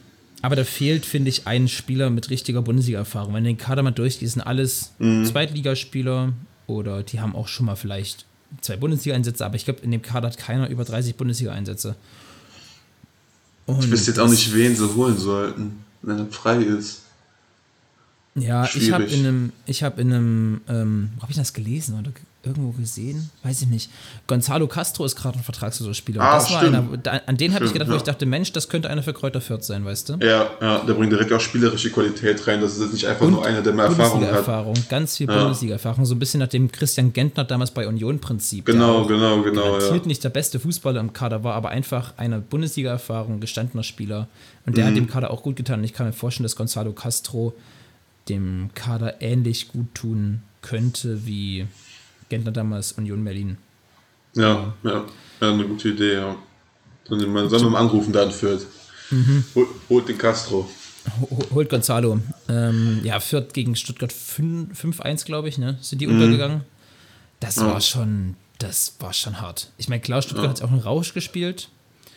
aber 0.42 0.56
da 0.56 0.64
fehlt, 0.64 1.06
finde 1.06 1.30
ich, 1.30 1.48
ein 1.48 1.68
Spieler 1.68 2.10
mit 2.10 2.30
richtiger 2.30 2.62
Bundesliga-Erfahrung. 2.62 3.34
Wenn 3.34 3.44
du 3.44 3.50
den 3.50 3.58
Kader 3.58 3.84
mal 3.84 3.92
durchgehst, 3.92 4.34
sind 4.34 4.42
alles 4.44 4.94
Zweitligaspieler 5.00 6.34
oder 6.68 7.04
die 7.04 7.20
haben 7.20 7.36
auch 7.36 7.48
schon 7.48 7.66
mal 7.66 7.76
vielleicht 7.76 8.26
zwei 8.62 8.78
Bundesliga-Einsätze, 8.78 9.46
aber 9.46 9.56
ich 9.56 9.66
glaube, 9.66 9.82
in 9.82 9.92
dem 9.92 10.02
Kader 10.02 10.28
hat 10.28 10.38
keiner 10.38 10.70
über 10.70 10.84
30 10.84 11.16
Bundesliga-Einsätze. 11.16 11.96
Ich 13.68 13.92
wüsste 13.92 14.12
jetzt 14.12 14.20
auch 14.20 14.30
nicht, 14.30 14.54
wen 14.54 14.76
sie 14.76 14.96
holen 14.96 15.18
sollten, 15.18 15.84
wenn 16.02 16.20
er 16.20 16.28
frei 16.28 16.58
ist. 16.58 17.02
Ja, 18.36 18.66
ich 18.66 18.92
habe 18.92 19.04
Schwierig. 19.06 19.20
in 19.20 19.26
einem, 19.26 19.52
ich 19.66 19.84
habe 19.84 20.00
in 20.00 20.14
einem, 20.14 20.62
ähm, 20.70 21.10
wo 21.16 21.24
habe 21.24 21.32
ich 21.32 21.38
das 21.38 21.54
gelesen 21.54 22.00
oder 22.00 22.12
irgendwo 22.44 22.72
gesehen? 22.72 23.30
Weiß 23.44 23.62
ich 23.64 23.68
nicht. 23.68 23.90
Gonzalo 24.28 24.68
Castro 24.68 25.04
ist 25.04 25.16
gerade 25.18 25.38
ein 25.38 25.44
vertragsloser 25.44 25.94
Spieler. 25.94 26.22
Und 26.22 26.28
Ah, 26.28 26.36
das 26.36 26.52
war 26.52 26.60
stimmt. 26.62 26.76
einer, 26.76 26.98
da, 26.98 27.12
an 27.26 27.36
den 27.36 27.54
habe 27.54 27.66
ich 27.66 27.74
gedacht, 27.74 27.90
wo 27.90 27.94
ja. 27.94 27.98
ich 27.98 28.04
dachte, 28.04 28.26
Mensch, 28.26 28.54
das 28.54 28.70
könnte 28.70 28.90
einer 28.90 29.04
für 29.04 29.14
Kräuter 29.14 29.42
Fürth 29.42 29.64
sein, 29.64 29.84
weißt 29.84 30.10
du? 30.10 30.14
Ja, 30.22 30.52
ja, 30.62 30.80
der 30.80 30.94
bringt 30.94 31.12
direkt 31.12 31.34
auch 31.34 31.42
spielerische 31.42 31.90
Qualität 31.92 32.46
rein. 32.48 32.62
Das 32.62 32.78
ist 32.78 32.94
nicht 32.94 33.06
einfach 33.06 33.28
nur 33.28 33.46
einer, 33.46 33.62
der 33.62 33.74
mehr 33.74 33.86
Erfahrung 33.86 34.04
hat. 34.06 34.12
Bundesliga-Erfahrung, 34.12 34.74
ganz 34.88 35.18
viel 35.18 35.28
Ja. 35.30 35.40
Bundesliga-Erfahrung, 35.42 36.06
so 36.06 36.16
ein 36.16 36.20
bisschen 36.20 36.40
nach 36.40 36.48
dem 36.48 36.72
Christian 36.72 37.12
Gentner 37.12 37.44
damals 37.44 37.72
bei 37.72 37.88
Union-Prinzip. 37.88 38.66
Genau, 38.66 39.06
genau, 39.06 39.42
genau. 39.42 39.64
garantiert 39.74 40.04
Ja. 40.04 40.08
nicht 40.08 40.24
der 40.24 40.30
beste 40.30 40.60
Fußballer 40.60 41.00
im 41.02 41.12
Kader 41.14 41.44
war, 41.44 41.56
aber 41.56 41.70
einfach 41.70 42.14
eine 42.18 42.40
Bundesliga-Erfahrung, 42.40 43.40
gestandener 43.42 43.84
Spieler. 43.84 44.28
Und 44.66 44.78
der 44.78 44.86
Mhm. 44.86 44.90
hat 44.90 44.96
dem 44.98 45.08
Kader 45.08 45.32
auch 45.32 45.44
gut 45.44 45.56
getan. 45.58 45.80
Und 45.80 45.86
ich 45.86 45.94
kann 45.94 46.06
mir 46.06 46.14
vorstellen, 46.14 46.44
dass 46.44 46.56
Gonzalo 46.56 46.94
Castro 46.94 47.54
dem 48.30 48.70
Kader 48.74 49.22
ähnlich 49.22 49.70
gut 49.70 49.94
tun 49.96 50.42
könnte 50.62 51.26
wie 51.26 51.66
Gentner 52.30 52.52
damals 52.52 52.94
Union 52.94 53.24
Berlin. 53.24 53.58
Ja, 54.36 54.74
ja, 54.84 55.06
ja, 55.42 55.52
eine 55.52 55.66
gute 55.68 55.90
Idee, 55.90 56.14
ja. 56.16 56.36
Wir 57.10 57.18
sollen 57.50 57.64
wir 57.64 57.70
mal 57.70 57.80
anrufen, 57.80 58.12
dann 58.12 58.32
Fürth. 58.32 58.66
Mhm. 59.12 59.44
Hol, 59.56 59.68
holt 59.90 60.08
den 60.10 60.18
Castro. 60.18 60.70
Ho- 61.22 61.40
Holt 61.54 61.70
Gonzalo. 61.70 62.20
Ähm, 62.50 63.00
ja, 63.04 63.20
Fürth 63.22 63.54
gegen 63.54 63.76
Stuttgart 63.78 64.12
5 64.12 64.78
5-1, 64.78 65.26
glaube 65.26 65.48
ich, 65.48 65.58
ne? 65.58 65.78
Sind 65.82 65.98
Mhm. 65.98 66.00
die 66.00 66.08
untergegangen? 66.08 66.62
Das 67.40 67.58
war 67.60 67.80
schon, 67.80 68.36
das 68.60 68.96
war 69.00 69.14
schon 69.14 69.40
hart. 69.40 69.72
Ich 69.78 69.88
meine, 69.88 70.02
klar, 70.02 70.22
Stuttgart 70.22 70.50
hat 70.50 70.62
auch 70.62 70.72
einen 70.72 70.82
Rausch 70.82 71.14
gespielt, 71.14 71.70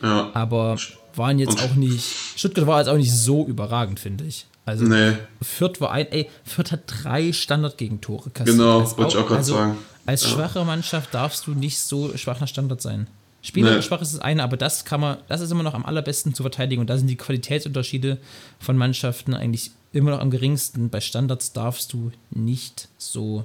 Ja, 0.03 0.31
aber 0.35 0.77
waren 1.15 1.39
jetzt 1.39 1.61
Und- 1.61 1.71
auch 1.71 1.75
nicht. 1.77 2.05
Stuttgart 2.37 2.67
war 2.67 2.79
jetzt 2.81 2.89
auch 2.89 2.97
nicht 2.97 3.13
so 3.13 3.47
überragend, 3.47 4.01
finde 4.01 4.25
ich. 4.25 4.47
Also 4.71 4.85
nee, 4.85 5.13
Fürth 5.43 5.81
war 5.81 5.91
ein, 5.93 6.07
ey, 6.11 6.31
Fürth 6.45 6.73
hat 6.73 6.81
drei 6.87 7.33
Standardgegentore 7.33 8.31
kassiert. 8.31 8.57
Genau, 8.57 8.81
wollte 8.97 9.17
ich 9.17 9.23
auch 9.23 9.29
grad 9.29 9.39
also, 9.39 9.55
sagen. 9.55 9.77
Als 10.07 10.29
schwache 10.29 10.65
Mannschaft 10.65 11.15
darfst 11.15 11.47
du 11.47 11.53
nicht 11.53 11.79
so 11.79 12.17
schwach 12.17 12.41
nach 12.41 12.49
Standard 12.49 12.81
sein. 12.81 13.07
Spieler 13.43 13.77
Nee. 13.77 13.83
schwach 13.83 14.03
ist 14.03 14.15
das 14.15 14.21
eine, 14.21 14.43
aber 14.43 14.57
das 14.57 14.85
kann 14.85 15.01
man, 15.01 15.17
das 15.29 15.41
ist 15.41 15.51
immer 15.51 15.63
noch 15.63 15.75
am 15.75 15.87
allerbesten 15.87 16.35
zu 16.35 16.43
verteidigen 16.43 16.81
und 16.81 16.91
da 16.91 16.99
sind 16.99 17.07
die 17.07 17.17
Qualitätsunterschiede 17.17 18.19
von 18.59 18.77
Mannschaften 18.77 19.35
eigentlich 19.35 19.71
immer 19.93 20.11
noch 20.11 20.21
am 20.21 20.31
geringsten. 20.31 20.91
Bei 20.91 21.01
Standards 21.01 21.53
darfst 21.53 21.93
du 21.93 22.13
nicht 22.31 22.89
so 22.99 23.45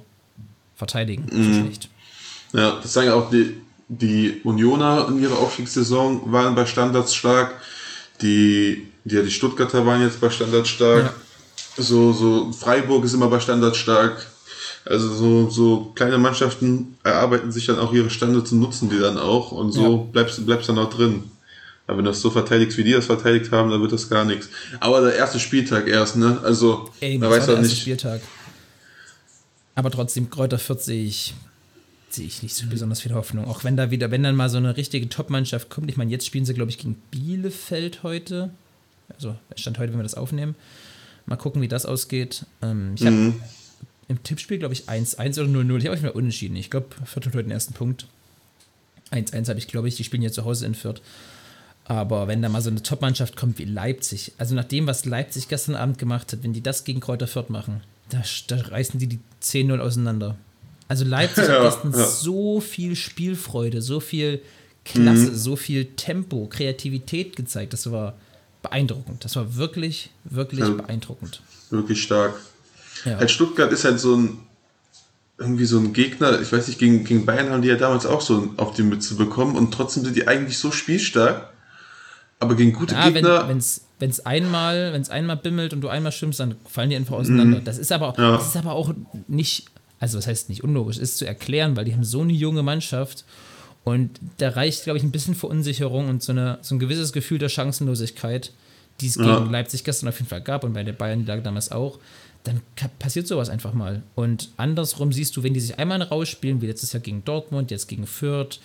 verteidigen. 0.74 1.26
Mhm. 1.32 1.54
So 1.54 1.60
schlecht. 1.60 1.88
ja, 2.52 2.78
das 2.82 2.92
sagen 2.92 3.06
ja 3.08 3.14
auch 3.14 3.30
die, 3.30 3.56
die 3.88 4.40
Unioner 4.44 5.08
in 5.08 5.22
ihrer 5.22 5.38
Aufstiegssaison 5.38 6.30
waren 6.30 6.54
bei 6.54 6.66
Standards 6.66 7.14
stark. 7.14 7.54
Die, 8.22 8.88
ja, 9.08 9.22
die 9.22 9.30
Stuttgarter 9.30 9.86
waren 9.86 10.02
jetzt 10.02 10.20
bei 10.20 10.30
Standards 10.30 10.68
stark. 10.68 11.14
So, 11.76 12.12
so 12.12 12.52
Freiburg 12.52 13.04
ist 13.04 13.14
immer 13.14 13.28
bei 13.28 13.40
Standards 13.40 13.78
stark. 13.78 14.26
Also 14.84 15.12
so, 15.14 15.50
so 15.50 15.92
kleine 15.94 16.16
Mannschaften 16.18 16.96
erarbeiten 17.02 17.50
sich 17.50 17.66
dann 17.66 17.78
auch 17.78 17.92
ihre 17.92 18.08
Standards 18.10 18.52
und 18.52 18.60
nutzen 18.60 18.88
die 18.88 18.98
dann 18.98 19.18
auch 19.18 19.50
und 19.52 19.72
so 19.72 19.82
Ja. 19.82 20.12
bleibst 20.12 20.38
du 20.38 20.44
bleibst 20.46 20.68
dann 20.68 20.78
auch 20.78 20.90
drin. 20.90 21.24
Aber 21.86 21.98
wenn 21.98 22.04
du 22.04 22.10
das 22.10 22.20
so 22.20 22.30
verteidigst, 22.30 22.76
wie 22.78 22.84
die 22.84 22.92
das 22.92 23.06
verteidigt 23.06 23.52
haben, 23.52 23.70
dann 23.70 23.80
wird 23.80 23.92
das 23.92 24.08
gar 24.08 24.24
nichts. 24.24 24.48
Aber 24.80 25.00
der 25.02 25.14
erste 25.14 25.38
Spieltag 25.38 25.86
erst, 25.86 26.16
ne? 26.16 26.40
Also, 26.42 26.90
Ey, 27.00 27.16
man 27.18 27.30
weiß 27.30 27.48
auch 27.48 27.60
nicht. 27.60 27.78
Spieltag. 27.80 28.20
Aber 29.76 29.90
trotzdem, 29.90 30.28
Kräuter 30.30 30.58
Fürth 30.58 30.80
sehe 30.82 31.04
ich, 31.04 31.34
sehe 32.10 32.26
ich 32.26 32.42
nicht 32.42 32.56
so 32.56 32.66
besonders 32.66 33.00
viel 33.02 33.14
Hoffnung. 33.14 33.46
Auch 33.46 33.62
wenn 33.62 33.76
da 33.76 33.90
wieder, 33.92 34.10
wenn 34.10 34.22
dann 34.24 34.34
mal 34.34 34.48
so 34.50 34.56
eine 34.56 34.76
richtige 34.76 35.08
Top-Mannschaft 35.08 35.70
kommt. 35.70 35.88
Ich 35.90 35.96
meine, 35.96 36.10
jetzt 36.10 36.26
spielen 36.26 36.44
sie, 36.44 36.54
glaube 36.54 36.70
ich, 36.70 36.78
gegen 36.78 36.94
Bielefeld 37.12 38.02
heute. 38.02 38.50
Also, 39.14 39.36
es 39.50 39.60
stand 39.60 39.78
heute, 39.78 39.92
wenn 39.92 39.98
wir 39.98 40.04
das 40.04 40.14
aufnehmen. 40.14 40.54
Mal 41.26 41.36
gucken, 41.36 41.62
wie 41.62 41.68
das 41.68 41.86
ausgeht. 41.86 42.44
Ähm, 42.62 42.92
ich 42.96 43.04
habe 43.04 43.16
Mhm. 43.16 43.40
im 44.08 44.22
Tippspiel, 44.22 44.58
glaube 44.58 44.74
ich, 44.74 44.88
1-1 44.88 45.38
oder 45.40 45.48
0-0. 45.48 45.78
Ich 45.78 45.86
habe 45.86 45.96
euch 45.96 46.02
mal 46.02 46.10
unentschieden. 46.10 46.56
Ich 46.56 46.70
glaube, 46.70 46.86
Fürth 47.04 47.26
hat 47.26 47.34
heute 47.34 47.44
den 47.44 47.50
ersten 47.50 47.72
Punkt. 47.74 48.06
1-1 49.10 49.48
habe 49.48 49.58
ich, 49.58 49.68
glaube 49.68 49.88
ich. 49.88 49.96
Die 49.96 50.04
spielen 50.04 50.22
ja 50.22 50.30
zu 50.30 50.44
Hause 50.44 50.66
in 50.66 50.74
Fürth. 50.74 51.00
Aber 51.84 52.26
wenn 52.26 52.42
da 52.42 52.48
mal 52.48 52.62
so 52.62 52.70
eine 52.70 52.82
Top-Mannschaft 52.82 53.36
kommt 53.36 53.58
wie 53.58 53.64
Leipzig, 53.64 54.32
also 54.38 54.54
nach 54.56 54.64
dem, 54.64 54.86
was 54.88 55.04
Leipzig 55.04 55.46
gestern 55.48 55.76
Abend 55.76 55.98
gemacht 55.98 56.32
hat, 56.32 56.42
wenn 56.42 56.52
die 56.52 56.62
das 56.62 56.82
gegen 56.84 56.98
Kräuter 57.00 57.28
Fürth 57.28 57.48
machen, 57.48 57.80
da, 58.08 58.22
da 58.48 58.56
reißen 58.56 58.98
die 58.98 59.06
die 59.06 59.20
10-0 59.40 59.78
auseinander. 59.80 60.36
Also 60.88 61.04
Leipzig 61.04 61.44
Ja, 61.48 61.54
hat 61.64 61.82
gestern 61.84 61.92
ja. 61.92 62.04
so 62.06 62.60
viel 62.60 62.96
Spielfreude, 62.96 63.82
so 63.82 64.00
viel 64.00 64.40
Klasse, 64.84 65.30
Mhm. 65.30 65.34
so 65.36 65.54
viel 65.56 65.84
Tempo, 65.96 66.46
Kreativität 66.48 67.36
gezeigt. 67.36 67.72
Das 67.72 67.90
war 67.90 68.14
beeindruckend. 68.68 69.24
Das 69.24 69.36
war 69.36 69.56
wirklich, 69.56 70.10
wirklich 70.24 70.60
Ja. 70.60 70.70
beeindruckend. 70.70 71.40
Wirklich 71.70 72.02
stark. 72.02 72.34
Ja. 73.04 73.18
Halt 73.18 73.30
Stuttgart 73.30 73.72
ist 73.72 73.84
halt 73.84 74.00
so 74.00 74.16
ein 74.16 74.38
irgendwie 75.38 75.66
so 75.66 75.78
ein 75.78 75.92
Gegner, 75.92 76.40
ich 76.40 76.50
weiß 76.50 76.66
nicht, 76.66 76.78
gegen, 76.78 77.04
gegen 77.04 77.26
Bayern 77.26 77.50
haben 77.50 77.60
die 77.60 77.68
ja 77.68 77.76
damals 77.76 78.06
auch 78.06 78.22
so 78.22 78.54
auf 78.56 78.72
die 78.72 78.82
Mütze 78.82 79.16
bekommen 79.16 79.54
und 79.54 79.72
trotzdem 79.74 80.02
sind 80.02 80.16
die 80.16 80.26
eigentlich 80.26 80.56
so 80.58 80.70
spielstark. 80.70 81.50
Aber 82.38 82.54
gegen 82.54 82.72
gute 82.72 82.94
Ja, 82.94 83.04
wenn 83.06 83.14
Gegner, 83.14 83.48
es 83.56 83.82
wenn's 83.98 84.20
einmal, 84.20 84.92
wenn's 84.94 85.10
einmal 85.10 85.36
bimmelt 85.36 85.72
und 85.74 85.82
du 85.82 85.88
einmal 85.88 86.12
schwimmst, 86.12 86.40
dann 86.40 86.54
fallen 86.66 86.88
die 86.90 86.96
einfach 86.96 87.16
auseinander. 87.16 87.60
Das 87.60 87.76
ist 87.78 87.92
aber, 87.92 88.12
Mhm. 88.16 88.22
Ja. 88.24 88.32
das 88.32 88.46
ist 88.48 88.56
aber 88.56 88.72
auch 88.72 88.94
nicht, 89.28 89.66
also 90.00 90.16
das 90.16 90.26
heißt 90.26 90.48
nicht 90.48 90.64
unlogisch, 90.64 90.96
ist 90.98 91.18
zu 91.18 91.26
erklären, 91.26 91.76
weil 91.76 91.84
die 91.84 91.92
haben 91.92 92.04
so 92.04 92.22
eine 92.22 92.32
junge 92.32 92.62
Mannschaft 92.62 93.24
und 93.86 94.18
da 94.38 94.48
reicht, 94.50 94.82
glaube 94.82 94.96
ich, 94.98 95.04
ein 95.04 95.12
bisschen 95.12 95.36
Verunsicherung 95.36 96.08
und 96.08 96.20
so, 96.20 96.32
eine, 96.32 96.58
so 96.60 96.74
ein 96.74 96.80
gewisses 96.80 97.12
Gefühl 97.12 97.38
der 97.38 97.48
Chancenlosigkeit, 97.48 98.52
die 99.00 99.06
es 99.06 99.14
Ja. 99.14 99.38
gegen 99.38 99.50
Leipzig 99.52 99.84
gestern 99.84 100.08
auf 100.08 100.18
jeden 100.18 100.28
Fall 100.28 100.40
gab 100.42 100.64
und 100.64 100.72
bei 100.72 100.82
der 100.82 100.92
Bayern 100.92 101.24
lag 101.24 101.42
damals 101.44 101.70
auch. 101.70 102.00
Dann 102.42 102.60
passiert 102.98 103.28
sowas 103.28 103.48
einfach 103.48 103.74
mal. 103.74 104.02
Und 104.16 104.48
andersrum 104.56 105.12
siehst 105.12 105.36
du, 105.36 105.42
wenn 105.44 105.54
die 105.54 105.60
sich 105.60 105.78
einmal 105.78 106.02
rausspielen, 106.02 106.60
wie 106.62 106.66
letztes 106.66 106.92
Jahr 106.92 107.00
gegen 107.00 107.24
Dortmund, 107.24 107.70
jetzt 107.70 107.86
gegen 107.86 108.06
Fürth, 108.08 108.58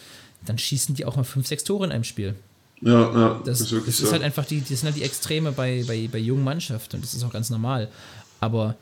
dann 0.45 0.57
schießen 0.57 0.95
die 0.95 1.05
auch 1.05 1.15
mal 1.17 1.23
fünf, 1.23 1.45
sechs 1.45 1.63
Tore 1.63 1.85
in 1.85 1.91
einem 1.91 2.03
Spiel. 2.03 2.33
ja, 2.81 2.91
ja, 3.13 3.41
Das, 3.45 3.61
ist 3.61 3.71
wirklich 3.71 3.95
das 3.95 3.99
ist 4.01 4.07
so. 4.07 4.13
halt 4.13 4.23
einfach 4.23 4.45
die, 4.45 4.59
das 4.61 4.69
sind 4.69 4.83
halt 4.85 4.95
die 4.95 5.03
Extreme 5.03 5.51
bei, 5.51 5.83
bei, 5.87 6.09
bei 6.11 6.17
jungen 6.17 6.43
Mannschaften 6.43 6.95
und 6.95 7.03
das 7.05 7.13
ist 7.13 7.23
auch 7.23 7.31
ganz 7.31 7.51
normal. 7.51 7.89
Aber 8.39 8.75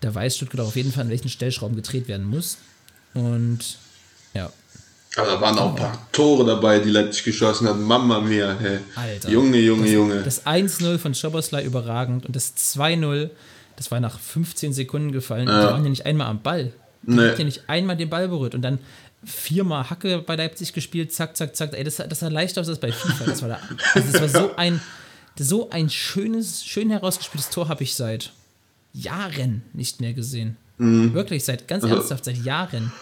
da 0.00 0.14
weiß 0.14 0.36
Stuttgart 0.36 0.60
auf 0.60 0.76
jeden 0.76 0.92
Fall, 0.92 1.04
an 1.04 1.10
welchen 1.10 1.30
Stellschrauben 1.30 1.74
gedreht 1.74 2.06
werden 2.06 2.26
muss. 2.28 2.58
Und 3.14 3.78
ja, 4.34 4.50
Aber 5.16 5.26
da 5.28 5.40
waren 5.40 5.58
auch 5.58 5.70
ein 5.70 5.76
paar 5.76 6.06
Tore 6.12 6.44
dabei, 6.44 6.80
die 6.80 6.90
Leipzig 6.90 7.24
geschossen 7.24 7.68
hat. 7.68 7.78
Mama 7.78 8.20
mia, 8.20 8.56
hey. 8.58 8.78
Alter. 8.96 9.30
Junge, 9.30 9.58
Junge, 9.58 9.82
das, 9.84 9.92
Junge. 9.92 10.22
Das 10.22 10.46
1-0 10.46 10.98
von 10.98 11.14
Schoboslai 11.14 11.62
überragend 11.64 12.26
und 12.26 12.34
das 12.34 12.54
2-0, 12.56 13.30
das 13.76 13.90
war 13.90 14.00
nach 14.00 14.18
15 14.18 14.72
Sekunden 14.72 15.12
gefallen. 15.12 15.46
Die 15.46 15.52
waren 15.52 15.84
ja 15.84 15.90
nicht 15.90 16.04
einmal 16.06 16.26
am 16.28 16.42
Ball. 16.42 16.72
Die 17.02 17.12
Nee. 17.12 17.28
hat 17.28 17.38
ja 17.38 17.44
nicht 17.44 17.68
einmal 17.68 17.96
den 17.96 18.08
Ball 18.10 18.28
berührt 18.28 18.54
und 18.54 18.62
dann 18.62 18.78
viermal 19.24 19.88
Hacke 19.90 20.18
bei 20.18 20.36
Leipzig 20.36 20.72
gespielt, 20.72 21.12
zack, 21.12 21.36
zack, 21.36 21.54
zack. 21.54 21.72
Ey, 21.74 21.84
das, 21.84 21.96
das 21.96 22.20
sah 22.20 22.28
leichter 22.28 22.60
aus 22.62 22.68
als 22.68 22.78
bei 22.80 22.90
FIFA. 22.92 23.24
Das 23.26 23.42
war, 23.42 23.48
da, 23.50 23.58
also 23.94 24.12
das 24.12 24.20
war 24.20 24.28
so 24.42 24.56
ein, 24.56 24.80
so 25.38 25.70
ein 25.70 25.90
schönes, 25.90 26.64
schön 26.64 26.90
herausgespieltes 26.90 27.50
Tor 27.50 27.68
habe 27.68 27.82
ich 27.84 27.94
seit 27.94 28.32
Jahren 28.92 29.62
nicht 29.72 30.00
mehr 30.00 30.12
gesehen. 30.12 30.56
Mhm. 30.78 31.14
Wirklich, 31.14 31.44
seit 31.44 31.68
ganz 31.68 31.84
Also- 31.84 31.96
ernsthaft, 31.96 32.24
seit 32.24 32.38
Jahren. 32.44 32.92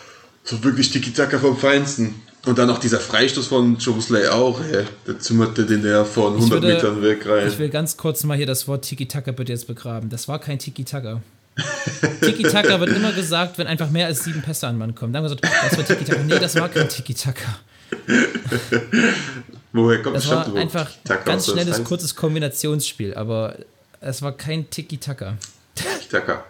So 0.45 0.63
wirklich 0.65 0.91
Tiki-Taka 0.91 1.39
vom 1.39 1.57
Feinsten. 1.57 2.15
Und 2.45 2.59
dann 2.59 2.69
auch 2.71 2.79
dieser 2.79 2.99
Freistoß 2.99 3.47
von 3.47 3.77
Jobusley 3.79 4.27
auch, 4.27 4.61
hey. 4.61 4.85
Der 5.07 5.19
zimmerte 5.21 5.65
den 5.65 5.83
der 5.83 6.05
von 6.05 6.35
100 6.35 6.51
würde- 6.63 6.75
Metern 6.75 7.03
weg 7.03 7.25
rein. 7.27 7.47
Ich 7.47 7.57
will 7.59 7.69
ganz 7.69 7.97
kurz 7.97 8.25
mal 8.25 8.37
hier 8.37 8.47
das 8.47 8.67
Wort 8.67 8.85
Tiki-Taka 8.85 9.31
bitte 9.31 9.53
jetzt 9.53 9.69
begraben. 9.69 10.09
Das 10.11 10.27
war 10.27 10.41
kein 10.41 10.59
Tiki-Taka. 10.59 11.21
Tiki-Taka 12.21 12.81
wird 12.81 12.91
immer 12.97 13.13
gesagt, 13.13 13.59
wenn 13.59 13.69
einfach 13.69 13.91
mehr 13.91 14.07
als 14.07 14.25
sieben 14.25 14.43
Pässe 14.43 14.67
an 14.67 14.77
Mann 14.79 14.95
kommen. 14.97 15.13
Dann 15.13 15.23
haben 15.23 15.31
wir 15.31 15.37
gesagt, 15.37 15.55
das 15.71 15.79
war 15.79 15.85
Tiki-Taka. 15.87 16.23
Nee, 16.25 16.39
das 16.41 16.55
war 16.57 16.69
kein 16.69 16.89
Tiki-Taka. 16.89 17.59
Woher 19.73 20.03
kommt 20.03 20.17
Das 20.17 20.25
stammt 20.25 20.55
war 20.55 20.61
einfach 20.61 20.91
ganz? 21.25 21.47
Das 21.47 21.55
schnelles, 21.55 21.85
kurzes 21.85 22.17
Kombinationsspiel. 22.17 23.15
Aber 23.15 23.57
es 24.01 24.21
war 24.23 24.33
kein 24.37 24.69
Tiki-Taka. 24.69 25.37
Tiki-Taka. 25.75 26.45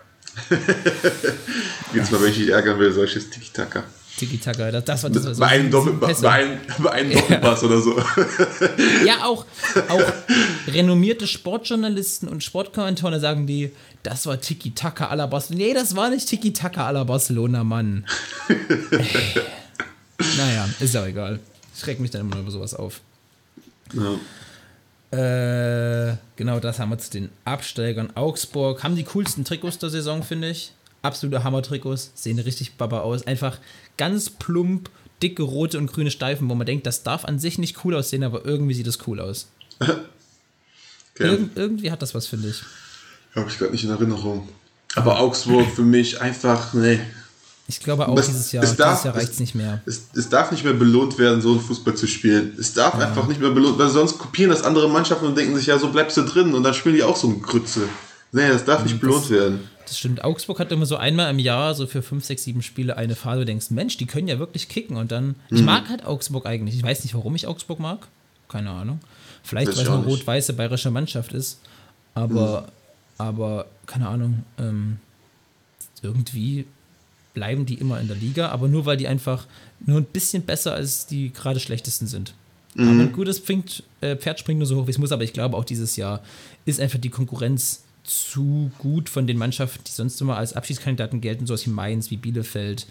Jetzt 1.95 2.13
mal, 2.13 2.23
wenn 2.23 2.31
ich 2.31 2.39
dich 2.39 2.49
ärgern 2.49 2.79
will, 2.79 2.93
solches 2.93 3.31
Tiki-Taka. 3.31 3.85
Tiki-Taka, 4.17 4.71
das, 4.71 4.85
das 4.85 5.03
war 5.03 5.11
das 5.11 5.25
war 5.25 5.35
so 5.35 5.41
Bei 5.41 5.47
einem, 5.49 5.73
sieben 5.73 6.01
Doppel, 6.01 6.15
bei, 6.23 6.31
einem, 6.31 6.87
einem 6.87 7.13
Doppelpass 7.13 7.63
oder 7.65 7.81
so. 7.81 7.97
Ja, 9.07 9.25
auch, 9.25 9.47
auch 9.89 10.13
renommierte 10.69 11.27
Sportjournalisten 11.27 12.29
und 12.29 12.45
Sportkommentatoren 12.45 13.21
sagen 13.21 13.47
die, 13.47 13.73
das 14.03 14.27
war 14.27 14.41
Tiki-Taka 14.41 15.13
la 15.15 15.27
Barcelona. 15.27 15.65
Nee, 15.65 15.75
das 15.75 15.97
war 15.97 16.11
nicht 16.11 16.29
Tiki-Taka 16.29 16.91
la 16.91 17.05
Barcelona, 17.05 17.65
Mann. 17.65 18.05
Naja, 20.37 20.69
ist 20.81 20.95
ja 20.95 21.05
egal. 21.07 21.41
Ich 21.77 21.87
reg 21.87 22.01
mich 22.01 22.11
dann 22.11 22.23
immer 22.23 22.39
über 22.39 22.51
sowas 22.51 22.75
auf. 22.75 23.01
Ja. 23.93 24.15
Äh, 25.13 26.17
genau, 26.37 26.59
das 26.59 26.79
haben 26.79 26.91
wir 26.91 26.99
zu 26.99 27.11
den 27.11 27.29
Absteigern. 27.45 28.17
Augsburg 28.17 28.83
haben 28.83 28.97
die 28.97 29.05
coolsten 29.05 29.45
Trikots 29.45 29.79
der 29.79 29.91
Saison, 29.91 30.23
finde 30.23 30.49
ich. 30.49 30.73
Absolute 31.03 31.45
Hammer-Trikots. 31.45 32.13
Sehen 32.15 32.39
richtig 32.39 32.77
baba 32.77 33.01
aus. 33.01 33.27
Einfach 33.27 33.59
ganz 33.99 34.31
plump, 34.31 34.91
dicke 35.23 35.43
rote 35.43 35.79
und 35.79 35.93
grüne 35.93 36.11
Steifen, 36.11 36.49
wo 36.49 36.55
man 36.55 36.67
denkt, 36.67 36.87
das 36.87 37.03
darf 37.03 37.27
an 37.27 37.39
sich 37.39 37.59
nicht 37.59 37.85
cool 37.85 37.95
aussehen, 37.95 38.25
aber 38.25 38.45
irgendwie 38.45 38.75
sieht 38.75 38.87
es 38.87 39.07
cool 39.07 39.21
aus. 39.21 39.49
Okay. 41.15 41.25
Irgend, 41.25 41.59
irgendwie 41.59 41.91
hat 41.91 42.01
das 42.01 42.15
was, 42.15 42.27
finde 42.27 42.49
ich. 42.49 42.63
Habe 43.35 43.51
ich 43.51 43.59
gerade 43.59 43.73
nicht 43.73 43.85
in 43.85 43.91
Erinnerung. 43.91 44.49
Aber 44.95 45.21
Augsburg 45.21 45.67
für 45.69 45.83
mich 45.83 46.23
einfach, 46.23 46.73
nee. 46.73 47.01
Ich 47.69 47.81
glaube 47.81 48.09
auch 48.09 48.19
Es- 48.19 48.27
dieses 48.27 48.53
Jahr, 48.53 48.65
es 48.65 48.77
darf- 48.77 48.91
dieses 48.93 49.05
Jahr 49.05 49.15
reicht 49.17 49.33
es- 49.33 49.41
nicht 49.41 49.55
mehr. 49.55 49.81
Es, 49.87 50.09
es 50.15 50.29
darf 50.29 50.51
nicht 50.51 50.65
mehr 50.65 50.75
belohnt 50.75 51.17
werden, 51.19 51.41
so 51.41 51.53
einen 51.53 51.61
Fußball 51.61 51.95
zu 51.95 52.07
spielen. 52.07 52.53
Es 52.59 52.75
darf 52.75 52.95
einfach 52.97 53.27
nicht 53.29 53.41
mehr 53.41 53.51
belohnt 53.51 53.79
werden, 53.79 53.93
sonst 53.93 54.19
kopieren 54.19 54.51
das 54.51 54.63
andere 54.65 54.89
Mannschaften 54.89 55.27
und 55.27 55.37
denken 55.39 55.57
sich, 55.57 55.67
ja, 55.67 55.79
so 55.79 55.91
bleibst 55.91 56.17
du 56.17 56.23
drin 56.23 56.55
und 56.55 56.63
dann 56.65 56.75
spielen 56.75 56.97
die 56.97 57.03
auch 57.03 57.17
so 57.17 57.29
eine 57.29 57.39
Grütze. 57.39 57.83
Nee, 58.33 58.49
das 58.49 58.65
darf 58.65 58.83
nicht 58.83 59.01
belohnt 59.01 59.31
werden. 59.31 59.69
Das 59.87 59.99
stimmt. 59.99 60.25
Augsburg 60.25 60.59
hat 60.59 60.73
immer 60.73 60.87
so 60.87 60.97
einmal 60.97 61.31
im 61.31 61.39
Jahr, 61.39 61.75
so 61.75 61.87
für 61.87 62.03
fünf, 62.03 62.25
sechs, 62.25 62.45
sieben 62.45 62.63
Spiele 62.63 62.97
eine 62.97 63.15
Phase, 63.15 63.37
wo 63.37 63.41
du 63.41 63.47
denkst, 63.47 63.71
Mensch, 63.71 63.97
die 63.99 64.07
können 64.07 64.27
ja 64.27 64.39
wirklich 64.39 64.69
kicken. 64.69 64.97
Und 64.97 65.13
dann, 65.13 65.29
Mhm. 65.51 65.57
ich 65.59 65.63
mag 65.63 65.89
halt 65.89 66.05
Augsburg 66.07 66.47
eigentlich. 66.47 66.77
Ich 66.77 66.83
weiß 66.83 67.05
nicht, 67.05 67.15
warum 67.15 67.35
ich 67.35 67.47
Augsburg 67.47 67.79
mag. 67.79 68.09
Keine 68.49 68.71
Ahnung. 68.71 69.01
Vielleicht, 69.43 69.69
weil 69.77 69.85
es 69.85 69.89
eine 69.89 70.05
rot-weiße 70.05 70.53
bayerische 70.55 70.91
Mannschaft 70.91 71.33
ist. 71.33 71.59
Aber, 72.15 72.69
aber, 73.19 73.67
keine 73.87 74.09
Ahnung. 74.09 74.45
Ähm, 74.59 74.99
irgendwie 76.03 76.67
bleiben 77.35 77.67
die 77.67 77.75
immer 77.75 78.01
in 78.01 78.09
der 78.09 78.17
Liga, 78.17 78.49
aber 78.49 78.69
nur 78.69 78.87
weil 78.87 78.97
die 78.97 79.09
einfach 79.09 79.47
nur 79.85 79.99
ein 79.99 80.05
bisschen 80.05 80.43
besser 80.43 80.75
als 80.75 81.07
die 81.07 81.33
gerade 81.33 81.61
schlechtesten 81.61 82.07
sind. 82.07 82.35
Aber 82.75 82.89
ein 82.89 83.13
gutes 83.13 83.39
Pferd, 83.39 83.83
äh, 84.01 84.17
Pferd 84.17 84.41
springt 84.41 84.59
nur 84.59 84.67
so 84.67 84.77
hoch, 84.81 84.87
wie 84.87 84.93
es 84.93 84.99
muss, 84.99 85.13
aber 85.13 85.25
ich 85.25 85.35
glaube 85.35 85.57
auch 85.57 85.65
dieses 85.65 85.97
Jahr 85.97 86.23
ist 86.65 86.81
einfach 86.81 86.99
die 86.99 87.11
Konkurrenz 87.11 87.83
zu 88.03 88.71
gut 88.79 89.09
von 89.09 89.27
den 89.27 89.37
Mannschaften, 89.37 89.85
die 89.87 89.93
sonst 89.93 90.21
immer 90.21 90.37
als 90.37 90.55
Abschiedskandidaten 90.55 91.21
gelten, 91.21 91.47
sowas 91.47 91.67
wie 91.67 91.71
Mainz, 91.71 92.11
wie 92.11 92.17
Bielefeld 92.17 92.87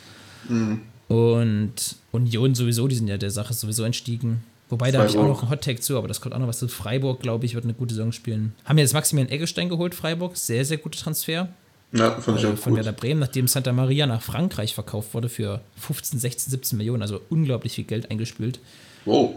und 1.08 1.74
Union 2.12 2.56
sowieso, 2.56 2.88
die 2.88 2.96
sind 2.96 3.08
ja 3.08 3.18
der 3.18 3.32
Sache 3.32 3.54
sowieso 3.54 3.84
entstiegen. 3.84 4.44
Wobei, 4.70 4.92
da 4.92 5.00
habe 5.00 5.10
ich 5.10 5.18
auch 5.18 5.22
Freiburg. 5.22 5.36
noch 5.36 5.42
einen 5.42 5.52
Hot-Tag 5.52 5.84
zu, 5.84 5.98
aber 5.98 6.08
das 6.08 6.22
kommt 6.22 6.34
auch 6.34 6.40
noch 6.40 6.48
was 6.48 6.60
zu. 6.60 6.70
Freiburg, 6.70 7.20
glaube 7.20 7.46
ich, 7.46 7.56
wird 7.56 7.66
eine 7.66 7.74
gute 7.74 7.94
Saison 7.94 8.14
spielen. 8.14 8.54
Haben 8.64 8.78
jetzt 8.78 8.94
Maximilian 8.94 9.30
Eggestein 9.30 9.68
geholt, 9.68 9.94
Freiburg. 9.94 10.38
Sehr, 10.38 10.64
sehr 10.64 10.78
guter 10.78 10.98
Transfer 10.98 11.50
Ja, 11.94 12.12
fand 12.22 12.38
ich 12.40 12.44
äh, 12.46 12.48
auch 12.48 12.58
von 12.58 12.72
gut. 12.74 12.78
Werder 12.78 12.94
Bremen, 12.94 13.20
nachdem 13.20 13.48
Santa 13.48 13.74
Maria 13.74 14.06
nach 14.08 14.22
Frankreich 14.22 14.74
verkauft 14.74 15.14
wurde 15.14 15.28
für 15.30 15.62
15, 15.78 16.20
16, 16.20 16.52
17 16.52 16.78
Millionen, 16.78 17.02
also 17.02 17.20
unglaublich 17.30 17.74
viel 17.74 17.84
Geld 17.84 18.10
eingespült. 18.10 18.60
Wow. 19.06 19.36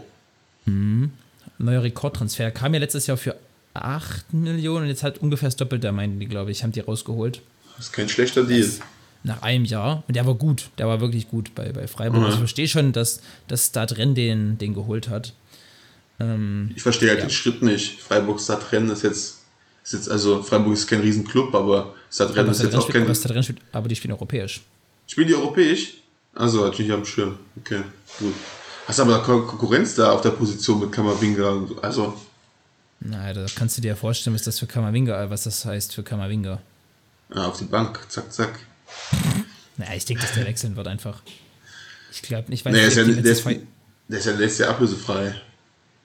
Neuer 1.57 1.83
Rekordtransfer. 1.83 2.51
Kam 2.51 2.73
ja 2.73 2.79
letztes 2.79 3.07
Jahr 3.07 3.17
für 3.17 3.35
8 3.73 4.33
Millionen 4.33 4.83
und 4.83 4.87
jetzt 4.89 5.03
halt 5.03 5.19
ungefähr 5.19 5.47
das 5.47 5.55
Doppelte, 5.57 5.91
meinten 5.91 6.19
die, 6.19 6.27
glaube 6.27 6.51
ich, 6.51 6.63
haben 6.63 6.71
die 6.71 6.79
rausgeholt. 6.79 7.41
Das 7.77 7.87
ist 7.87 7.91
kein 7.93 8.09
schlechter 8.09 8.43
Deal. 8.45 8.67
Nach 9.23 9.41
einem 9.41 9.65
Jahr. 9.65 10.03
Und 10.07 10.15
der 10.15 10.25
war 10.25 10.35
gut. 10.35 10.69
Der 10.77 10.87
war 10.87 11.01
wirklich 11.01 11.27
gut 11.27 11.53
bei, 11.55 11.71
bei 11.71 11.87
Freiburg. 11.87 12.21
Also 12.23 12.33
ich 12.33 12.39
verstehe 12.39 12.67
schon, 12.67 12.93
dass, 12.93 13.21
dass 13.47 13.67
Stadren 13.67 14.15
den, 14.15 14.57
den 14.57 14.73
geholt 14.73 15.09
hat. 15.09 15.33
Ähm, 16.19 16.71
Ich 16.75 16.83
verstehe 16.83 17.09
halt 17.09 17.19
Ja. 17.19 17.25
den 17.25 17.31
Schritt 17.31 17.61
nicht. 17.61 17.99
Freiburg 17.99 18.39
Stadtrennen 18.39 18.89
ist 18.91 19.03
jetzt, 19.03 19.41
ist 19.83 19.93
jetzt, 19.93 20.09
also 20.09 20.41
Freiburg 20.43 20.73
ist 20.73 20.87
kein 20.87 21.01
Riesenclub, 21.01 21.53
aber 21.55 21.95
Stadtrennen 22.15 22.39
aber 22.45 22.51
ist 22.51 22.63
jetzt 22.63 22.75
auch 22.75 22.81
spielt, 22.83 22.97
aber, 22.97 23.05
kein. 23.07 23.15
Stadren 23.15 23.43
spielt, 23.43 23.59
aber 23.71 23.87
die 23.89 23.95
spielen 23.95 24.13
europäisch. 24.13 24.61
Spielen 25.07 25.27
die 25.27 25.35
europäisch? 25.35 25.95
Also 26.33 26.63
natürlich 26.65 26.91
am 26.91 27.05
Schirm. 27.05 27.37
Okay, 27.59 27.81
gut. 28.19 28.33
Hast 28.87 28.99
aber 28.99 29.21
Kon 29.23 29.45
Konkurrenz 29.47 29.95
da 29.95 30.11
auf 30.11 30.21
der 30.21 30.31
Position 30.31 30.79
mit 30.79 30.91
Kammerwinger. 30.91 31.51
und 31.51 31.67
so. 31.69 31.81
Also, 31.81 32.13
Na, 32.99 33.33
da 33.33 33.45
kannst 33.55 33.77
du 33.77 33.81
dir 33.81 33.89
ja 33.89 33.95
vorstellen, 33.95 34.35
was 34.35 34.43
das 34.43 34.59
für 34.59 34.67
Kamavinga, 34.67 35.29
was 35.29 35.43
das 35.43 35.65
heißt 35.65 35.93
für 35.93 36.03
Kamavinga. 36.03 36.61
ja, 37.33 37.47
auf 37.47 37.57
die 37.57 37.65
Bank, 37.65 37.99
zack, 38.09 38.31
zack. 38.31 38.59
Naja, 39.77 39.93
ich 39.95 40.05
denke, 40.05 40.21
dass 40.23 40.33
der 40.33 40.45
wechseln 40.45 40.75
wird 40.75 40.87
einfach. 40.87 41.21
Ich 42.11 42.21
glaube 42.21 42.49
nicht, 42.49 42.63
weil 42.63 42.73
Nee, 42.73 42.85
ist 42.87 42.95
ja, 42.95 43.03
der, 43.03 43.17
ist, 43.17 43.45
der 43.45 44.17
ist 44.19 44.25
ja 44.25 44.33
der 44.33 44.47
ist 44.47 44.59
ja 44.59 44.69
ablösefrei. 44.69 45.35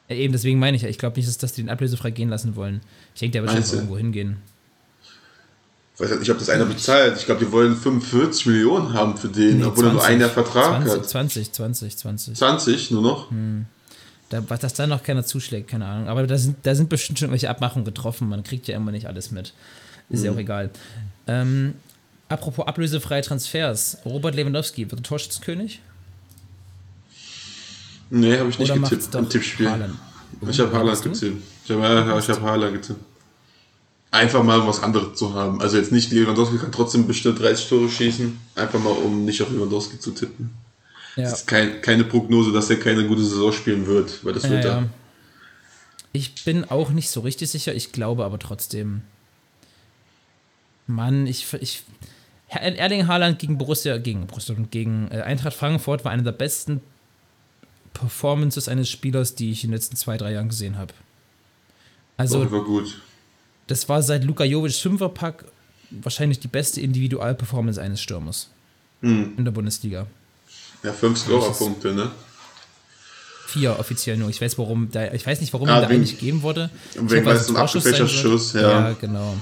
Ja, 0.08 0.16
eben, 0.16 0.32
deswegen 0.32 0.58
meine 0.58 0.76
ich 0.76 0.82
ja, 0.82 0.88
ich 0.88 0.98
glaube 0.98 1.16
nicht, 1.16 1.28
dass, 1.28 1.38
dass 1.38 1.52
die 1.52 1.62
den 1.62 1.68
ablösefrei 1.70 2.10
gehen 2.10 2.28
lassen 2.30 2.56
wollen. 2.56 2.80
Ich 3.14 3.20
denke, 3.20 3.32
der 3.34 3.42
wird 3.42 3.52
schon 3.66 3.76
irgendwo 3.78 3.96
hingehen. 3.96 4.38
Ich 6.02 6.10
weiß 6.10 6.18
nicht, 6.18 6.30
ob 6.30 6.38
das 6.38 6.48
einer 6.48 6.64
bezahlt. 6.64 7.18
Ich 7.18 7.26
glaube, 7.26 7.44
die 7.44 7.52
wollen 7.52 7.76
45 7.76 8.46
Millionen 8.46 8.94
haben 8.94 9.16
für 9.18 9.28
den, 9.28 9.58
Nee, 9.58 9.64
obwohl 9.64 9.84
er 9.84 9.92
nur 9.92 10.00
20, 10.00 10.14
ein 10.14 10.20
Jahr 10.22 10.30
Vertrag 10.30 10.82
20, 10.82 10.92
hat. 10.92 11.08
20, 11.10 11.52
20, 11.52 11.96
20. 11.98 12.36
20 12.38 12.90
nur 12.92 13.02
noch? 13.02 13.26
Da, 14.30 14.42
was 14.48 14.60
das 14.60 14.72
da 14.74 14.86
noch 14.86 15.02
keiner 15.02 15.24
zuschlägt, 15.24 15.68
keine 15.68 15.84
Ahnung. 15.86 16.08
Aber 16.08 16.26
da 16.26 16.38
sind, 16.38 16.56
da 16.62 16.74
sind 16.74 16.88
bestimmt 16.88 17.18
schon 17.18 17.26
irgendwelche 17.26 17.50
Abmachungen 17.50 17.84
getroffen. 17.84 18.28
Man 18.28 18.42
kriegt 18.44 18.66
ja 18.68 18.76
immer 18.76 18.92
nicht 18.92 19.06
alles 19.06 19.30
mit. 19.30 19.52
Ist 20.08 20.20
Mhm. 20.20 20.24
ja 20.26 20.32
auch 20.32 20.36
egal. 20.38 20.70
Ähm, 21.26 21.74
apropos 22.28 22.66
ablösefreie 22.66 23.20
Transfers. 23.22 23.98
Robert 24.06 24.34
Lewandowski 24.34 24.90
wird 24.90 25.04
Torschützenkönig? 25.04 25.80
Nee, 28.10 28.38
habe 28.38 28.48
ich 28.50 28.58
nicht 28.58 28.70
Oder 28.72 28.80
getippt 28.80 29.14
im 29.14 29.28
Tippspiel. 29.28 29.70
Haaland? 29.70 29.94
Ich 30.48 30.58
habe 30.60 30.72
Haaland 30.72 30.90
Hast 30.92 31.04
du? 31.04 31.10
getippt. 31.10 31.42
Ich 31.64 31.70
habe 31.70 31.82
hab 31.82 32.40
Haaland 32.42 32.72
getippt. 32.74 33.00
Einfach 34.12 34.42
mal 34.42 34.66
was 34.66 34.82
anderes 34.82 35.16
zu 35.16 35.34
haben. 35.34 35.60
Also 35.60 35.76
jetzt 35.76 35.92
nicht, 35.92 36.10
Lewandowski 36.10 36.58
kann 36.58 36.72
trotzdem 36.72 37.06
bestimmt 37.06 37.38
30 37.38 37.68
Tore 37.68 37.88
schießen. 37.88 38.38
Einfach 38.56 38.80
mal, 38.80 38.90
um 38.90 39.24
nicht 39.24 39.40
auf 39.40 39.50
Lewandowski 39.50 40.00
zu 40.00 40.10
tippen. 40.10 40.50
Ja. 41.14 41.24
Das 41.24 41.40
ist 41.40 41.46
kein, 41.46 41.80
keine 41.80 42.04
Prognose, 42.04 42.50
dass 42.52 42.70
er 42.70 42.76
keine 42.76 43.06
gute 43.06 43.22
Saison 43.22 43.52
spielen 43.52 43.86
wird, 43.86 44.24
weil 44.24 44.32
das 44.32 44.44
Ja, 44.44 44.50
wird 44.50 44.64
ja. 44.64 44.70
er. 44.78 44.88
Ich 46.12 46.44
bin 46.44 46.64
auch 46.64 46.90
nicht 46.90 47.10
so 47.10 47.20
richtig 47.20 47.50
sicher. 47.50 47.72
Ich 47.72 47.92
glaube 47.92 48.24
aber 48.24 48.38
trotzdem. 48.38 49.02
Mann, 50.86 51.26
ich. 51.26 51.46
ich 51.60 51.84
Erling 52.48 53.06
Haaland 53.06 53.38
gegen 53.38 53.58
Borussia, 53.58 53.98
gegen 53.98 54.26
Borussia 54.26 54.56
und 54.56 54.72
gegen 54.72 55.08
äh, 55.12 55.20
Eintracht 55.20 55.54
Frankfurt 55.54 56.04
war 56.04 56.10
eine 56.10 56.24
der 56.24 56.32
besten 56.32 56.80
Performances 57.92 58.66
eines 58.66 58.88
Spielers, 58.88 59.36
die 59.36 59.52
ich 59.52 59.62
in 59.62 59.70
den 59.70 59.76
letzten 59.76 59.94
zwei, 59.94 60.16
drei 60.16 60.32
Jahren 60.32 60.48
gesehen 60.48 60.76
habe. 60.76 60.92
Also, 62.16 62.42
Doch, 62.42 62.50
war 62.50 62.64
gut. 62.64 63.00
Das 63.70 63.88
war 63.88 64.02
seit 64.02 64.24
Luka 64.24 64.44
Jovic 64.44 64.74
Fünferpack 64.74 65.44
wahrscheinlich 65.90 66.38
die 66.40 66.48
beste 66.48 66.80
Individualperformance 66.80 67.80
eines 67.80 68.00
Stürmers 68.00 68.48
Hm. 69.02 69.32
in 69.36 69.44
der 69.44 69.52
Bundesliga. 69.52 70.06
Ja, 70.82 70.92
fünf 70.92 71.18
Scorerpunkte, 71.18 71.92
ne? 71.94 72.10
Vier 73.46 73.78
offiziell 73.78 74.16
nur. 74.16 74.28
Ich 74.28 74.40
weiß, 74.40 74.56
warum 74.58 74.90
da, 74.92 75.12
ich 75.12 75.26
weiß 75.26 75.40
nicht, 75.40 75.52
warum 75.52 75.68
ihm 75.68 75.74
da 75.80 75.86
eigentlich 75.88 76.18
gegeben 76.18 76.42
wurde. 76.42 76.70
wegen- 76.94 77.24
sein 77.36 77.56
abgefälschter 77.56 78.06
soll. 78.06 78.08
Schuss, 78.08 78.52
ja. 78.52 78.60
Ja, 78.90 78.92
genau. 79.00 79.34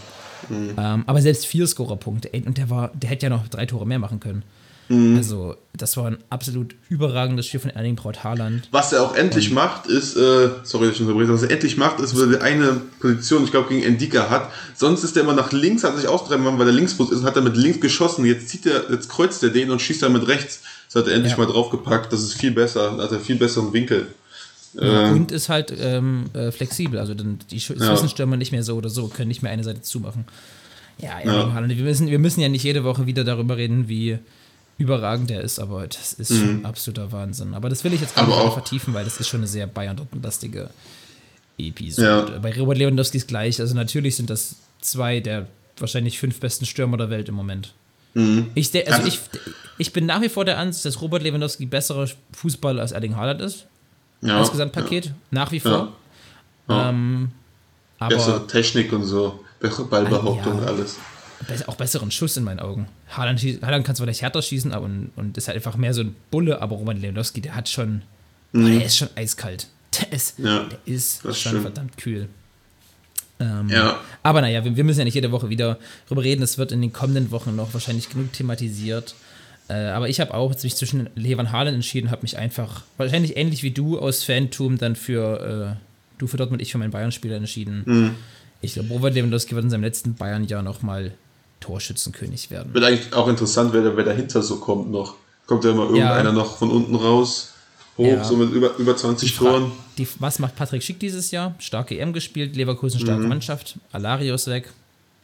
Ähm, 0.50 1.04
aber 1.06 1.20
selbst 1.20 1.44
vier 1.46 1.66
Scorerpunkte. 1.66 2.30
Und 2.46 2.56
der 2.56 2.70
war, 2.70 2.90
der 2.94 3.10
hätte 3.10 3.26
ja 3.26 3.30
noch 3.30 3.46
drei 3.48 3.66
Tore 3.66 3.86
mehr 3.86 3.98
machen 3.98 4.18
können. 4.20 4.42
Mhm. 4.88 5.16
Also, 5.18 5.54
das 5.76 5.96
war 5.96 6.06
ein 6.06 6.18
absolut 6.30 6.74
überragendes 6.88 7.46
Spiel 7.46 7.60
von 7.60 7.70
Erling 7.70 7.94
Braut 7.94 8.24
Haaland. 8.24 8.68
Was 8.70 8.92
er 8.92 9.02
auch 9.02 9.14
endlich 9.14 9.50
macht, 9.50 9.86
ist, 9.86 10.16
äh, 10.16 10.48
sorry, 10.62 10.86
dass 10.86 10.94
ich 10.96 11.02
unterbreche, 11.02 11.32
was 11.32 11.42
er 11.42 11.50
endlich 11.50 11.76
macht, 11.76 12.00
ist, 12.00 12.18
weil 12.18 12.34
er 12.34 12.42
eine 12.42 12.80
Position, 12.98 13.44
ich 13.44 13.50
glaube, 13.50 13.68
gegen 13.68 13.82
Endika 13.82 14.30
hat. 14.30 14.50
Sonst 14.74 15.04
ist 15.04 15.16
er 15.16 15.22
immer 15.24 15.34
nach 15.34 15.52
links, 15.52 15.84
hat 15.84 15.96
sich 15.96 16.08
austreiben 16.08 16.44
wollen, 16.44 16.58
weil 16.58 16.66
er 16.68 16.72
Linksfuß 16.72 17.10
ist 17.10 17.20
und 17.20 17.24
hat 17.26 17.36
er 17.36 17.42
mit 17.42 17.56
links 17.56 17.80
geschossen. 17.80 18.24
Jetzt 18.24 18.48
zieht 18.48 18.64
er, 18.66 18.90
jetzt 18.90 19.08
kreuzt 19.08 19.42
er 19.42 19.50
den 19.50 19.70
und 19.70 19.80
schießt 19.82 20.02
er 20.02 20.08
mit 20.08 20.26
rechts. 20.26 20.62
Das 20.90 21.02
hat 21.02 21.08
er 21.08 21.14
endlich 21.16 21.32
Ja. 21.32 21.38
mal 21.38 21.46
draufgepackt. 21.46 22.12
Das 22.12 22.22
ist 22.22 22.32
viel 22.34 22.50
besser. 22.52 22.96
Hat 22.96 23.12
er 23.12 23.20
viel 23.20 23.36
besseren 23.36 23.72
Winkel. 23.74 24.06
Ähm, 24.80 25.12
Und 25.12 25.32
ist 25.32 25.48
halt 25.50 25.72
ähm, 25.78 26.24
äh, 26.32 26.50
flexibel. 26.50 26.98
Also, 26.98 27.12
dann 27.14 27.38
die 27.50 27.60
Sch- 27.60 27.74
Ja. 27.78 28.26
Nicht 28.36 28.52
mehr 28.52 28.62
so 28.62 28.74
oder 28.76 28.88
so, 28.88 29.08
können 29.08 29.28
nicht 29.28 29.42
mehr 29.42 29.52
eine 29.52 29.64
Seite 29.64 29.82
zumachen. 29.82 30.24
Ja, 30.98 31.20
Ja. 31.24 31.52
Haaland. 31.52 31.76
Wir 31.76 31.84
müssen, 31.84 32.08
wir 32.08 32.18
müssen 32.18 32.40
ja 32.40 32.48
nicht 32.48 32.64
jede 32.64 32.84
Woche 32.84 33.06
wieder 33.06 33.22
darüber 33.24 33.56
reden, 33.56 33.88
wie 33.88 34.18
überragend 34.78 35.30
er 35.30 35.40
ist, 35.42 35.58
aber 35.58 35.86
das 35.86 36.12
ist 36.14 36.36
schon 36.36 36.64
absoluter 36.64 37.10
Wahnsinn. 37.12 37.52
Aber 37.54 37.68
das 37.68 37.84
will 37.84 37.92
ich 37.92 38.00
jetzt 38.00 38.14
gar 38.14 38.24
Mhm. 38.26 38.44
Nicht 38.44 38.52
vertiefen, 38.54 38.94
weil 38.94 39.04
das 39.04 39.18
ist 39.20 39.28
schon 39.28 39.40
eine 39.40 39.48
sehr 39.48 39.66
Bayern-lastige 39.66 40.70
Episode. 41.58 42.32
Ja. 42.32 42.38
Bei 42.38 42.56
Robert 42.56 42.78
Lewandowski 42.78 43.16
ist 43.18 43.28
gleich. 43.28 43.60
Also 43.60 43.74
natürlich 43.74 44.16
sind 44.16 44.30
das 44.30 44.56
zwei 44.80 45.20
der 45.20 45.46
wahrscheinlich 45.78 46.18
fünf 46.18 46.38
besten 46.40 46.64
Stürmer 46.66 46.96
der 46.96 47.10
Welt 47.10 47.28
im 47.28 47.34
Moment. 47.34 47.74
Ich, 48.54 48.70
de- 48.72 48.84
also 48.86 49.02
Also- 49.02 49.08
ich, 49.08 49.20
ich 49.78 49.92
bin 49.92 50.06
nach 50.06 50.20
wie 50.22 50.28
vor 50.28 50.44
der 50.44 50.58
Ansicht, 50.58 50.84
dass 50.84 51.00
Robert 51.00 51.22
Lewandowski 51.22 51.66
besserer 51.66 52.08
Fußballer 52.32 52.82
als 52.82 52.90
Erling 52.92 53.14
Haaland 53.16 53.40
ist. 53.40 53.66
ja, 54.22 54.38
Als 54.38 54.50
Gesamtpaket. 54.50 55.12
Nach 55.30 55.52
wie 55.52 55.60
vor. 55.60 55.92
Ja. 56.68 56.74
Ja. 56.76 56.88
Ähm, 56.90 57.30
aber 58.00 58.46
Technik 58.48 58.92
und 58.92 59.04
so. 59.04 59.44
Ballbehauptung 59.90 60.54
Ja. 60.54 60.60
und 60.62 60.66
alles. 60.68 60.96
Auch 61.68 61.76
besseren 61.76 62.10
Schuss 62.10 62.36
in 62.36 62.44
meinen 62.44 62.60
Augen. 62.60 62.88
Haaland, 63.10 63.40
Haaland 63.40 63.86
kann 63.86 63.94
zwar 63.96 64.06
vielleicht 64.06 64.22
härter 64.22 64.42
schießen 64.42 64.72
aber, 64.72 64.86
und, 64.86 65.36
ist 65.36 65.48
halt 65.48 65.56
einfach 65.56 65.76
mehr 65.76 65.94
so 65.94 66.02
ein 66.02 66.14
Bulle, 66.30 66.60
aber 66.60 66.76
Robert 66.76 66.98
Lewandowski, 66.98 67.40
der 67.40 67.54
hat 67.54 67.68
schon, 67.68 68.02
boah, 68.52 68.62
der 68.68 68.84
ist 68.84 68.96
schon 68.96 69.08
eiskalt. 69.14 69.68
Der 70.00 70.12
ist, 70.12 70.38
Mhm. 70.38 70.46
Ja, 70.46 70.64
der 70.64 70.78
ist 70.86 71.22
schon 71.22 71.34
stimmt. 71.34 71.62
verdammt 71.62 71.96
kühl. 71.96 72.28
Ähm, 73.40 73.68
Ja. 73.70 74.00
Aber 74.22 74.40
naja, 74.40 74.64
wir, 74.64 74.76
wir 74.76 74.84
müssen 74.84 74.98
ja 74.98 75.04
nicht 75.04 75.14
jede 75.14 75.30
Woche 75.32 75.48
wieder 75.48 75.78
drüber 76.08 76.22
reden. 76.24 76.42
Es 76.42 76.58
wird 76.58 76.72
in 76.72 76.80
den 76.82 76.92
kommenden 76.92 77.30
Wochen 77.30 77.54
noch 77.56 77.72
wahrscheinlich 77.72 78.08
genug 78.10 78.32
thematisiert. 78.32 79.14
Äh, 79.68 79.74
aber 79.88 80.08
ich 80.08 80.18
habe 80.20 80.34
auch 80.34 80.54
mich 80.62 80.76
zwischen 80.76 81.08
Levan 81.14 81.52
Haaland 81.52 81.74
entschieden, 81.74 82.10
habe 82.10 82.22
mich 82.22 82.36
einfach, 82.38 82.82
wahrscheinlich 82.96 83.36
ähnlich 83.36 83.62
wie 83.62 83.70
du 83.70 83.98
aus 83.98 84.24
Fantum, 84.24 84.78
dann 84.78 84.96
für, 84.96 85.76
äh, 85.76 85.84
du 86.18 86.26
für 86.26 86.36
Dortmund, 86.36 86.62
ich 86.62 86.72
für 86.72 86.78
meinen 86.78 86.90
Bayern-Spieler 86.90 87.36
entschieden. 87.36 87.82
Mhm. 87.84 88.14
Ich 88.60 88.74
glaube, 88.74 88.88
Robert 88.88 89.14
Lewandowski 89.14 89.54
wird 89.54 89.64
in 89.64 89.70
seinem 89.70 89.84
letzten 89.84 90.14
Bayern-Jahr 90.14 90.62
nochmal 90.62 91.12
Torschützenkönig 91.60 92.50
werden. 92.50 92.72
Wird 92.74 92.84
eigentlich 92.84 93.12
auch 93.12 93.28
interessant, 93.28 93.72
wer, 93.72 93.82
da- 93.82 93.96
wer 93.96 94.04
dahinter 94.04 94.42
so 94.42 94.58
kommt 94.58 94.90
noch. 94.90 95.14
Kommt 95.46 95.64
ja 95.64 95.70
immer 95.70 95.84
irgendeiner 95.84 96.24
Ja. 96.30 96.32
noch 96.32 96.58
von 96.58 96.70
unten 96.70 96.94
raus, 96.94 97.52
hoch, 97.96 98.06
Ja. 98.06 98.24
so 98.24 98.36
mit 98.36 98.50
über, 98.52 98.76
über 98.76 98.96
20 98.96 99.34
Toren. 99.36 99.72
Die, 99.96 100.06
was 100.18 100.38
macht 100.38 100.54
Patrick 100.56 100.82
Schick 100.82 101.00
dieses 101.00 101.30
Jahr? 101.30 101.54
Starke 101.58 101.98
EM 101.98 102.12
gespielt, 102.12 102.54
Leverkusen 102.56 103.00
starke 103.00 103.22
Mhm. 103.22 103.28
Mannschaft, 103.28 103.76
Alario 103.92 104.34
ist 104.34 104.46
weg. 104.46 104.70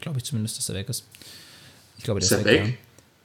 Glaube 0.00 0.18
ich 0.18 0.24
zumindest, 0.24 0.58
dass 0.58 0.68
er 0.68 0.74
weg 0.74 0.88
ist. 0.88 1.04
Ich 1.98 2.04
glaube, 2.04 2.20
der 2.20 2.26
Ist 2.26 2.32
ist, 2.32 2.38
er 2.38 2.44
weg. 2.44 2.64
weg? 2.66 2.78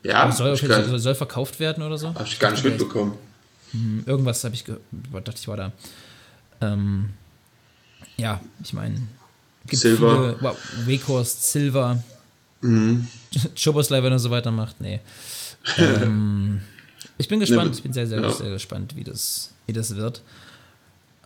Ja. 0.04 0.12
Ja, 0.12 0.24
Aber 0.24 0.32
soll, 0.32 0.54
ich, 0.54 0.62
Fall- 0.62 1.00
soll 1.00 1.16
verkauft 1.16 1.60
werden 1.60 1.84
oder 1.84 1.98
so? 1.98 2.10
hab 2.14 2.26
ich 2.26 2.40
gar 2.40 2.52
nicht 2.52 2.64
mitbekommen. 2.64 3.14
Hm, 3.72 4.04
Irgendwas 4.06 4.44
habe 4.44 4.56
ich 4.56 4.64
gehört, 4.66 4.82
dachte 5.14 5.36
ich 5.40 5.48
war 5.48 5.58
da. 5.58 5.72
Ähm, 6.62 7.10
ja, 8.18 8.40
ich 8.64 8.74
meine, 8.74 8.96
Silver. 9.72 10.36
viele, 10.36 10.38
wow, 10.42 10.58
Weghorst, 10.86 11.52
Silver, 11.52 12.02
Mhm. 12.62 13.08
Choboslai, 13.62 14.04
wenn 14.04 14.12
er 14.12 14.20
so 14.20 14.30
weitermacht, 14.30 14.82
nee. 14.82 15.00
ähm, 15.78 16.62
ich 17.18 17.28
bin 17.28 17.40
gespannt, 17.40 17.76
ich 17.76 17.84
bin 17.84 17.94
sehr, 17.94 18.08
sehr, 18.08 18.22
ja. 18.22 18.32
sehr 18.32 18.50
gespannt, 18.50 18.96
wie 18.96 19.04
das, 19.04 19.54
wie 19.66 19.74
das 19.74 19.96
wird. 19.96 20.22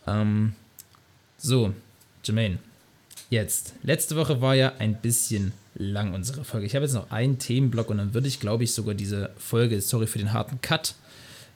Ähm, 0.07 0.53
so, 1.37 1.73
Jermaine, 2.23 2.59
jetzt. 3.29 3.73
Letzte 3.83 4.15
Woche 4.15 4.41
war 4.41 4.55
ja 4.55 4.73
ein 4.79 5.01
bisschen 5.01 5.53
lang 5.75 6.13
unsere 6.13 6.43
Folge. 6.43 6.65
Ich 6.65 6.75
habe 6.75 6.85
jetzt 6.85 6.93
noch 6.93 7.11
einen 7.11 7.39
Themenblock 7.39 7.89
und 7.89 7.97
dann 7.97 8.13
würde 8.13 8.27
ich, 8.27 8.39
glaube 8.39 8.63
ich, 8.63 8.73
sogar 8.73 8.93
diese 8.95 9.31
Folge, 9.37 9.81
sorry 9.81 10.07
für 10.07 10.19
den 10.19 10.33
harten 10.33 10.61
Cut, 10.61 10.95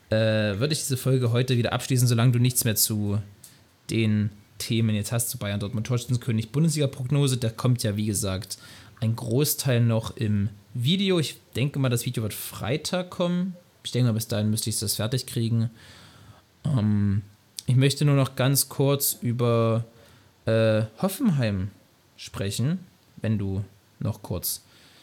äh, 0.09 0.15
würde 0.59 0.73
ich 0.73 0.79
diese 0.79 0.97
Folge 0.97 1.31
heute 1.31 1.57
wieder 1.57 1.73
abschließen, 1.73 2.07
solange 2.07 2.31
du 2.31 2.39
nichts 2.39 2.63
mehr 2.63 2.75
zu 2.75 3.21
den 3.89 4.31
Themen 4.57 4.95
jetzt 4.95 5.11
hast, 5.11 5.29
zu 5.29 5.37
Bayern 5.37 5.59
Dortmund 5.59 5.87
Torschützenkönig 5.87 6.51
Bundesliga-Prognose. 6.51 7.37
Da 7.37 7.49
kommt 7.49 7.83
ja, 7.83 7.95
wie 7.95 8.05
gesagt, 8.05 8.57
ein 8.99 9.15
Großteil 9.15 9.81
noch 9.81 10.15
im 10.17 10.49
Video. 10.73 11.19
Ich 11.19 11.39
denke 11.55 11.79
mal, 11.79 11.89
das 11.89 12.05
Video 12.05 12.23
wird 12.23 12.33
Freitag 12.33 13.09
kommen. 13.09 13.55
Ich 13.83 13.91
denke 13.91 14.07
mal, 14.07 14.13
bis 14.13 14.27
dahin 14.27 14.49
müsste 14.49 14.69
ich 14.69 14.79
das 14.79 14.95
fertig 14.95 15.25
kriegen. 15.27 15.69
Ähm, 16.65 17.21
ich 17.65 17.75
möchte 17.75 18.05
nur 18.05 18.15
noch 18.15 18.35
ganz 18.35 18.69
kurz 18.69 19.17
über 19.21 19.85
äh, 20.45 20.83
Hoffenheim 21.01 21.69
sprechen, 22.15 22.79
wenn 23.17 23.37
du 23.37 23.63
noch 23.99 24.21
kurz 24.21 24.61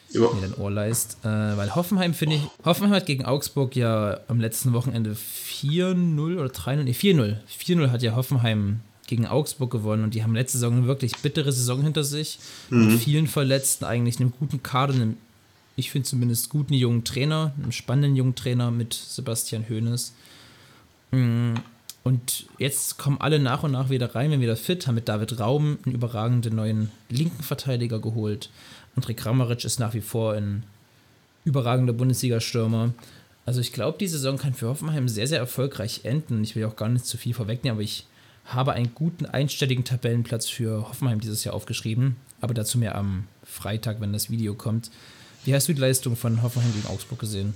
Ja. 0.09 0.21
mir 0.33 0.41
dein 0.41 0.55
Ohr 0.55 0.71
leist. 0.71 1.17
Äh, 1.23 1.27
weil 1.27 1.73
Hoffenheim, 1.75 2.13
finde 2.13 2.35
ich, 2.37 2.41
Hoffenheim 2.63 2.93
hat 2.93 3.05
gegen 3.05 3.25
Augsburg 3.25 3.75
ja 3.75 4.19
am 4.27 4.39
letzten 4.39 4.73
Wochenende 4.73 5.11
4-0 5.15 6.37
oder 6.39 6.49
3-0, 6.49 6.83
nee, 6.83 6.91
4-0. 6.91 7.37
4-0 7.47 7.91
hat 7.91 8.01
ja 8.01 8.15
Hoffenheim 8.15 8.81
gegen 9.07 9.25
Augsburg 9.27 9.71
gewonnen 9.71 10.03
und 10.03 10.13
die 10.13 10.23
haben 10.23 10.35
letzte 10.35 10.57
Saison 10.57 10.77
eine 10.77 10.87
wirklich 10.87 11.15
bittere 11.17 11.51
Saison 11.51 11.81
hinter 11.83 12.03
sich. 12.03 12.39
Mit 12.69 12.99
vielen 12.99 13.27
Verletzten, 13.27 13.85
eigentlich 13.85 14.19
einem 14.19 14.33
guten 14.37 14.63
Kader, 14.63 14.93
einem, 14.93 15.17
ich 15.75 15.91
finde 15.91 16.07
zumindest 16.07 16.49
guten 16.49 16.73
jungen 16.73 17.03
Trainer, 17.03 17.53
einem 17.61 17.71
spannenden 17.71 18.15
jungen 18.15 18.35
Trainer 18.35 18.71
mit 18.71 18.93
Sebastian 18.93 19.65
Hoeneß. 19.69 20.13
Mm, 21.11 21.55
Und 22.03 22.45
jetzt 22.59 22.99
kommen 22.99 23.19
alle 23.19 23.39
nach 23.39 23.63
und 23.63 23.71
nach 23.71 23.89
wieder 23.89 24.13
rein, 24.13 24.29
wenn 24.29 24.39
wieder 24.39 24.55
fit, 24.55 24.85
haben 24.85 24.93
mit 24.93 25.09
David 25.09 25.39
Raum 25.39 25.79
einen 25.85 25.95
überragenden 25.95 26.55
neuen 26.55 26.91
linken 27.09 27.41
Verteidiger 27.41 27.99
geholt. 27.99 28.51
André 28.95 29.15
Kramaric 29.15 29.65
ist 29.65 29.79
nach 29.79 29.95
wie 29.95 30.01
vor 30.01 30.33
ein 30.33 30.63
überragender 31.45 31.93
Bundesliga-Stürmer. 31.93 32.93
Also 33.47 33.59
ich 33.59 33.73
glaube, 33.73 33.97
die 33.99 34.07
Saison 34.07 34.37
kann 34.37 34.53
für 34.53 34.67
Hoffenheim 34.67 35.07
sehr, 35.07 35.27
sehr 35.27 35.39
erfolgreich 35.39 36.01
enden. 36.03 36.43
Ich 36.43 36.55
will 36.55 36.65
auch 36.65 36.75
gar 36.75 36.89
nicht 36.89 37.05
zu 37.05 37.17
viel 37.17 37.33
vorwegnehmen, 37.33 37.75
aber 37.77 37.83
ich 37.83 38.05
habe 38.45 38.73
einen 38.73 38.93
guten 38.93 39.25
einstelligen 39.25 39.83
Tabellenplatz 39.83 40.47
für 40.47 40.87
Hoffenheim 40.87 41.19
dieses 41.19 41.43
Jahr 41.43 41.55
aufgeschrieben. 41.55 42.15
Aber 42.41 42.53
dazu 42.53 42.77
mehr 42.77 42.95
am 42.95 43.25
Freitag, 43.43 44.01
wenn 44.01 44.13
das 44.13 44.29
Video 44.29 44.53
kommt. 44.53 44.91
Wie 45.45 45.53
hast 45.53 45.67
du 45.67 45.73
die 45.73 45.81
Leistung 45.81 46.15
von 46.15 46.41
Hoffenheim 46.43 46.73
gegen 46.73 46.87
Augsburg 46.87 47.19
gesehen? 47.19 47.53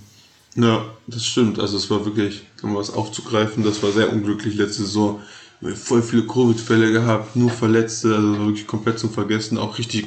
Ja, 0.56 0.84
das 1.06 1.24
stimmt. 1.24 1.58
Also 1.60 1.76
es 1.76 1.88
war 1.90 2.04
wirklich, 2.04 2.42
um 2.62 2.74
was 2.74 2.90
aufzugreifen, 2.92 3.62
das 3.62 3.82
war 3.82 3.92
sehr 3.92 4.12
unglücklich 4.12 4.56
letzte 4.56 4.82
Saison. 4.82 5.20
Wir 5.60 5.70
haben 5.70 5.76
voll 5.76 6.02
viele 6.02 6.26
Covid-Fälle 6.26 6.90
gehabt, 6.90 7.36
nur 7.36 7.50
Verletzte, 7.50 8.14
also 8.16 8.38
wirklich 8.46 8.66
komplett 8.66 8.98
zum 8.98 9.10
Vergessen. 9.12 9.58
Auch 9.58 9.78
richtig 9.78 10.06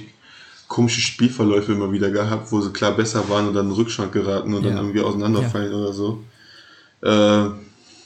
komische 0.68 1.02
Spielverläufe 1.02 1.72
immer 1.74 1.92
wieder 1.92 2.10
gehabt, 2.10 2.52
wo 2.52 2.60
sie 2.60 2.72
klar 2.74 2.94
besser 2.96 3.30
waren 3.30 3.48
und 3.48 3.54
dann 3.54 3.66
in 3.68 3.72
den 3.72 3.78
Rückstand 3.78 4.12
geraten 4.12 4.54
und 4.54 4.64
Ja. 4.64 4.70
dann 4.70 4.80
irgendwie 4.80 5.02
auseinanderfallen 5.02 5.74
oder 5.74 5.94
so. 5.94 6.24
Äh, 7.04 7.50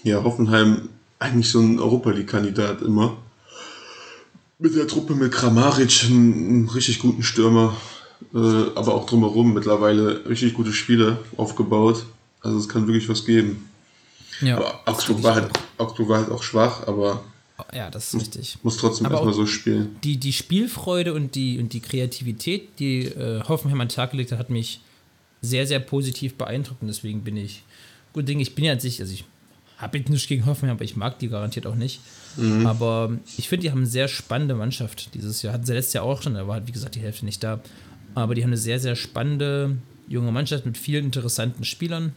ja, 0.09 0.23
Hoffenheim 0.23 0.89
eigentlich 1.19 1.49
so 1.49 1.59
ein 1.59 1.79
Europa 1.79 2.11
League-Kandidat 2.11 2.81
immer. 2.81 3.17
Mit 4.59 4.75
der 4.75 4.87
Truppe 4.87 5.15
mit 5.15 5.31
Kramaric, 5.31 6.05
einen, 6.05 6.33
einen 6.33 6.69
richtig 6.69 6.99
guten 6.99 7.23
Stürmer, 7.23 7.75
äh, 8.33 8.37
aber 8.37 8.95
auch 8.95 9.05
drumherum 9.05 9.53
mittlerweile 9.53 10.27
richtig 10.27 10.53
gute 10.53 10.73
Spiele 10.73 11.19
aufgebaut. 11.37 12.05
Also 12.41 12.57
es 12.57 12.69
kann 12.69 12.87
wirklich 12.87 13.09
was 13.09 13.25
geben. 13.25 13.69
Ja, 14.41 14.57
Aber 14.57 14.81
Augsburg 14.85 15.23
war, 15.23 15.35
halt, 15.35 15.49
Augsburg 15.77 16.09
war 16.09 16.19
halt 16.19 16.31
auch 16.31 16.43
schwach, 16.43 16.87
aber. 16.87 17.23
Ja, 17.73 17.89
das 17.89 18.13
ist 18.13 18.21
richtig. 18.21 18.57
muss 18.61 18.77
trotzdem 18.77 19.11
erstmal 19.11 19.33
so 19.33 19.47
spielen. 19.47 19.95
die, 20.03 20.17
die 20.17 20.31
Spielfreude 20.31 21.15
und 21.15 21.33
die, 21.33 21.57
und 21.57 21.73
die 21.73 21.79
Kreativität, 21.79 22.77
die 22.77 23.05
äh, 23.05 23.41
Hoffenheim 23.47 23.81
an 23.81 23.87
den 23.87 23.95
Tag 23.95 24.11
gelegt 24.11 24.31
hat, 24.31 24.37
hat 24.37 24.51
mich 24.51 24.81
sehr, 25.41 25.65
sehr 25.65 25.79
positiv 25.79 26.35
beeindruckt. 26.35 26.81
Und 26.81 26.87
deswegen 26.87 27.23
bin 27.23 27.35
ich, 27.35 27.63
gut 28.13 28.27
Ding, 28.27 28.39
ich 28.39 28.53
bin 28.53 28.65
ja 28.65 28.73
an 28.73 28.79
sich, 28.79 29.01
also 29.01 29.11
ich 29.11 29.25
habe 29.77 29.97
jetzt 29.97 30.09
nichts 30.09 30.27
gegen 30.27 30.45
Hoffenheim, 30.45 30.77
aber 30.77 30.85
ich 30.85 30.95
mag 30.95 31.19
die 31.19 31.29
garantiert 31.29 31.67
auch 31.67 31.75
nicht. 31.75 32.01
Aber 32.65 33.17
ich 33.37 33.49
finde, 33.49 33.63
die 33.63 33.71
haben 33.71 33.79
eine 33.79 33.87
sehr 33.87 34.07
spannende 34.07 34.53
Mannschaft 34.53 35.13
dieses 35.15 35.41
Jahr. 35.41 35.53
Hatten 35.53 35.65
sie 35.65 35.73
letztes 35.73 35.93
Jahr 35.93 36.03
auch 36.03 36.21
schon, 36.21 36.35
da 36.35 36.47
war, 36.47 36.55
halt, 36.55 36.67
wie 36.67 36.71
gesagt, 36.71 36.95
die 36.95 36.99
Hälfte 36.99 37.25
nicht 37.25 37.43
da. 37.43 37.59
Aber 38.13 38.35
die 38.35 38.43
haben 38.43 38.49
eine 38.49 38.57
sehr, 38.57 38.79
sehr 38.79 38.95
spannende 38.95 39.77
junge 40.07 40.31
Mannschaft 40.31 40.65
mit 40.65 40.77
vielen 40.77 41.05
interessanten 41.05 41.63
Spielern. 41.63 42.13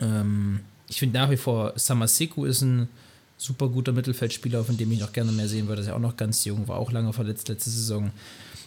Ähm, 0.00 0.60
ich 0.88 0.98
finde 0.98 1.18
nach 1.18 1.30
wie 1.30 1.36
vor 1.36 1.72
Samaseku 1.76 2.44
ist 2.44 2.62
ein 2.62 2.88
super 3.36 3.68
guter 3.68 3.92
Mittelfeldspieler, 3.92 4.64
von 4.64 4.76
dem 4.76 4.90
ich 4.92 5.00
noch 5.00 5.12
gerne 5.12 5.32
mehr 5.32 5.48
sehen 5.48 5.66
würde. 5.66 5.76
Der 5.76 5.82
ist 5.82 5.88
ja 5.88 5.96
auch 5.96 6.00
noch 6.00 6.16
ganz 6.16 6.44
jung, 6.44 6.66
war 6.68 6.76
auch 6.76 6.92
lange 6.92 7.12
verletzt 7.12 7.48
letzte 7.48 7.70
Saison. 7.70 8.10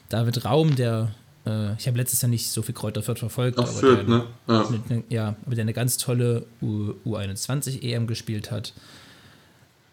David 0.09 0.45
Raum, 0.45 0.75
der, 0.75 1.11
äh, 1.48 1.74
ich 1.80 1.88
habe 1.88 1.98
letztes 1.98 2.22
Jahr 2.22 2.30
nicht 2.30 2.50
so 2.50 2.62
viel 2.62 2.76
Kräuter 2.76 3.02
Fürth 3.02 3.20
verfolgt, 3.20 3.58
aber 3.58 3.68
Fürth, 3.68 4.06
der, 4.08 4.18
ne? 4.18 4.26
Ja. 4.48 4.70
mit 4.70 4.89
ne- 4.89 5.04
ja, 5.10 5.36
aber 5.45 5.56
der 5.56 5.64
eine 5.64 5.74
ganz 5.74 5.98
tolle 5.98 6.45
U 6.62 6.93
U21 7.06 7.82
EM 7.82 8.04
E 8.04 8.06
gespielt 8.08 8.52
hat. 8.52 8.74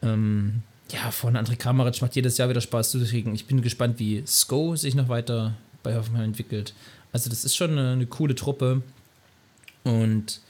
Ähm, 0.03 0.63
ja, 0.93 1.11
von 1.11 1.37
André 1.37 1.57
Kramaric 1.57 2.03
macht 2.03 2.15
jedes 2.15 2.37
Jahr 2.37 2.49
wieder 2.49 2.61
Spaß 2.61 2.91
zu 2.91 3.03
kriegen. 3.05 3.35
Ich 3.35 3.47
bin 3.47 3.63
gespannt, 3.63 3.99
wie 3.99 4.23
Sko 4.27 4.77
sich 4.77 4.95
noch 4.95 5.09
weiter 5.09 5.55
bei 5.83 5.97
Hoffenheim 5.97 6.25
entwickelt. 6.25 6.75
Also, 7.13 7.31
das 7.31 7.45
ist 7.45 7.57
schon 7.57 7.71
eine, 7.73 7.93
eine 7.93 8.07
coole 8.07 8.35
Truppe. 8.35 8.83
Und 9.85 10.41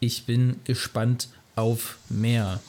ich 0.00 0.24
bin 0.24 0.56
gespannt 0.64 1.28
auf 1.56 1.98
mehr. 2.08 2.60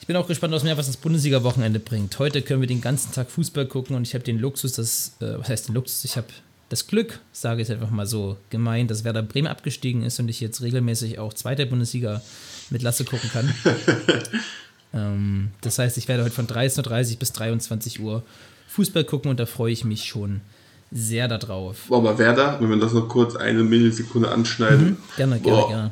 Ich 0.00 0.06
bin 0.06 0.16
auch 0.16 0.26
gespannt 0.26 0.52
auf 0.54 0.62
mehr, 0.62 0.76
was 0.76 0.86
das 0.86 0.98
Bundesliga-Wochenende 0.98 1.80
bringt. 1.80 2.18
Heute 2.18 2.42
können 2.42 2.60
wir 2.60 2.68
den 2.68 2.80
ganzen 2.82 3.12
Tag 3.12 3.30
Fußball 3.30 3.66
gucken 3.66 3.96
und 3.96 4.06
ich 4.06 4.14
habe 4.14 4.22
den 4.24 4.38
Luxus, 4.38 4.72
das, 4.74 5.16
äh, 5.20 5.38
was 5.38 5.48
heißt 5.48 5.68
den 5.68 5.74
Luxus? 5.74 6.04
Ich 6.04 6.16
habe 6.18 6.26
das 6.68 6.86
Glück, 6.86 7.20
sage 7.32 7.62
ich 7.62 7.70
einfach 7.70 7.90
mal 7.90 8.06
so 8.06 8.36
gemeint, 8.50 8.90
dass 8.90 9.04
Werder 9.04 9.22
Bremen 9.22 9.46
abgestiegen 9.48 10.02
ist 10.02 10.18
und 10.18 10.28
ich 10.28 10.40
jetzt 10.40 10.62
regelmäßig 10.62 11.18
auch 11.18 11.32
zweite 11.34 11.66
Bundesliga 11.66 12.22
mit 12.70 12.82
Lasse 12.82 13.04
gucken 13.04 13.30
kann. 13.30 13.54
ähm, 14.94 15.50
das 15.60 15.78
heißt, 15.78 15.98
ich 15.98 16.08
werde 16.08 16.24
heute 16.24 16.34
von 16.34 16.46
13.30 16.46 17.12
Uhr 17.12 17.18
bis 17.18 17.32
23 17.32 18.00
Uhr 18.00 18.22
Fußball 18.68 19.04
gucken 19.04 19.30
und 19.30 19.38
da 19.38 19.46
freue 19.46 19.72
ich 19.72 19.84
mich 19.84 20.04
schon 20.04 20.40
sehr 20.90 21.28
darauf. 21.28 21.86
Boah, 21.88 21.98
aber 21.98 22.18
Werder, 22.18 22.58
wenn 22.60 22.70
wir 22.70 22.76
das 22.78 22.92
noch 22.92 23.08
kurz 23.08 23.36
eine 23.36 23.62
Millisekunde 23.62 24.30
anschneiden, 24.30 24.96
Gerne, 25.16 25.40
gerne, 25.40 25.56
Boah. 25.58 25.68
gerne. 25.68 25.90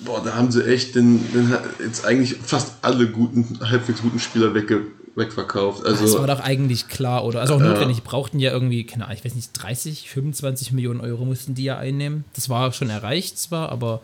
boah, 0.00 0.22
da 0.22 0.34
haben 0.34 0.52
sie 0.52 0.64
echt 0.64 0.94
den, 0.94 1.32
den 1.32 1.54
jetzt 1.80 2.04
eigentlich 2.04 2.36
fast 2.36 2.72
alle 2.82 3.08
guten, 3.08 3.58
halbwegs 3.60 4.02
guten 4.02 4.20
Spieler 4.20 4.54
wegge, 4.54 4.86
wegverkauft. 5.18 5.84
Das 5.84 6.00
Also 6.00 6.20
war 6.20 6.26
doch 6.26 6.40
eigentlich 6.40 6.88
klar, 6.88 7.24
oder? 7.24 7.40
Also 7.40 7.54
auch 7.54 7.60
notwendig. 7.60 7.96
Die 7.98 8.02
brauchten 8.02 8.38
ja 8.38 8.50
irgendwie, 8.52 8.84
keine 8.86 9.04
Ahnung, 9.04 9.16
ich 9.18 9.24
weiß 9.24 9.34
nicht, 9.34 9.50
30, 9.52 10.08
25 10.10 10.72
Millionen 10.72 11.00
Euro 11.00 11.24
mussten 11.24 11.54
die 11.54 11.64
ja 11.64 11.76
einnehmen. 11.78 12.24
Das 12.34 12.48
war 12.48 12.72
schon 12.72 12.88
erreicht 12.90 13.38
zwar, 13.38 13.70
aber 13.70 14.00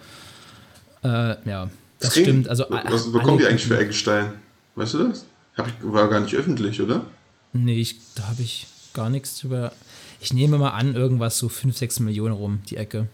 äh, 1.02 1.08
ja, 1.48 1.70
das 2.00 2.12
kriegen- 2.14 2.24
stimmt. 2.26 2.48
Also, 2.48 2.66
was 2.68 3.10
bekommen 3.12 3.38
die 3.38 3.46
eigentlich 3.46 3.66
für 3.66 3.78
Eggestein? 3.78 4.32
Weißt 4.74 4.94
du 4.94 5.08
das? 5.08 5.24
Hab 5.56 5.68
ich, 5.68 5.74
war 5.82 6.08
gar 6.08 6.20
nicht 6.20 6.34
öffentlich, 6.34 6.80
oder? 6.82 7.04
Nee, 7.52 7.80
ich, 7.80 7.96
da 8.16 8.26
habe 8.28 8.42
ich 8.42 8.66
gar 8.92 9.08
nichts 9.10 9.38
drüber. 9.38 9.72
Ich 10.20 10.32
nehme 10.32 10.58
mal 10.58 10.70
an, 10.70 10.94
irgendwas 10.94 11.38
so 11.38 11.48
5, 11.48 11.76
6 11.76 12.00
Millionen 12.00 12.34
rum, 12.34 12.60
die 12.68 12.76
Ecke. 12.76 13.06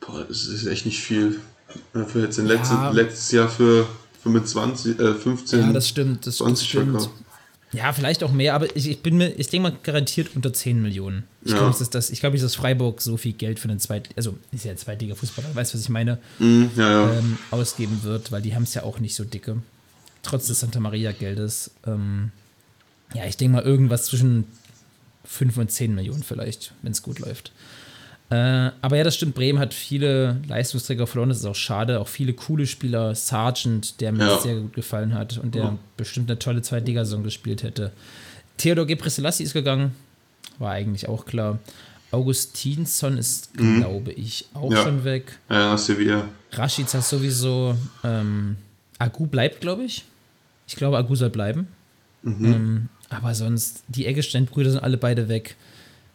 Boah, 0.00 0.24
das 0.26 0.46
ist 0.46 0.66
echt 0.66 0.86
nicht 0.86 1.00
viel. 1.00 1.40
Äh, 1.94 2.04
Für 2.04 2.20
jetzt 2.22 2.38
in 2.38 2.46
Ja. 2.46 2.90
letztes 2.90 3.30
Jahr 3.32 3.48
für 3.48 3.86
25, 4.22 4.98
äh, 4.98 5.14
15. 5.14 5.60
Ja, 5.60 5.72
das 5.72 5.88
stimmt. 5.88 6.18
Das, 6.26 6.36
das 6.38 6.46
20 6.46 6.68
stimmt. 6.68 6.90
verkauft. 6.92 7.10
Ja, 7.72 7.92
vielleicht 7.92 8.24
auch 8.24 8.32
mehr, 8.32 8.54
aber 8.54 8.74
ich, 8.76 8.88
ich 8.88 9.02
bin 9.02 9.18
mir, 9.18 9.28
ich 9.38 9.48
denke 9.50 9.70
mal 9.70 9.76
garantiert 9.82 10.30
unter 10.34 10.54
10 10.54 10.80
Millionen. 10.80 11.24
Ich 11.42 11.50
Ja. 11.50 11.58
glaube 11.58 11.68
nicht, 11.70 11.80
dass 11.82 11.90
das, 11.90 12.08
ich 12.08 12.20
glaube 12.20 12.32
nicht, 12.32 12.42
dass 12.44 12.54
Freiburg 12.54 13.02
so 13.02 13.18
viel 13.18 13.34
Geld 13.34 13.58
für 13.60 13.68
den 13.68 13.78
Zweit, 13.78 14.08
also 14.16 14.38
ist 14.52 14.64
ja 14.64 14.74
Zweitliga-Fußballer, 14.74 15.54
weißt 15.54 15.74
du, 15.74 15.76
was 15.76 15.82
ich 15.84 15.90
meine? 15.90 16.16
Mhm, 16.38 16.70
ja, 16.76 16.90
ja. 16.90 17.12
ähm, 17.18 17.36
ausgeben 17.50 18.02
wird, 18.04 18.32
weil 18.32 18.40
die 18.40 18.54
haben 18.54 18.62
es 18.62 18.72
ja 18.72 18.84
auch 18.84 19.00
nicht 19.00 19.14
so 19.14 19.24
dicke. 19.24 19.58
Trotz 20.22 20.46
des 20.46 20.60
Santa 20.60 20.80
Maria-Geldes. 20.80 21.70
Ähm, 21.86 22.32
ja, 23.14 23.26
ich 23.26 23.36
denke 23.36 23.56
mal 23.56 23.62
irgendwas 23.64 24.06
zwischen 24.06 24.44
5 25.26 25.58
und 25.58 25.70
10 25.70 25.94
Millionen 25.94 26.22
vielleicht, 26.22 26.72
wenn 26.80 26.92
es 26.92 27.02
gut 27.02 27.18
läuft. 27.18 27.52
Äh, 28.30 28.70
aber 28.82 28.96
ja, 28.96 29.04
das 29.04 29.14
stimmt, 29.16 29.34
Bremen 29.34 29.58
hat 29.58 29.72
viele 29.72 30.40
Leistungsträger 30.48 31.06
verloren, 31.06 31.30
das 31.30 31.38
ist 31.38 31.44
auch 31.46 31.54
schade. 31.54 31.98
Auch 32.00 32.08
viele 32.08 32.34
coole 32.34 32.66
Spieler, 32.66 33.14
Sargent, 33.14 34.00
der 34.02 34.12
mir 34.12 34.26
Ja. 34.26 34.38
sehr 34.40 34.56
gut 34.56 34.74
gefallen 34.74 35.14
hat 35.14 35.38
und 35.38 35.54
der 35.54 35.62
Ja. 35.64 35.78
bestimmt 35.96 36.30
eine 36.30 36.38
tolle 36.38 36.60
Zweitligasaison 36.60 37.22
gespielt 37.24 37.62
hätte. 37.62 37.90
Theodor 38.58 38.86
Gebrselassie 38.86 39.44
ist 39.44 39.54
gegangen, 39.54 39.92
war 40.58 40.72
eigentlich 40.72 41.08
auch 41.08 41.24
klar. 41.24 41.58
Augustinsson 42.10 43.16
ist, 43.18 43.52
glaube 43.54 44.12
ich, 44.12 44.46
auch 44.54 44.70
Mhm. 44.70 44.76
Ja. 44.76 44.82
schon 44.82 45.04
weg. 45.04 45.38
Ja, 45.50 45.76
Sevilla. 45.76 46.24
Rashica 46.52 47.00
sowieso. 47.00 47.76
Ähm, 48.04 48.56
Agu 48.98 49.26
bleibt, 49.26 49.60
glaube 49.60 49.84
ich. 49.84 50.04
Ich 50.66 50.76
glaube, 50.76 50.98
Agu 50.98 51.14
soll 51.14 51.30
bleiben. 51.30 51.68
Ähm, 52.24 52.88
aber 53.10 53.34
sonst, 53.34 53.84
die 53.88 54.06
Eggestein-Brüder 54.06 54.70
sind 54.72 54.82
alle 54.82 54.96
beide 54.98 55.28
weg. 55.28 55.56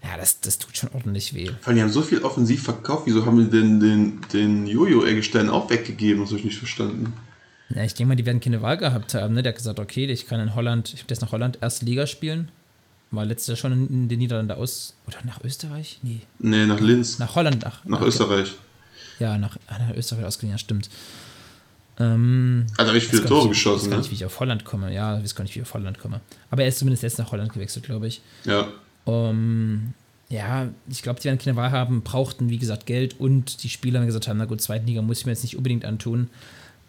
Ja, 0.03 0.17
das, 0.17 0.41
das 0.41 0.57
tut 0.57 0.77
schon 0.77 0.89
ordentlich 0.93 1.33
weh. 1.33 1.47
Vor 1.61 1.67
allem, 1.67 1.77
die 1.77 1.81
haben 1.81 1.91
so 1.91 2.01
viel 2.01 2.23
offensiv 2.23 2.63
verkauft. 2.63 3.03
Wieso 3.05 3.25
haben 3.25 3.37
die 3.37 3.49
denn 3.49 3.79
den, 3.79 4.19
den 4.33 4.67
Jojo-Eggestein 4.67 5.49
auch 5.49 5.69
weggegeben? 5.69 6.21
Das 6.21 6.29
habe 6.29 6.39
ich 6.39 6.45
nicht 6.45 6.57
verstanden. 6.57 7.13
Ja, 7.69 7.83
ich 7.83 7.93
denke 7.93 8.09
mal, 8.09 8.15
die 8.15 8.25
werden 8.25 8.41
keine 8.41 8.61
Wahl 8.61 8.77
gehabt 8.77 9.13
haben. 9.13 9.33
Ne? 9.33 9.43
Der 9.43 9.51
hat 9.51 9.57
gesagt, 9.57 9.79
okay, 9.79 10.05
ich 10.05 10.27
kann 10.27 10.39
in 10.41 10.55
Holland, 10.55 10.93
ich 10.93 11.01
habe 11.01 11.09
jetzt 11.09 11.21
nach 11.21 11.31
Holland 11.31 11.59
erste 11.61 11.85
Liga 11.85 12.05
spielen. 12.05 12.49
War 13.11 13.25
letztes 13.25 13.47
Jahr 13.47 13.57
schon 13.57 13.87
in, 13.87 14.09
den 14.09 14.19
Niederlanden 14.19 14.57
aus. 14.57 14.95
Oder 15.07 15.17
nach 15.23 15.41
Österreich? 15.43 15.99
Nee. 16.01 16.21
Nee, 16.39 16.65
nach 16.65 16.79
Linz. 16.79 17.19
Nach 17.19 17.35
Holland, 17.35 17.63
nach, 17.63 17.85
nach 17.85 17.99
okay. 17.99 18.09
Österreich. 18.09 18.53
Ja, 19.19 19.37
nach, 19.37 19.57
ah, 19.67 19.77
nach 19.77 19.95
Österreich 19.95 20.25
ausgeliehen, 20.25 20.55
ja, 20.55 20.57
stimmt. 20.57 20.89
Ähm, 21.99 22.65
Hat 22.77 22.87
er 22.87 22.93
richtig 22.93 23.11
viele 23.11 23.25
Tore 23.25 23.47
nicht, 23.47 23.51
Ich 23.51 23.63
geschossen, 23.63 23.83
weiß 23.83 23.89
gar 23.89 23.97
ne? 23.97 24.01
nicht, 24.01 24.11
wie 24.11 24.15
ich 24.15 24.25
auf 24.25 24.39
Holland 24.39 24.65
komme. 24.65 24.93
Ja, 24.93 25.17
ich 25.17 25.23
weiß 25.23 25.35
gar 25.35 25.43
nicht, 25.43 25.55
wie 25.55 25.59
ich 25.59 25.65
auf 25.65 25.73
Holland 25.75 25.99
komme. 25.99 26.21
Aber 26.49 26.63
er 26.63 26.67
ist 26.67 26.79
zumindest 26.79 27.03
jetzt 27.03 27.19
nach 27.19 27.31
Holland 27.31 27.53
gewechselt, 27.53 27.85
glaube 27.85 28.07
ich. 28.07 28.21
Ja. 28.45 28.67
Um, 29.05 29.93
ja, 30.29 30.69
ich 30.89 31.03
glaube, 31.03 31.19
die 31.19 31.25
werden 31.25 31.37
keine 31.37 31.55
Wahl 31.55 31.71
haben, 31.71 32.01
brauchten, 32.01 32.49
wie 32.49 32.57
gesagt, 32.57 32.85
Geld 32.85 33.19
und 33.19 33.63
die 33.63 33.69
Spieler 33.69 33.99
haben 33.99 34.07
gesagt 34.07 34.27
haben, 34.27 34.37
na 34.37 34.45
gut, 34.45 34.61
zweiten 34.61 34.87
Liga 34.87 35.01
muss 35.01 35.19
ich 35.19 35.25
mir 35.25 35.31
jetzt 35.31 35.43
nicht 35.43 35.57
unbedingt 35.57 35.85
antun. 35.85 36.29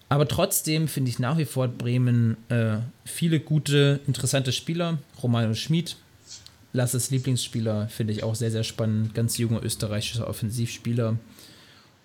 Aber 0.08 0.28
trotzdem 0.28 0.88
finde 0.88 1.10
ich 1.10 1.18
nach 1.18 1.38
wie 1.38 1.44
vor 1.44 1.68
Bremen 1.68 2.36
äh, 2.48 2.76
viele 3.04 3.40
gute, 3.40 4.00
interessante 4.06 4.52
Spieler. 4.52 4.98
Romano 5.22 5.54
Schmid, 5.54 5.96
Lasses 6.72 7.10
Lieblingsspieler, 7.10 7.88
finde 7.88 8.12
ich 8.12 8.22
auch 8.22 8.34
sehr, 8.34 8.50
sehr 8.50 8.64
spannend. 8.64 9.14
Ganz 9.14 9.38
junger 9.38 9.62
österreichischer 9.62 10.28
Offensivspieler. 10.28 11.18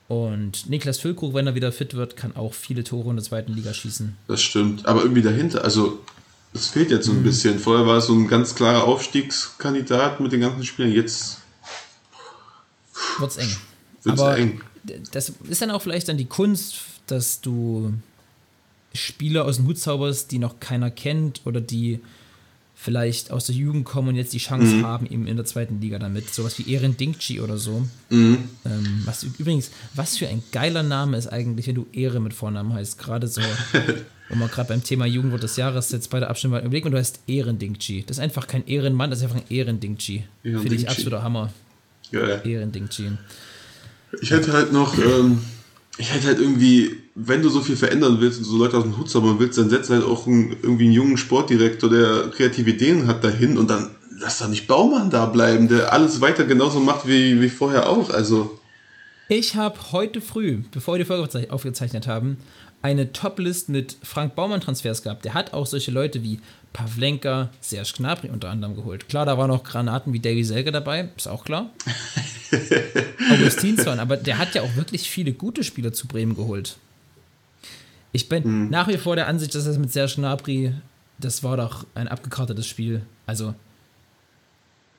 Und 0.07 0.69
Niklas 0.69 0.97
Füllkrug, 0.97 1.35
wenn 1.35 1.45
er 1.45 1.55
wieder 1.55 1.71
fit 1.71 1.93
wird, 1.93 2.15
kann 2.15 2.35
auch 2.35 2.53
viele 2.53 2.83
Tore 2.83 3.11
in 3.11 3.17
der 3.17 3.23
zweiten 3.23 3.53
Liga 3.53 3.73
schießen. 3.73 4.15
Das 4.27 4.41
stimmt. 4.41 4.87
Aber 4.87 5.03
irgendwie 5.03 5.21
dahinter, 5.21 5.63
also 5.63 5.99
es 6.53 6.67
fehlt 6.67 6.91
jetzt 6.91 7.05
so 7.05 7.13
Mhm. 7.13 7.19
ein 7.19 7.23
bisschen. 7.23 7.59
Vorher 7.59 7.85
war 7.85 7.97
es 7.97 8.07
so 8.07 8.13
ein 8.13 8.27
ganz 8.27 8.55
klarer 8.55 8.83
Aufstiegskandidat 8.85 10.19
mit 10.19 10.31
den 10.31 10.41
ganzen 10.41 10.63
Spielern. 10.65 10.91
Jetzt 10.91 11.37
Wird's 13.19 13.37
eng. 13.37 13.49
wird 14.03 14.15
es 14.15 14.21
Aber 14.21 14.37
eng. 14.37 14.61
das 15.11 15.31
ist 15.49 15.61
dann 15.61 15.71
auch 15.71 15.81
vielleicht 15.81 16.07
dann 16.09 16.17
die 16.17 16.25
Kunst, 16.25 16.75
dass 17.07 17.41
du 17.41 17.93
Spieler 18.93 19.45
aus 19.45 19.57
dem 19.57 19.67
Hut 19.67 19.77
zauberst, 19.77 20.31
die 20.31 20.39
noch 20.39 20.59
keiner 20.59 20.89
kennt 20.89 21.41
oder 21.45 21.61
die 21.61 21.99
vielleicht 22.75 23.29
aus 23.31 23.45
der 23.45 23.55
Jugend 23.55 23.83
kommen 23.83 24.07
und 24.09 24.15
jetzt 24.15 24.31
die 24.31 24.37
Chance 24.37 24.75
Mhm. 24.75 24.85
haben, 24.85 25.05
eben 25.05 25.27
in 25.27 25.35
der 25.35 25.45
zweiten 25.45 25.81
Liga 25.81 25.99
damit. 25.99 26.33
Sowas 26.33 26.57
wie 26.59 26.71
Ehren 26.71 26.95
Dinkci 26.95 27.41
oder 27.41 27.57
so. 27.57 27.85
Mhm. 28.09 28.49
Ähm, 28.65 29.01
was 29.05 29.23
übrigens, 29.23 29.69
was 29.95 30.17
für 30.17 30.27
ein 30.29 30.41
geiler 30.53 30.81
Name 30.81 31.17
ist 31.17 31.27
eigentlich, 31.27 31.67
wenn 31.67 31.75
du 31.75 31.87
Ehre 31.91 32.21
mit 32.21 32.33
Vornamen 32.33 32.71
heißt. 32.73 32.97
Gerade 32.97 33.27
so, 33.27 33.41
wo 34.29 34.35
man 34.35 34.49
gerade 34.49 34.69
beim 34.69 34.83
Thema 34.83 35.05
Jugendwort 35.05 35.43
des 35.43 35.55
Jahres 35.57 35.91
jetzt 35.91 36.09
bei 36.09 36.19
der 36.19 36.29
Abstimmung 36.29 36.57
war. 36.57 36.61
Überleg 36.63 36.83
mal, 36.83 36.91
du 36.91 36.97
heißt 36.97 37.21
Ehren 37.27 37.57
Dinkci. 37.59 38.03
Das 38.05 38.17
ist 38.17 38.23
einfach 38.23 38.47
kein 38.47 38.65
Ehrenmann, 38.67 39.09
das 39.09 39.19
ist 39.19 39.23
einfach 39.25 39.37
ein 39.37 39.49
Ehren 39.49 39.79
Dinkci. 39.79 40.23
Ehren 40.43 40.61
Finde 40.61 40.75
ich 40.75 40.87
absoluter 40.89 41.23
Hammer. 41.23 41.51
Geil. 42.11 42.41
Ehren 42.45 42.71
Dinkci. 42.71 43.11
Ich 44.21 44.31
hätte 44.31 44.53
halt 44.53 44.71
noch, 44.73 44.97
ähm, 44.97 45.39
ich 45.97 46.13
hätte 46.13 46.27
halt 46.27 46.39
irgendwie, 46.39 46.95
wenn 47.15 47.41
du 47.41 47.49
so 47.49 47.61
viel 47.61 47.75
verändern 47.75 48.17
willst 48.19 48.39
und 48.39 48.45
so 48.45 48.57
Leute 48.57 48.77
aus 48.77 48.83
dem 48.83 48.97
Hut 48.97 49.09
zaubern 49.09 49.37
willst, 49.39 49.57
dann 49.57 49.69
setz 49.69 49.89
halt 49.89 50.03
auch 50.03 50.25
einen, 50.25 50.51
irgendwie 50.63 50.85
einen 50.85 50.93
jungen 50.93 51.17
Sportdirektor, 51.17 51.89
der 51.89 52.29
kreative 52.35 52.69
Ideen 52.71 53.07
hat, 53.07 53.23
dahin 53.23 53.57
und 53.57 53.69
dann 53.69 53.89
lass 54.19 54.39
da 54.39 54.47
nicht 54.47 54.67
Baumann 54.67 55.09
da 55.09 55.25
bleiben, 55.27 55.67
der 55.67 55.93
alles 55.93 56.21
weiter 56.21 56.45
genauso 56.45 56.79
macht 56.79 57.07
wie, 57.07 57.39
wie 57.41 57.49
vorher 57.49 57.87
auch. 57.89 58.09
Also, 58.09 58.59
Ich 59.27 59.55
habe 59.55 59.77
heute 59.91 60.21
früh, 60.21 60.59
bevor 60.71 60.95
wir 60.95 60.99
die 60.99 61.05
Folge 61.05 61.23
aufgezei- 61.27 61.49
aufgezeichnet 61.51 62.07
haben, 62.07 62.37
eine 62.81 63.11
Top-List 63.11 63.69
mit 63.69 63.97
Frank 64.03 64.35
Baumann-Transfers 64.35 65.03
gehabt. 65.03 65.25
Der 65.25 65.33
hat 65.33 65.53
auch 65.53 65.65
solche 65.65 65.91
Leute 65.91 66.23
wie 66.23 66.39
Pavlenka, 66.73 67.49
Serge 67.61 67.93
Gnabry 67.97 68.29
unter 68.29 68.49
anderem 68.49 68.75
geholt. 68.75 69.09
Klar, 69.09 69.25
da 69.25 69.37
waren 69.37 69.49
noch 69.49 69.63
Granaten 69.63 70.13
wie 70.13 70.19
Davy 70.19 70.43
Selke 70.43 70.71
dabei, 70.71 71.09
ist 71.17 71.27
auch 71.27 71.43
klar. 71.43 71.71
Augustinsson, 73.31 73.99
aber 73.99 74.17
der 74.17 74.37
hat 74.37 74.55
ja 74.55 74.61
auch 74.61 74.75
wirklich 74.75 75.09
viele 75.09 75.33
gute 75.33 75.63
Spieler 75.63 75.91
zu 75.93 76.07
Bremen 76.07 76.35
geholt. 76.35 76.77
Ich 78.11 78.29
bin 78.29 78.69
nach 78.69 78.87
wie 78.87 78.97
vor 78.97 79.15
der 79.15 79.27
Ansicht, 79.27 79.53
dass 79.53 79.65
das 79.65 79.77
mit 79.77 79.91
Serge 79.91 80.13
Gnabry, 80.15 80.73
das 81.19 81.43
war 81.43 81.57
doch 81.57 81.85
ein 81.95 82.07
abgekartetes 82.07 82.65
Spiel. 82.65 83.01
Also, 83.25 83.53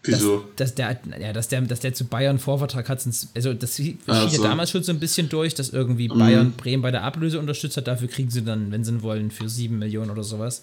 wieso? 0.03 0.45
dass, 0.57 0.75
der, 0.75 0.99
ja, 1.21 1.33
dass, 1.33 1.49
der, 1.49 1.61
dass 1.63 1.81
der 1.81 1.95
zu 1.95 2.05
Bayern 2.05 2.39
Vorvertrag 2.39 2.89
hat, 2.89 3.07
also 3.35 3.55
das 3.55 3.77
schien 3.77 3.99
Ach 4.07 4.31
ja 4.31 4.43
damals 4.43 4.71
schon 4.71 4.83
so 4.83 4.93
ein 4.93 5.01
bisschen 5.01 5.29
durch, 5.29 5.55
dass 5.55 5.71
irgendwie 5.71 6.09
Bayern 6.09 6.53
Bremen 6.53 6.83
bei 6.83 6.91
der 6.91 7.03
Ablöse 7.03 7.39
unterstützt 7.39 7.77
hat. 7.77 7.87
Dafür 7.87 8.09
kriegen 8.09 8.31
sie 8.31 8.43
dann, 8.43 8.71
wenn 8.71 8.85
sie 8.85 9.03
wollen, 9.03 9.31
für 9.31 9.49
7 9.49 9.79
Millionen 9.79 10.11
oder 10.11 10.25
sowas. 10.25 10.63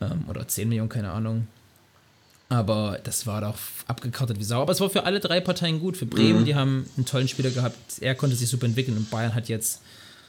Ähm, 0.00 0.24
oder 0.28 0.46
10 0.46 0.68
Millionen, 0.68 0.88
keine 0.88 1.10
Ahnung. 1.10 1.46
Aber 2.50 2.98
das 3.02 3.26
war 3.26 3.40
doch 3.40 3.56
abgekartet 3.86 4.38
wie 4.38 4.44
Sau. 4.44 4.62
Aber 4.62 4.72
es 4.72 4.80
war 4.80 4.90
für 4.90 5.04
alle 5.04 5.18
drei 5.18 5.40
Parteien 5.40 5.80
gut. 5.80 5.96
Für 5.96 6.06
Bremen, 6.06 6.44
die 6.44 6.54
haben 6.54 6.86
einen 6.96 7.06
tollen 7.06 7.26
Spieler 7.26 7.50
gehabt. 7.50 7.76
Er 8.00 8.14
konnte 8.14 8.36
sich 8.36 8.48
super 8.48 8.66
entwickeln 8.66 8.96
und 8.96 9.10
Bayern 9.10 9.34
hat 9.34 9.48
jetzt 9.48 9.80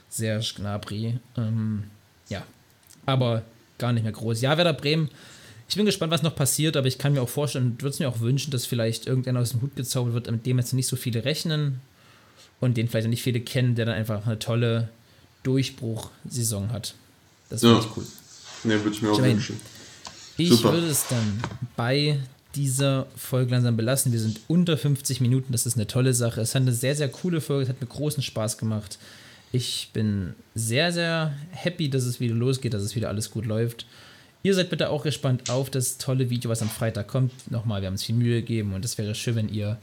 Serge 0.10 0.54
Gnabry. 0.56 1.20
Ähm, 1.38 1.84
ja, 2.30 2.44
aber 3.06 3.44
gar 3.78 3.92
nicht 3.92 4.04
mehr 4.04 4.14
groß. 4.14 4.42
Ja, 4.42 4.58
Werder 4.58 4.74
Bremen. 4.74 5.10
Ich 5.68 5.76
bin 5.76 5.86
gespannt, 5.86 6.12
was 6.12 6.22
noch 6.22 6.36
passiert, 6.36 6.78
aber 6.78 6.88
ich 6.88 6.98
kann 6.98 7.14
mir 7.14 7.22
auch 7.22 7.30
vorstellen 7.30 7.72
und 7.72 7.82
würde 7.82 7.94
es 7.94 8.00
mir 8.00 8.08
auch 8.08 8.20
wünschen, 8.20 8.52
dass 8.52 8.66
vielleicht 8.66 9.08
irgendeiner 9.08 9.40
aus 9.40 9.52
dem 9.52 9.62
Hut 9.62 9.76
gezaubert 9.76 10.14
wird, 10.14 10.32
mit 10.32 10.46
dem 10.46 10.60
jetzt 10.60 10.74
nicht 10.74 10.88
so 10.88 10.96
viele 10.96 11.26
rechnen 11.26 11.82
und 12.62 12.78
den 12.78 12.88
vielleicht 12.88 13.08
auch 13.08 13.10
nicht 13.10 13.24
viele 13.24 13.40
kennen, 13.42 13.76
der 13.76 13.86
dann 13.86 13.96
einfach 13.96 14.26
eine 14.28 14.38
tolle 14.40 14.90
Durchbruchsaison 15.44 16.72
hat. 16.72 16.94
Das 17.50 17.62
finde 17.62 17.76
Ja. 17.76 17.82
ich 17.82 17.98
cool. 17.98 18.06
Ne, 18.64 18.84
würde 18.84 18.96
ich 18.96 19.02
mir 19.02 19.10
auch 19.12 19.16
Jermaine. 19.16 19.36
wünschen. 19.36 19.60
Ich 20.38 20.50
Super. 20.50 20.74
würde 20.74 20.88
es 20.88 21.08
dann 21.08 21.40
bei 21.76 22.20
dieser 22.56 23.06
Folge 23.16 23.52
langsam 23.52 23.76
belassen. 23.78 24.12
Wir 24.12 24.20
sind 24.20 24.40
unter 24.48 24.78
50 24.78 25.22
Minuten, 25.22 25.52
das 25.52 25.66
ist 25.66 25.76
eine 25.76 25.88
tolle 25.88 26.14
Sache. 26.14 26.42
Es 26.42 26.56
hat 26.56 26.62
eine 26.62 26.74
sehr, 26.74 26.96
sehr 26.96 27.10
coole 27.10 27.42
Folge, 27.42 27.64
es 27.64 27.70
hat 27.70 27.82
mir 27.82 27.88
großen 27.88 28.24
Spaß 28.24 28.58
gemacht. 28.58 28.98
Ich 29.52 29.90
bin 29.94 30.34
sehr, 30.56 30.92
sehr 30.92 31.34
happy, 31.52 31.90
dass 31.90 32.04
es 32.04 32.20
wieder 32.20 32.36
losgeht, 32.36 32.74
dass 32.74 32.82
es 32.84 32.96
wieder 32.96 33.10
alles 33.10 33.32
gut 33.32 33.46
läuft. 33.46 33.86
Ihr 34.46 34.54
seid 34.54 34.70
bitte 34.70 34.92
auch 34.92 35.02
gespannt 35.02 35.50
auf 35.50 35.72
das 35.72 35.98
tolle 35.98 36.30
Video, 36.30 36.52
was 36.52 36.62
am 36.62 36.70
Freitag 36.70 37.08
kommt. 37.08 37.50
Nochmal, 37.50 37.82
wir 37.82 37.88
haben 37.88 37.96
uns 37.96 38.04
viel 38.04 38.14
Mühe 38.14 38.42
gegeben 38.42 38.76
und 38.76 38.86
es 38.86 38.96
wäre 39.00 39.16
schön, 39.16 39.36
wenn 39.38 39.50
ihr 39.50 39.80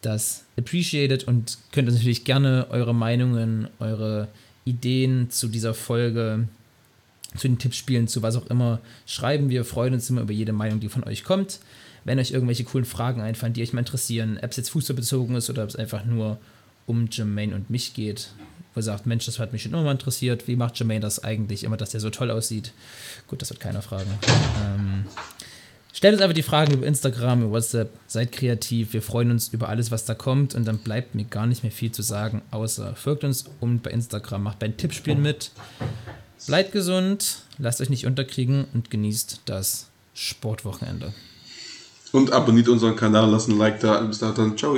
das 0.00 0.44
appreciated 0.56 1.24
und 1.24 1.58
könnt 1.70 1.86
uns 1.86 1.98
natürlich 1.98 2.24
gerne 2.24 2.66
eure 2.70 2.94
Meinungen, 2.94 3.68
eure 3.78 4.28
Ideen 4.64 5.28
zu 5.28 5.48
dieser 5.48 5.74
Folge 5.74 6.48
zu 7.36 7.46
den 7.46 7.58
Tippspielen, 7.58 8.08
zu 8.08 8.22
was 8.22 8.36
auch 8.36 8.46
immer, 8.46 8.80
schreiben. 9.04 9.50
Wir 9.50 9.66
freuen 9.66 9.92
uns 9.92 10.08
immer 10.08 10.22
über 10.22 10.32
jede 10.32 10.54
Meinung, 10.54 10.80
die 10.80 10.88
von 10.88 11.04
euch 11.04 11.22
kommt. 11.22 11.60
Wenn 12.04 12.18
euch 12.18 12.30
irgendwelche 12.30 12.64
coolen 12.64 12.86
Fragen 12.86 13.20
einfallen, 13.20 13.52
die 13.52 13.60
euch 13.60 13.74
mal 13.74 13.80
interessieren, 13.80 14.38
ob 14.42 14.50
es 14.50 14.56
jetzt 14.56 14.70
fußballbezogen 14.70 15.36
ist 15.36 15.50
oder 15.50 15.62
ob 15.62 15.68
es 15.68 15.76
einfach 15.76 16.06
nur 16.06 16.38
um 16.86 17.08
Jermaine 17.10 17.54
und 17.54 17.70
mich 17.70 17.94
geht, 17.94 18.30
wo 18.74 18.80
ihr 18.80 18.84
sagt, 18.84 19.06
Mensch, 19.06 19.26
das 19.26 19.38
hat 19.38 19.52
mich 19.52 19.62
schon 19.62 19.72
immer 19.72 19.82
mal 19.82 19.92
interessiert, 19.92 20.46
wie 20.48 20.56
macht 20.56 20.78
Jermaine 20.78 21.00
das 21.00 21.22
eigentlich 21.22 21.64
immer, 21.64 21.76
dass 21.76 21.90
der 21.90 22.00
so 22.00 22.10
toll 22.10 22.30
aussieht? 22.30 22.72
Gut, 23.26 23.42
das 23.42 23.50
wird 23.50 23.60
keiner 23.60 23.82
fragen. 23.82 24.10
Ähm, 24.64 25.04
stellt 25.92 26.14
uns 26.14 26.22
einfach 26.22 26.34
die 26.34 26.42
Fragen 26.42 26.74
über 26.74 26.86
Instagram, 26.86 27.42
über 27.42 27.52
WhatsApp, 27.52 27.90
seid 28.06 28.32
kreativ, 28.32 28.92
wir 28.92 29.02
freuen 29.02 29.30
uns 29.30 29.48
über 29.48 29.68
alles, 29.68 29.90
was 29.90 30.04
da 30.04 30.14
kommt 30.14 30.54
und 30.54 30.64
dann 30.66 30.78
bleibt 30.78 31.14
mir 31.14 31.24
gar 31.24 31.46
nicht 31.46 31.62
mehr 31.62 31.72
viel 31.72 31.92
zu 31.92 32.02
sagen, 32.02 32.42
außer 32.50 32.94
folgt 32.96 33.24
uns 33.24 33.44
und 33.60 33.82
bei 33.82 33.90
Instagram, 33.90 34.42
macht 34.42 34.58
bei 34.58 34.68
den 34.68 34.76
Tippspielen 34.76 35.22
mit. 35.22 35.50
Bleibt 36.46 36.72
gesund, 36.72 37.38
lasst 37.58 37.80
euch 37.80 37.90
nicht 37.90 38.06
unterkriegen 38.06 38.66
und 38.74 38.90
genießt 38.90 39.40
das 39.46 39.88
Sportwochenende. 40.14 41.12
Und 42.12 42.32
abonniert 42.32 42.68
unseren 42.68 42.96
Kanal, 42.96 43.30
lasst 43.30 43.48
ein 43.48 43.58
Like 43.58 43.80
da. 43.80 44.00
Bis 44.00 44.18
dahin, 44.18 44.56
ciao. 44.56 44.76